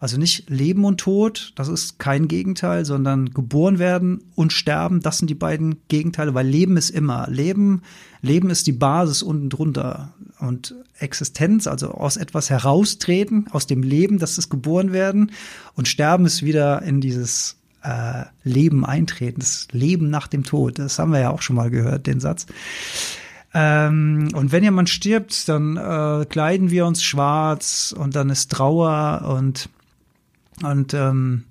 also 0.00 0.16
nicht 0.16 0.48
Leben 0.48 0.84
und 0.84 1.00
Tod, 1.00 1.52
das 1.56 1.68
ist 1.68 1.98
kein 1.98 2.28
Gegenteil, 2.28 2.84
sondern 2.84 3.30
geboren 3.30 3.80
werden 3.80 4.22
und 4.36 4.52
sterben, 4.52 5.00
das 5.00 5.18
sind 5.18 5.28
die 5.28 5.34
beiden 5.34 5.76
Gegenteile, 5.88 6.34
weil 6.34 6.46
Leben 6.46 6.76
ist 6.76 6.90
immer. 6.90 7.26
Leben, 7.28 7.82
Leben 8.22 8.48
ist 8.48 8.68
die 8.68 8.72
Basis 8.72 9.22
unten 9.22 9.50
drunter. 9.50 10.12
Und 10.38 10.76
Existenz, 10.98 11.66
also 11.66 11.90
aus 11.90 12.16
etwas 12.16 12.48
heraustreten, 12.48 13.48
aus 13.50 13.66
dem 13.66 13.82
Leben, 13.82 14.18
das 14.18 14.38
ist 14.38 14.50
geboren 14.50 14.92
werden. 14.92 15.32
Und 15.74 15.88
Sterben 15.88 16.26
ist 16.26 16.44
wieder 16.44 16.82
in 16.82 17.00
dieses 17.00 17.56
äh, 17.82 18.24
Leben 18.44 18.84
eintreten, 18.84 19.40
das 19.40 19.66
Leben 19.72 20.10
nach 20.10 20.28
dem 20.28 20.44
Tod. 20.44 20.78
Das 20.78 21.00
haben 21.00 21.12
wir 21.12 21.20
ja 21.20 21.30
auch 21.30 21.42
schon 21.42 21.56
mal 21.56 21.70
gehört, 21.70 22.06
den 22.06 22.20
Satz. 22.20 22.46
Ähm, 23.52 24.28
und 24.34 24.52
wenn 24.52 24.62
jemand 24.62 24.90
stirbt, 24.90 25.48
dann 25.48 25.76
äh, 25.76 26.24
kleiden 26.26 26.70
wir 26.70 26.86
uns 26.86 27.02
schwarz 27.02 27.94
und 27.98 28.14
dann 28.14 28.30
ist 28.30 28.52
Trauer 28.52 29.24
und 29.36 29.70
und 30.62 30.94
ähm, 30.94 31.44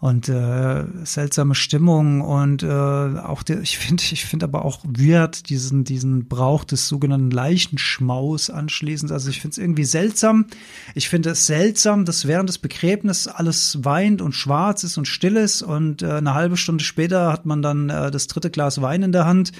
und 0.00 0.30
äh, 0.30 0.84
seltsame 1.04 1.54
Stimmung 1.54 2.22
und 2.22 2.62
äh, 2.62 2.66
auch 2.66 3.42
der, 3.42 3.60
ich 3.60 3.76
finde 3.76 4.02
ich 4.02 4.24
finde 4.24 4.44
aber 4.44 4.64
auch 4.64 4.80
wird 4.82 5.50
diesen 5.50 5.84
diesen 5.84 6.26
Brauch 6.26 6.64
des 6.64 6.88
sogenannten 6.88 7.30
Leichenschmaus 7.30 8.48
anschließend. 8.48 9.12
Also 9.12 9.28
ich 9.28 9.42
finde 9.42 9.52
es 9.52 9.58
irgendwie 9.58 9.84
seltsam. 9.84 10.46
Ich 10.94 11.10
finde 11.10 11.30
es 11.30 11.44
seltsam 11.44 12.06
dass 12.06 12.26
während 12.26 12.48
des 12.48 12.56
Begräbnisses 12.56 13.28
alles 13.28 13.84
weint 13.84 14.22
und 14.22 14.32
schwarz 14.32 14.84
ist 14.84 14.96
und 14.96 15.06
still 15.06 15.36
ist 15.36 15.60
und 15.60 16.00
äh, 16.00 16.12
eine 16.12 16.32
halbe 16.32 16.56
Stunde 16.56 16.82
später 16.82 17.30
hat 17.30 17.44
man 17.44 17.60
dann 17.60 17.90
äh, 17.90 18.10
das 18.10 18.26
dritte 18.26 18.48
Glas 18.50 18.80
Wein 18.80 19.02
in 19.02 19.12
der 19.12 19.26
Hand 19.26 19.52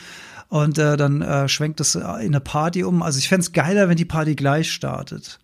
und 0.48 0.78
äh, 0.78 0.96
dann 0.96 1.20
äh, 1.20 1.50
schwenkt 1.50 1.80
es 1.80 1.96
in 1.96 2.02
eine 2.02 2.40
Party 2.40 2.82
um. 2.82 3.02
Also 3.02 3.18
ich 3.18 3.28
fände 3.28 3.42
es 3.42 3.52
geiler 3.52 3.90
wenn 3.90 3.98
die 3.98 4.06
Party 4.06 4.36
gleich 4.36 4.72
startet 4.72 5.38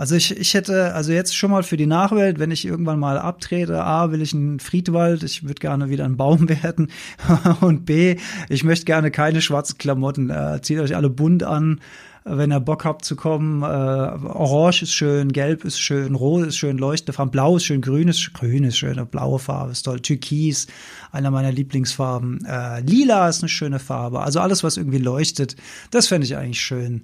Also 0.00 0.14
ich, 0.14 0.34
ich 0.34 0.54
hätte, 0.54 0.94
also 0.94 1.12
jetzt 1.12 1.36
schon 1.36 1.50
mal 1.50 1.62
für 1.62 1.76
die 1.76 1.84
Nachwelt, 1.84 2.38
wenn 2.38 2.50
ich 2.50 2.64
irgendwann 2.64 2.98
mal 2.98 3.18
abtrete, 3.18 3.84
A, 3.84 4.10
will 4.10 4.22
ich 4.22 4.32
einen 4.32 4.58
Friedwald, 4.58 5.22
ich 5.24 5.42
würde 5.42 5.60
gerne 5.60 5.90
wieder 5.90 6.06
ein 6.06 6.16
Baum 6.16 6.48
werden 6.62 6.90
und 7.60 7.84
B, 7.84 8.16
ich 8.48 8.64
möchte 8.64 8.86
gerne 8.86 9.10
keine 9.10 9.42
schwarzen 9.42 9.76
Klamotten. 9.76 10.30
Äh, 10.30 10.62
zieht 10.62 10.78
euch 10.78 10.96
alle 10.96 11.10
bunt 11.10 11.42
an, 11.42 11.82
wenn 12.24 12.50
ihr 12.50 12.60
Bock 12.60 12.86
habt 12.86 13.04
zu 13.04 13.14
kommen. 13.14 13.62
Äh, 13.62 13.66
Orange 13.66 14.84
ist 14.84 14.94
schön, 14.94 15.32
Gelb 15.32 15.66
ist 15.66 15.78
schön, 15.78 16.14
Rot 16.14 16.46
ist 16.46 16.56
schön, 16.56 16.78
Leuchtefarben, 16.78 17.30
Blau 17.30 17.58
ist 17.58 17.66
schön, 17.66 17.82
Grün 17.82 18.08
ist, 18.08 18.32
Grün 18.32 18.64
ist 18.64 18.78
schön, 18.78 19.06
blaue 19.06 19.38
Farbe 19.38 19.72
ist 19.72 19.82
toll, 19.82 20.00
Türkis, 20.00 20.66
einer 21.12 21.30
meiner 21.30 21.52
Lieblingsfarben, 21.52 22.42
äh, 22.46 22.80
Lila 22.80 23.28
ist 23.28 23.42
eine 23.42 23.50
schöne 23.50 23.78
Farbe. 23.78 24.20
Also 24.20 24.40
alles, 24.40 24.64
was 24.64 24.78
irgendwie 24.78 24.96
leuchtet, 24.96 25.56
das 25.90 26.06
fände 26.06 26.24
ich 26.24 26.38
eigentlich 26.38 26.62
schön. 26.62 27.02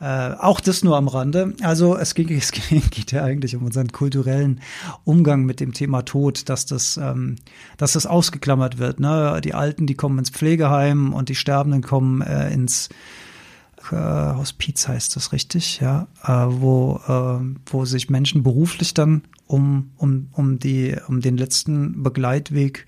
Äh, 0.00 0.34
auch 0.38 0.60
das 0.60 0.84
nur 0.84 0.96
am 0.96 1.08
Rande. 1.08 1.54
Also 1.62 1.96
es 1.96 2.14
geht, 2.14 2.30
es 2.30 2.52
geht 2.52 3.12
ja 3.12 3.24
eigentlich 3.24 3.56
um 3.56 3.64
unseren 3.64 3.88
kulturellen 3.88 4.60
Umgang 5.04 5.44
mit 5.44 5.60
dem 5.60 5.72
Thema 5.72 6.02
Tod, 6.02 6.48
dass 6.48 6.66
das, 6.66 6.96
ähm, 6.96 7.36
dass 7.76 7.92
das 7.92 8.06
ausgeklammert 8.06 8.78
wird. 8.78 9.00
Ne? 9.00 9.40
Die 9.42 9.54
Alten, 9.54 9.86
die 9.86 9.94
kommen 9.94 10.18
ins 10.18 10.30
Pflegeheim 10.30 11.12
und 11.12 11.28
die 11.28 11.34
Sterbenden 11.34 11.82
kommen 11.82 12.22
äh, 12.22 12.52
ins 12.52 12.88
äh, 13.90 13.96
Hospiz 13.96 14.86
heißt 14.86 15.16
das 15.16 15.32
richtig, 15.32 15.80
ja, 15.80 16.08
äh, 16.24 16.30
wo, 16.30 17.00
äh, 17.06 17.44
wo 17.66 17.84
sich 17.84 18.10
Menschen 18.10 18.42
beruflich 18.42 18.94
dann 18.94 19.22
um, 19.46 19.92
um, 19.96 20.28
um, 20.32 20.58
die, 20.58 20.96
um 21.06 21.20
den 21.20 21.36
letzten 21.36 22.02
Begleitweg 22.02 22.86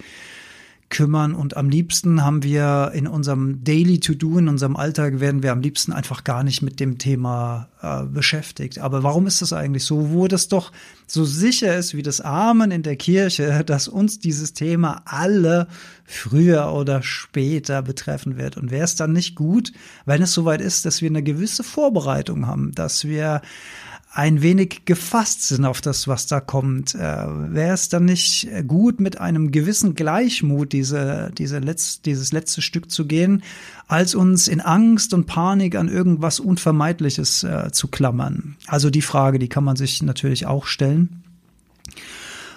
kümmern. 0.91 1.35
Und 1.35 1.57
am 1.57 1.71
liebsten 1.71 2.23
haben 2.23 2.43
wir 2.43 2.91
in 2.93 3.07
unserem 3.07 3.65
Daily 3.65 4.01
To-Do, 4.01 4.39
in 4.39 4.49
unserem 4.49 4.77
Alltag, 4.77 5.21
werden 5.21 5.43
wir 5.43 5.53
am 5.53 5.61
liebsten 5.61 5.93
einfach 5.93 6.25
gar 6.25 6.43
nicht 6.43 6.63
mit 6.63 6.81
dem 6.81 6.99
Thema 6.99 7.69
äh, 7.81 8.05
beschäftigt. 8.05 8.81
Aber 8.81 9.03
warum 9.03 9.27
ist 9.27 9.41
das 9.41 9.53
eigentlich 9.53 9.85
so? 9.85 10.11
Wo 10.11 10.27
das 10.27 10.49
doch 10.49 10.73
so 11.07 11.25
sicher 11.25 11.77
ist 11.77 11.95
wie 11.95 12.03
das 12.03 12.21
Amen 12.21 12.73
in 12.73 12.83
der 12.83 12.97
Kirche, 12.97 13.63
dass 13.67 13.89
uns 13.89 14.19
dieses 14.19 14.53
Thema 14.53 15.03
alle 15.05 15.69
früher 16.05 16.73
oder 16.73 17.03
später 17.03 17.83
betreffen 17.83 18.37
wird. 18.37 18.57
Und 18.57 18.71
wäre 18.71 18.85
es 18.85 18.97
dann 18.97 19.13
nicht 19.13 19.37
gut, 19.37 19.73
wenn 20.05 20.23
es 20.23 20.35
soweit 20.35 20.61
ist, 20.61 20.85
dass 20.85 21.01
wir 21.01 21.09
eine 21.09 21.23
gewisse 21.23 21.63
Vorbereitung 21.63 22.47
haben, 22.47 22.73
dass 22.73 23.05
wir 23.05 23.43
ein 24.13 24.43
wenig 24.43 24.85
gefasst 24.87 25.47
sind 25.47 25.65
auf 25.65 25.81
das, 25.81 26.09
was 26.09 26.27
da 26.27 26.41
kommt. 26.41 26.95
Äh, 26.95 26.99
Wäre 26.99 27.75
es 27.75 27.89
dann 27.89 28.07
nicht 28.07 28.49
gut, 28.67 29.01
mit 29.01 29.21
einem 29.21 29.53
gewissen 29.53 29.95
Gleichmut 29.95 30.73
diese, 30.73 31.31
diese 31.39 31.59
Letz-, 31.59 32.03
dieses 32.03 32.33
letzte 32.33 32.61
Stück 32.61 32.91
zu 32.91 33.07
gehen, 33.07 33.43
als 33.87 34.15
uns 34.15 34.49
in 34.49 34.61
Angst 34.61 35.15
und 35.15 35.27
Panik 35.27 35.77
an 35.77 35.89
irgendwas 35.89 36.41
Unvermeidliches 36.41 37.45
äh, 37.45 37.71
zu 37.71 37.89
klammern? 37.89 38.57
Also 38.67 38.91
die 38.91 39.03
Frage, 39.03 39.39
die 39.39 39.49
kann 39.49 39.65
man 39.65 39.77
sich 39.77 40.03
natürlich 40.03 40.47
auch 40.47 40.67
stellen. 40.67 41.23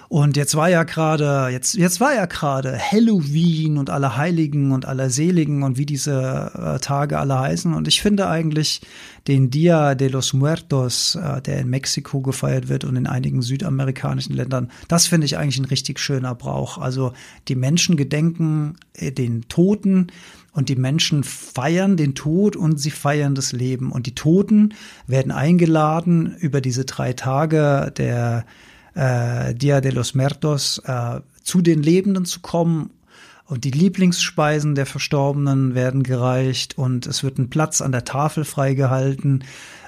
Und 0.08 0.36
jetzt 0.36 0.54
war 0.54 0.68
ja 0.68 0.84
gerade, 0.84 1.48
jetzt, 1.50 1.74
jetzt 1.74 2.00
war 2.00 2.14
ja 2.14 2.26
gerade 2.26 2.78
Halloween 2.78 3.78
und 3.78 3.90
alle 3.90 4.16
Heiligen 4.16 4.72
und 4.72 4.86
alle 4.86 5.10
Seligen 5.10 5.62
und 5.62 5.78
wie 5.78 5.86
diese 5.86 6.52
äh, 6.54 6.78
Tage 6.80 7.18
alle 7.18 7.38
heißen. 7.38 7.74
Und 7.74 7.88
ich 7.88 8.02
finde 8.02 8.28
eigentlich 8.28 8.80
den 9.26 9.50
Dia 9.50 9.94
de 9.94 10.08
los 10.08 10.32
Muertos, 10.32 11.16
äh, 11.16 11.40
der 11.42 11.60
in 11.60 11.70
Mexiko 11.70 12.20
gefeiert 12.20 12.68
wird 12.68 12.84
und 12.84 12.96
in 12.96 13.06
einigen 13.06 13.42
südamerikanischen 13.42 14.34
Ländern, 14.34 14.70
das 14.88 15.06
finde 15.06 15.24
ich 15.26 15.38
eigentlich 15.38 15.58
ein 15.58 15.64
richtig 15.64 15.98
schöner 15.98 16.34
Brauch. 16.34 16.78
Also 16.78 17.12
die 17.48 17.56
Menschen 17.56 17.96
gedenken 17.96 18.76
äh, 18.94 19.10
den 19.10 19.48
Toten, 19.48 20.08
und 20.54 20.68
die 20.68 20.76
Menschen 20.76 21.24
feiern 21.24 21.96
den 21.96 22.14
Tod 22.14 22.54
und 22.54 22.78
sie 22.78 22.92
feiern 22.92 23.34
das 23.34 23.52
Leben. 23.52 23.90
Und 23.90 24.06
die 24.06 24.14
Toten 24.14 24.72
werden 25.08 25.32
eingeladen 25.32 26.36
über 26.38 26.60
diese 26.60 26.84
drei 26.84 27.12
Tage 27.12 27.92
der 27.96 28.46
äh, 28.94 29.54
Dia 29.54 29.80
de 29.80 29.92
los 29.92 30.14
Muertos 30.14 30.80
äh, 30.84 31.20
zu 31.42 31.60
den 31.60 31.82
Lebenden 31.82 32.24
zu 32.24 32.40
kommen 32.40 32.90
und 33.46 33.64
die 33.64 33.70
Lieblingsspeisen 33.70 34.74
der 34.74 34.86
Verstorbenen 34.86 35.74
werden 35.74 36.02
gereicht 36.02 36.78
und 36.78 37.06
es 37.06 37.22
wird 37.22 37.38
ein 37.38 37.50
Platz 37.50 37.80
an 37.80 37.92
der 37.92 38.04
Tafel 38.04 38.44
freigehalten. 38.44 39.44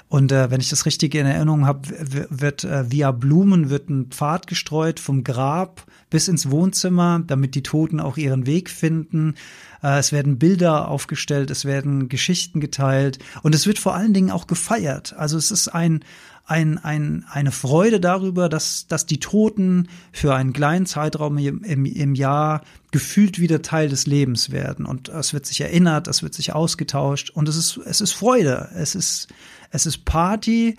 Und 0.09 0.31
äh, 0.31 0.49
wenn 0.49 0.61
ich 0.61 0.69
das 0.69 0.85
richtig 0.85 1.15
in 1.15 1.25
Erinnerung 1.25 1.65
habe, 1.65 1.81
wird 2.29 2.63
äh, 2.63 2.89
via 2.89 3.11
Blumen 3.11 3.69
wird 3.69 3.89
ein 3.89 4.05
Pfad 4.05 4.47
gestreut 4.47 5.01
vom 5.01 5.23
Grab 5.25 5.85
bis 6.09 6.29
ins 6.29 6.49
Wohnzimmer, 6.49 7.21
damit 7.27 7.55
die 7.55 7.63
Toten 7.63 7.99
auch 7.99 8.15
ihren 8.15 8.45
Weg 8.45 8.69
finden. 8.69 9.35
Äh, 9.83 9.99
es 9.99 10.13
werden 10.13 10.39
Bilder 10.39 10.87
aufgestellt, 10.87 11.51
es 11.51 11.65
werden 11.65 12.07
Geschichten 12.07 12.61
geteilt 12.61 13.19
und 13.43 13.53
es 13.53 13.67
wird 13.67 13.79
vor 13.79 13.95
allen 13.95 14.13
Dingen 14.13 14.31
auch 14.31 14.47
gefeiert. 14.47 15.13
Also 15.17 15.37
es 15.37 15.51
ist 15.51 15.67
ein 15.67 16.05
ein, 16.47 16.77
ein, 16.77 17.25
eine 17.29 17.51
Freude 17.51 17.99
darüber, 17.99 18.47
dass, 18.47 18.87
dass 18.87 19.05
die 19.05 19.19
Toten 19.19 19.89
für 20.13 20.33
einen 20.33 20.53
kleinen 20.53 20.85
Zeitraum 20.85 21.37
im, 21.37 21.61
im, 21.63 21.85
im 21.85 22.15
Jahr 22.15 22.61
gefühlt 22.91 23.37
wieder 23.37 23.61
Teil 23.61 23.89
des 23.89 24.07
Lebens 24.07 24.49
werden. 24.49 24.85
Und 24.85 25.09
es 25.09 25.33
wird 25.33 25.45
sich 25.45 25.59
erinnert, 25.59 26.07
es 26.07 26.23
wird 26.23 26.33
sich 26.33 26.53
ausgetauscht 26.53 27.31
und 27.31 27.49
es 27.49 27.57
ist, 27.57 27.77
es 27.85 27.99
ist 27.99 28.13
Freude, 28.13 28.69
es 28.75 28.95
ist, 28.95 29.27
es 29.71 29.85
ist 29.85 30.05
Party, 30.05 30.77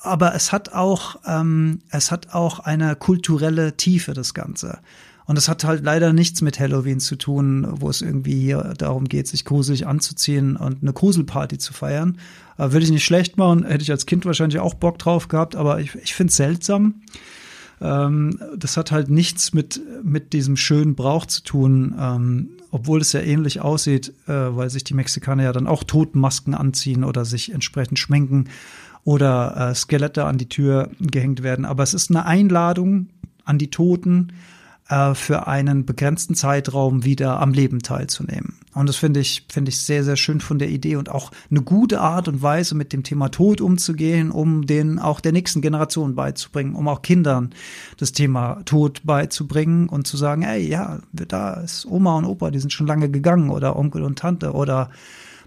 aber 0.00 0.36
es 0.36 0.52
hat 0.52 0.72
auch, 0.72 1.16
ähm, 1.26 1.80
es 1.90 2.12
hat 2.12 2.32
auch 2.32 2.60
eine 2.60 2.94
kulturelle 2.94 3.76
Tiefe, 3.76 4.14
das 4.14 4.34
Ganze. 4.34 4.78
Und 5.28 5.36
es 5.36 5.46
hat 5.46 5.62
halt 5.64 5.84
leider 5.84 6.14
nichts 6.14 6.40
mit 6.40 6.58
Halloween 6.58 7.00
zu 7.00 7.14
tun, 7.14 7.66
wo 7.70 7.90
es 7.90 8.00
irgendwie 8.00 8.40
hier 8.40 8.72
darum 8.78 9.04
geht, 9.04 9.28
sich 9.28 9.44
gruselig 9.44 9.86
anzuziehen 9.86 10.56
und 10.56 10.80
eine 10.80 10.94
Gruselparty 10.94 11.58
zu 11.58 11.74
feiern. 11.74 12.16
Äh, 12.56 12.72
will 12.72 12.82
ich 12.82 12.90
nicht 12.90 13.04
schlecht 13.04 13.36
machen, 13.36 13.66
hätte 13.66 13.82
ich 13.82 13.90
als 13.90 14.06
Kind 14.06 14.24
wahrscheinlich 14.24 14.58
auch 14.58 14.72
Bock 14.72 14.98
drauf 14.98 15.28
gehabt, 15.28 15.54
aber 15.54 15.80
ich, 15.80 15.94
ich 15.96 16.14
finde 16.14 16.30
es 16.30 16.36
seltsam. 16.36 17.02
Ähm, 17.82 18.40
das 18.56 18.78
hat 18.78 18.90
halt 18.90 19.10
nichts 19.10 19.52
mit, 19.52 19.82
mit 20.02 20.32
diesem 20.32 20.56
schönen 20.56 20.94
Brauch 20.94 21.26
zu 21.26 21.42
tun, 21.42 21.94
ähm, 22.00 22.48
obwohl 22.70 23.02
es 23.02 23.12
ja 23.12 23.20
ähnlich 23.20 23.60
aussieht, 23.60 24.14
äh, 24.28 24.32
weil 24.32 24.70
sich 24.70 24.84
die 24.84 24.94
Mexikaner 24.94 25.42
ja 25.42 25.52
dann 25.52 25.66
auch 25.66 25.84
Totenmasken 25.84 26.54
anziehen 26.54 27.04
oder 27.04 27.26
sich 27.26 27.52
entsprechend 27.52 27.98
schminken 27.98 28.48
oder 29.04 29.72
äh, 29.72 29.74
Skelette 29.74 30.24
an 30.24 30.38
die 30.38 30.48
Tür 30.48 30.88
gehängt 31.00 31.42
werden. 31.42 31.66
Aber 31.66 31.82
es 31.82 31.92
ist 31.92 32.08
eine 32.08 32.24
Einladung 32.24 33.10
an 33.44 33.58
die 33.58 33.70
Toten, 33.70 34.32
äh, 34.88 35.14
für 35.14 35.46
einen 35.46 35.84
begrenzten 35.84 36.34
Zeitraum 36.34 37.04
wieder 37.04 37.40
am 37.40 37.52
Leben 37.52 37.80
teilzunehmen. 37.80 38.58
Und 38.74 38.88
das 38.88 38.96
finde 38.96 39.20
ich, 39.20 39.44
finde 39.48 39.70
ich 39.70 39.78
sehr, 39.78 40.04
sehr 40.04 40.16
schön 40.16 40.40
von 40.40 40.58
der 40.58 40.70
Idee 40.70 40.96
und 40.96 41.10
auch 41.10 41.30
eine 41.50 41.62
gute 41.62 42.00
Art 42.00 42.28
und 42.28 42.42
Weise, 42.42 42.74
mit 42.74 42.92
dem 42.92 43.02
Thema 43.02 43.28
Tod 43.28 43.60
umzugehen, 43.60 44.30
um 44.30 44.66
den 44.66 44.98
auch 44.98 45.20
der 45.20 45.32
nächsten 45.32 45.60
Generation 45.60 46.14
beizubringen, 46.14 46.74
um 46.74 46.88
auch 46.88 47.02
Kindern 47.02 47.50
das 47.96 48.12
Thema 48.12 48.62
Tod 48.64 49.02
beizubringen 49.04 49.88
und 49.88 50.06
zu 50.06 50.16
sagen, 50.16 50.42
ey, 50.42 50.66
ja, 50.68 51.00
da 51.12 51.54
ist 51.54 51.86
Oma 51.86 52.16
und 52.16 52.24
Opa, 52.24 52.50
die 52.50 52.60
sind 52.60 52.72
schon 52.72 52.86
lange 52.86 53.10
gegangen 53.10 53.50
oder 53.50 53.76
Onkel 53.76 54.04
und 54.04 54.18
Tante 54.18 54.52
oder 54.52 54.90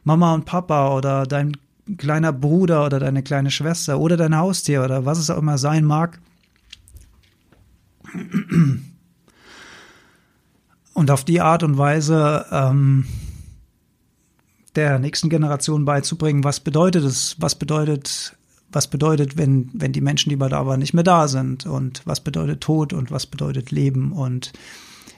Mama 0.03 0.33
und 0.33 0.45
Papa 0.45 0.95
oder 0.95 1.25
dein 1.25 1.57
kleiner 1.97 2.33
Bruder 2.33 2.85
oder 2.85 2.99
deine 2.99 3.23
kleine 3.23 3.51
Schwester 3.51 3.99
oder 3.99 4.17
dein 4.17 4.37
Haustier 4.37 4.83
oder 4.83 5.05
was 5.05 5.19
es 5.19 5.29
auch 5.29 5.37
immer 5.37 5.57
sein 5.57 5.85
mag. 5.85 6.19
Und 10.93 11.11
auf 11.11 11.23
die 11.23 11.41
Art 11.41 11.63
und 11.63 11.77
Weise 11.77 12.45
ähm, 12.51 13.05
der 14.75 14.99
nächsten 14.99 15.29
Generation 15.29 15.85
beizubringen, 15.85 16.43
was 16.43 16.59
bedeutet 16.59 17.03
es, 17.03 17.35
was 17.39 17.55
bedeutet, 17.55 18.35
was 18.71 18.87
bedeutet, 18.87 19.37
wenn, 19.37 19.69
wenn 19.73 19.93
die 19.93 20.01
Menschen, 20.01 20.29
die 20.29 20.35
mal 20.35 20.49
da 20.49 20.65
waren, 20.65 20.79
nicht 20.79 20.93
mehr 20.93 21.03
da 21.03 21.27
sind 21.27 21.65
und 21.65 22.01
was 22.05 22.21
bedeutet 22.21 22.61
Tod 22.61 22.93
und 22.93 23.11
was 23.11 23.25
bedeutet 23.25 23.71
Leben 23.71 24.11
und 24.11 24.53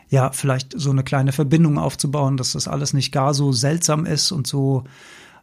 ja, 0.10 0.32
vielleicht 0.32 0.74
so 0.80 0.92
eine 0.92 1.04
kleine 1.04 1.32
Verbindung 1.32 1.80
aufzubauen, 1.80 2.38
dass 2.38 2.52
das 2.52 2.68
alles 2.68 2.94
nicht 2.94 3.12
gar 3.12 3.34
so 3.34 3.52
seltsam 3.52 4.06
ist 4.06 4.32
und 4.32 4.46
so 4.46 4.84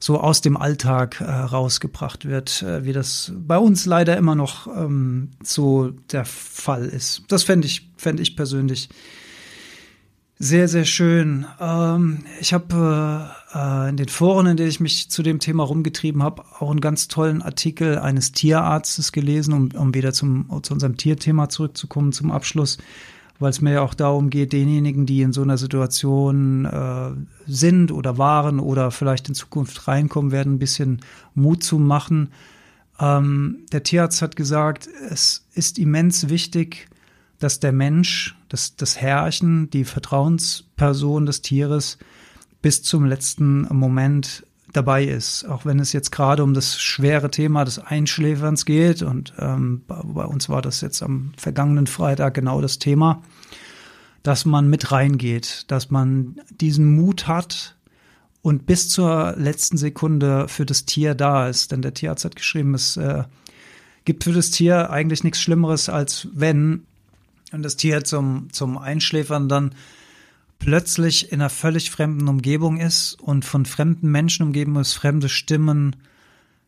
so 0.02 0.18
aus 0.18 0.40
dem 0.40 0.56
Alltag 0.56 1.20
äh, 1.20 1.30
rausgebracht 1.30 2.24
wird, 2.24 2.62
äh, 2.62 2.84
wie 2.84 2.94
das 2.94 3.32
bei 3.36 3.58
uns 3.58 3.84
leider 3.84 4.16
immer 4.16 4.34
noch 4.34 4.66
ähm, 4.66 5.28
so 5.42 5.90
der 6.10 6.24
Fall 6.24 6.86
ist. 6.86 7.24
Das 7.28 7.42
fände 7.42 7.66
ich, 7.66 7.90
fände 7.98 8.22
ich 8.22 8.34
persönlich 8.34 8.88
sehr, 10.42 10.68
sehr 10.68 10.86
schön. 10.86 11.44
Ähm, 11.60 12.24
ich 12.40 12.54
habe 12.54 13.30
äh, 13.54 13.90
in 13.90 13.98
den 13.98 14.08
Foren, 14.08 14.46
in 14.46 14.56
denen 14.56 14.70
ich 14.70 14.80
mich 14.80 15.10
zu 15.10 15.22
dem 15.22 15.38
Thema 15.38 15.64
rumgetrieben 15.64 16.22
habe, 16.22 16.42
auch 16.58 16.70
einen 16.70 16.80
ganz 16.80 17.08
tollen 17.08 17.42
Artikel 17.42 17.98
eines 17.98 18.32
Tierarztes 18.32 19.12
gelesen, 19.12 19.52
um, 19.52 19.68
um 19.74 19.94
wieder 19.94 20.14
zum, 20.14 20.48
zu 20.62 20.72
unserem 20.72 20.96
Tierthema 20.96 21.50
zurückzukommen 21.50 22.12
zum 22.12 22.30
Abschluss, 22.30 22.78
weil 23.38 23.50
es 23.50 23.60
mir 23.60 23.74
ja 23.74 23.82
auch 23.82 23.92
darum 23.92 24.30
geht, 24.30 24.54
denjenigen, 24.54 25.04
die 25.04 25.20
in 25.20 25.34
so 25.34 25.42
einer 25.42 25.58
Situation 25.58 26.64
äh, 26.64 27.10
sind 27.46 27.92
oder 27.92 28.16
waren 28.16 28.60
oder 28.60 28.90
vielleicht 28.90 29.28
in 29.28 29.34
Zukunft 29.34 29.88
reinkommen 29.88 30.32
werden, 30.32 30.54
ein 30.54 30.58
bisschen 30.58 31.02
Mut 31.34 31.62
zu 31.62 31.78
machen. 31.78 32.30
Ähm, 32.98 33.58
der 33.72 33.82
Tierarzt 33.82 34.22
hat 34.22 34.36
gesagt, 34.36 34.88
es 35.10 35.44
ist 35.52 35.78
immens 35.78 36.30
wichtig, 36.30 36.88
dass 37.40 37.58
der 37.58 37.72
Mensch, 37.72 38.36
das, 38.48 38.76
das 38.76 39.00
Herrchen, 39.00 39.68
die 39.70 39.84
Vertrauensperson 39.84 41.26
des 41.26 41.42
Tieres 41.42 41.98
bis 42.62 42.82
zum 42.82 43.06
letzten 43.06 43.62
Moment 43.74 44.44
dabei 44.72 45.04
ist, 45.04 45.44
auch 45.44 45.64
wenn 45.64 45.80
es 45.80 45.92
jetzt 45.92 46.12
gerade 46.12 46.44
um 46.44 46.54
das 46.54 46.80
schwere 46.80 47.30
Thema 47.30 47.64
des 47.64 47.78
Einschläferns 47.78 48.64
geht. 48.64 49.02
Und 49.02 49.32
ähm, 49.38 49.82
bei 49.86 50.24
uns 50.24 50.48
war 50.48 50.62
das 50.62 50.80
jetzt 50.80 51.02
am 51.02 51.32
vergangenen 51.36 51.86
Freitag 51.86 52.34
genau 52.34 52.60
das 52.60 52.78
Thema, 52.78 53.22
dass 54.22 54.44
man 54.44 54.68
mit 54.68 54.92
reingeht, 54.92 55.64
dass 55.68 55.90
man 55.90 56.36
diesen 56.50 56.94
Mut 56.94 57.26
hat 57.26 57.76
und 58.42 58.66
bis 58.66 58.88
zur 58.88 59.34
letzten 59.36 59.76
Sekunde 59.76 60.46
für 60.46 60.66
das 60.66 60.84
Tier 60.84 61.14
da 61.14 61.48
ist. 61.48 61.72
Denn 61.72 61.82
der 61.82 61.94
Tierarzt 61.94 62.24
hat 62.24 62.36
geschrieben, 62.36 62.74
es 62.74 62.96
äh, 62.96 63.24
gibt 64.04 64.24
für 64.24 64.32
das 64.32 64.50
Tier 64.50 64.90
eigentlich 64.90 65.24
nichts 65.24 65.40
Schlimmeres, 65.40 65.88
als 65.88 66.28
wenn 66.32 66.86
und 67.52 67.62
das 67.62 67.76
Tier 67.76 68.04
zum, 68.04 68.48
zum 68.52 68.78
Einschläfern 68.78 69.48
dann 69.48 69.74
plötzlich 70.58 71.32
in 71.32 71.40
einer 71.40 71.50
völlig 71.50 71.90
fremden 71.90 72.28
Umgebung 72.28 72.78
ist 72.78 73.18
und 73.20 73.44
von 73.44 73.64
fremden 73.64 74.10
Menschen 74.10 74.46
umgeben 74.46 74.76
ist, 74.76 74.92
fremde 74.92 75.28
Stimmen, 75.28 75.96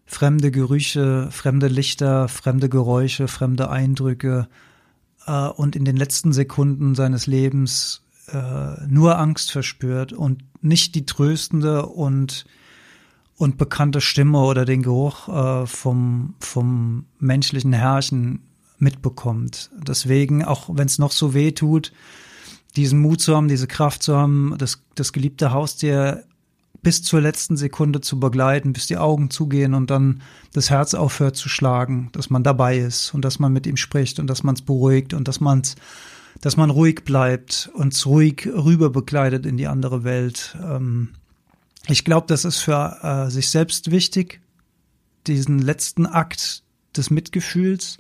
fremde 0.07 0.51
Gerüche, 0.51 1.29
fremde 1.31 1.69
Lichter, 1.69 2.29
fremde 2.29 2.69
Geräusche, 2.69 3.29
fremde 3.29 3.71
Eindrücke 3.71 4.49
äh, 5.27 5.49
und 5.49 5.77
in 5.77 5.85
den 5.85 5.97
letzten 5.97 6.33
Sekunden 6.33 6.95
seines 6.95 7.27
Lebens 7.27 8.03
äh, 8.33 8.87
nur 8.89 9.19
Angst 9.19 9.53
verspürt 9.53 10.13
und 10.13 10.43
nicht 10.63 10.95
die 10.95 11.07
tröstende 11.07 11.87
und 11.87 12.47
und 13.43 13.59
bekannte 13.59 14.01
Stimme 14.01 14.39
oder 14.39 14.65
den 14.65 14.83
Geruch 14.83 15.29
äh, 15.29 15.67
vom, 15.67 16.35
vom 16.39 17.07
menschlichen 17.19 17.73
Herrchen 17.73 18.41
mitbekommt. 18.83 19.71
Deswegen, 19.87 20.45
auch 20.45 20.69
wenn 20.73 20.87
es 20.87 20.99
noch 20.99 21.13
so 21.13 21.33
weh 21.33 21.53
tut, 21.53 21.93
diesen 22.77 23.01
Mut 23.01 23.21
zu 23.21 23.37
haben, 23.37 23.49
diese 23.49 23.67
Kraft 23.67 24.03
zu 24.03 24.17
haben, 24.17 24.55
das, 24.59 24.83
das 24.95 25.13
geliebte 25.13 25.53
Haustier 25.53 26.25
bis 26.83 27.03
zur 27.03 27.21
letzten 27.21 27.57
Sekunde 27.57 28.01
zu 28.01 28.19
begleiten, 28.19 28.73
bis 28.73 28.89
die 28.89 28.97
Augen 28.97 29.31
zugehen 29.31 29.75
und 29.75 29.91
dann 29.91 30.23
das 30.53 30.69
Herz 30.71 30.95
aufhört 30.95 31.37
zu 31.37 31.49
schlagen, 31.49 32.09
dass 32.13 32.29
man 32.29 32.43
dabei 32.43 32.79
ist 32.79 33.15
und 33.15 33.25
dass 33.25 33.39
man 33.39 33.53
mit 33.53 33.67
ihm 33.67 33.77
spricht 33.77 34.19
und 34.19 34.27
dass 34.27 34.43
man 34.43 34.57
es 34.57 34.63
beruhigt 34.63 35.15
und 35.15 35.29
dass 35.29 35.41
man 35.41 35.63
dass 36.41 36.57
man 36.57 36.71
ruhig 36.71 37.05
bleibt 37.05 37.71
und 37.75 38.05
ruhig 38.05 38.49
rüber 38.53 38.91
begleitet 38.91 39.47
in 39.47 39.57
die 39.59 39.69
andere 39.69 40.03
Welt. 40.03 40.57
Ähm, 40.61 41.11
ich 41.87 42.05
glaube, 42.05 42.27
das 42.27 42.45
ist 42.45 42.59
für 42.59 42.99
äh, 43.03 43.31
sich 43.31 43.49
selbst 43.49 43.93
wichtig, 43.93 44.41
diesen 45.29 45.61
letzten 45.61 46.05
Akt 46.05 46.65
des 46.97 47.11
Mitgefühls. 47.11 47.99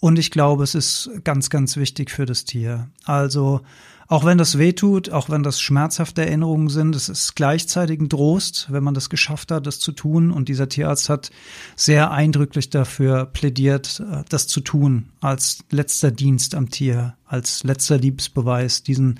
Und 0.00 0.18
ich 0.18 0.30
glaube, 0.30 0.64
es 0.64 0.74
ist 0.74 1.10
ganz, 1.24 1.50
ganz 1.50 1.76
wichtig 1.76 2.10
für 2.10 2.26
das 2.26 2.44
Tier. 2.44 2.88
Also 3.04 3.62
auch 4.08 4.24
wenn 4.24 4.38
das 4.38 4.56
weh 4.56 4.72
tut, 4.72 5.10
auch 5.10 5.30
wenn 5.30 5.42
das 5.42 5.60
schmerzhafte 5.60 6.24
Erinnerungen 6.24 6.68
sind, 6.68 6.94
es 6.94 7.08
ist 7.08 7.34
gleichzeitig 7.34 7.98
ein 8.00 8.08
Trost, 8.08 8.68
wenn 8.70 8.84
man 8.84 8.94
das 8.94 9.10
geschafft 9.10 9.50
hat, 9.50 9.66
das 9.66 9.80
zu 9.80 9.90
tun. 9.90 10.30
Und 10.30 10.48
dieser 10.48 10.68
Tierarzt 10.68 11.08
hat 11.08 11.30
sehr 11.74 12.12
eindrücklich 12.12 12.70
dafür 12.70 13.26
plädiert, 13.26 14.00
äh, 14.00 14.22
das 14.28 14.46
zu 14.46 14.60
tun, 14.60 15.08
als 15.20 15.64
letzter 15.70 16.12
Dienst 16.12 16.54
am 16.54 16.70
Tier, 16.70 17.16
als 17.26 17.64
letzter 17.64 17.98
Liebesbeweis, 17.98 18.84
diesen, 18.84 19.18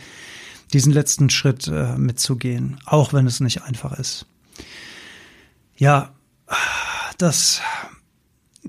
diesen 0.73 0.93
letzten 0.93 1.31
Schritt 1.31 1.67
äh, 1.67 1.97
mitzugehen, 1.97 2.79
auch 2.85 3.13
wenn 3.13 3.27
es 3.27 3.41
nicht 3.41 3.63
einfach 3.63 3.99
ist. 3.99 4.27
Ja, 5.77 6.15
das 7.19 7.61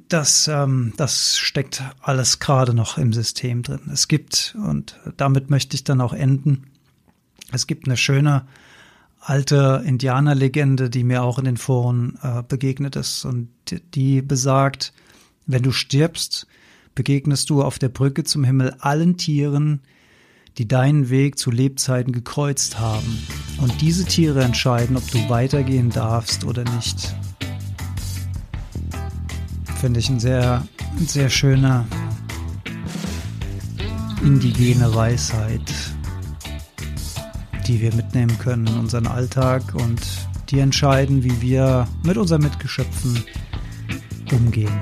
das, 0.09 0.47
ähm, 0.47 0.93
das 0.97 1.37
steckt 1.37 1.83
alles 2.01 2.39
gerade 2.39 2.73
noch 2.73 2.97
im 2.97 3.13
System 3.13 3.63
drin. 3.63 3.89
Es 3.91 4.07
gibt, 4.07 4.55
und 4.63 4.99
damit 5.17 5.49
möchte 5.49 5.75
ich 5.75 5.83
dann 5.83 6.01
auch 6.01 6.13
enden, 6.13 6.67
es 7.51 7.67
gibt 7.67 7.87
eine 7.87 7.97
schöne 7.97 8.45
alte 9.19 9.83
Indianerlegende, 9.85 10.89
die 10.89 11.03
mir 11.03 11.23
auch 11.23 11.39
in 11.39 11.45
den 11.45 11.57
Foren 11.57 12.17
äh, 12.21 12.43
begegnet 12.43 12.95
ist 12.95 13.25
und 13.25 13.49
die 13.93 14.21
besagt, 14.21 14.93
wenn 15.45 15.63
du 15.63 15.71
stirbst, 15.71 16.47
begegnest 16.95 17.49
du 17.49 17.61
auf 17.61 17.79
der 17.79 17.89
Brücke 17.89 18.23
zum 18.23 18.43
Himmel 18.43 18.75
allen 18.79 19.17
Tieren, 19.17 19.81
die 20.57 20.67
deinen 20.67 21.09
Weg 21.09 21.37
zu 21.37 21.51
Lebzeiten 21.51 22.11
gekreuzt 22.11 22.79
haben. 22.79 23.19
Und 23.59 23.81
diese 23.81 24.05
Tiere 24.05 24.43
entscheiden, 24.43 24.97
ob 24.97 25.09
du 25.11 25.29
weitergehen 25.29 25.89
darfst 25.89 26.45
oder 26.45 26.63
nicht 26.63 27.15
finde 29.79 29.99
ich 29.99 30.09
ein 30.09 30.19
sehr, 30.19 30.65
sehr 31.05 31.29
schöner 31.29 31.85
indigene 34.23 34.93
Weisheit, 34.93 35.61
die 37.67 37.79
wir 37.81 37.93
mitnehmen 37.93 38.37
können 38.39 38.65
in 38.67 38.75
unseren 38.75 39.07
Alltag 39.07 39.63
und 39.75 40.01
die 40.49 40.59
entscheiden, 40.59 41.23
wie 41.23 41.41
wir 41.41 41.87
mit 42.03 42.17
unseren 42.17 42.41
Mitgeschöpfen 42.41 43.23
umgehen. 44.31 44.73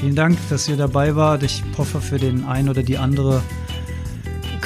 Vielen 0.00 0.16
Dank, 0.16 0.38
dass 0.50 0.68
ihr 0.68 0.76
dabei 0.76 1.14
wart. 1.14 1.42
Ich 1.42 1.62
hoffe 1.76 2.00
für 2.00 2.18
den 2.18 2.44
einen 2.44 2.68
oder 2.68 2.82
die 2.82 2.98
andere 2.98 3.42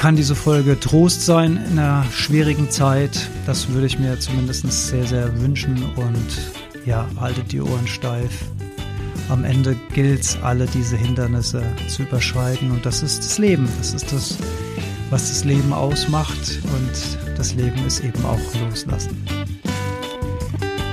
kann 0.03 0.17
diese 0.17 0.35
Folge 0.35 0.77
Trost 0.77 1.25
sein 1.25 1.57
in 1.71 1.79
einer 1.79 2.03
schwierigen 2.11 2.69
Zeit. 2.69 3.29
Das 3.45 3.69
würde 3.69 3.87
ich 3.87 3.99
mir 3.99 4.19
zumindest 4.19 4.69
sehr, 4.89 5.05
sehr 5.05 5.39
wünschen. 5.39 5.81
Und 5.95 6.85
ja, 6.85 7.07
haltet 7.17 7.53
die 7.53 7.61
Ohren 7.61 7.87
steif. 7.87 8.43
Am 9.29 9.45
Ende 9.45 9.77
gilt 9.93 10.19
es, 10.19 10.37
alle 10.41 10.65
diese 10.65 10.97
Hindernisse 10.97 11.63
zu 11.87 12.01
überschreiten. 12.01 12.69
Und 12.71 12.85
das 12.85 13.01
ist 13.01 13.19
das 13.19 13.37
Leben. 13.37 13.65
Das 13.77 13.93
ist 13.93 14.11
das, 14.11 14.37
was 15.09 15.29
das 15.29 15.45
Leben 15.45 15.71
ausmacht. 15.71 16.59
Und 16.65 17.37
das 17.37 17.55
Leben 17.55 17.87
ist 17.87 18.03
eben 18.03 18.25
auch 18.25 18.41
loslassen. 18.67 19.25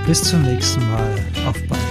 Bis 0.06 0.22
zum 0.22 0.42
nächsten 0.42 0.88
Mal. 0.88 1.18
Auf 1.48 1.56
bald. 1.68 1.89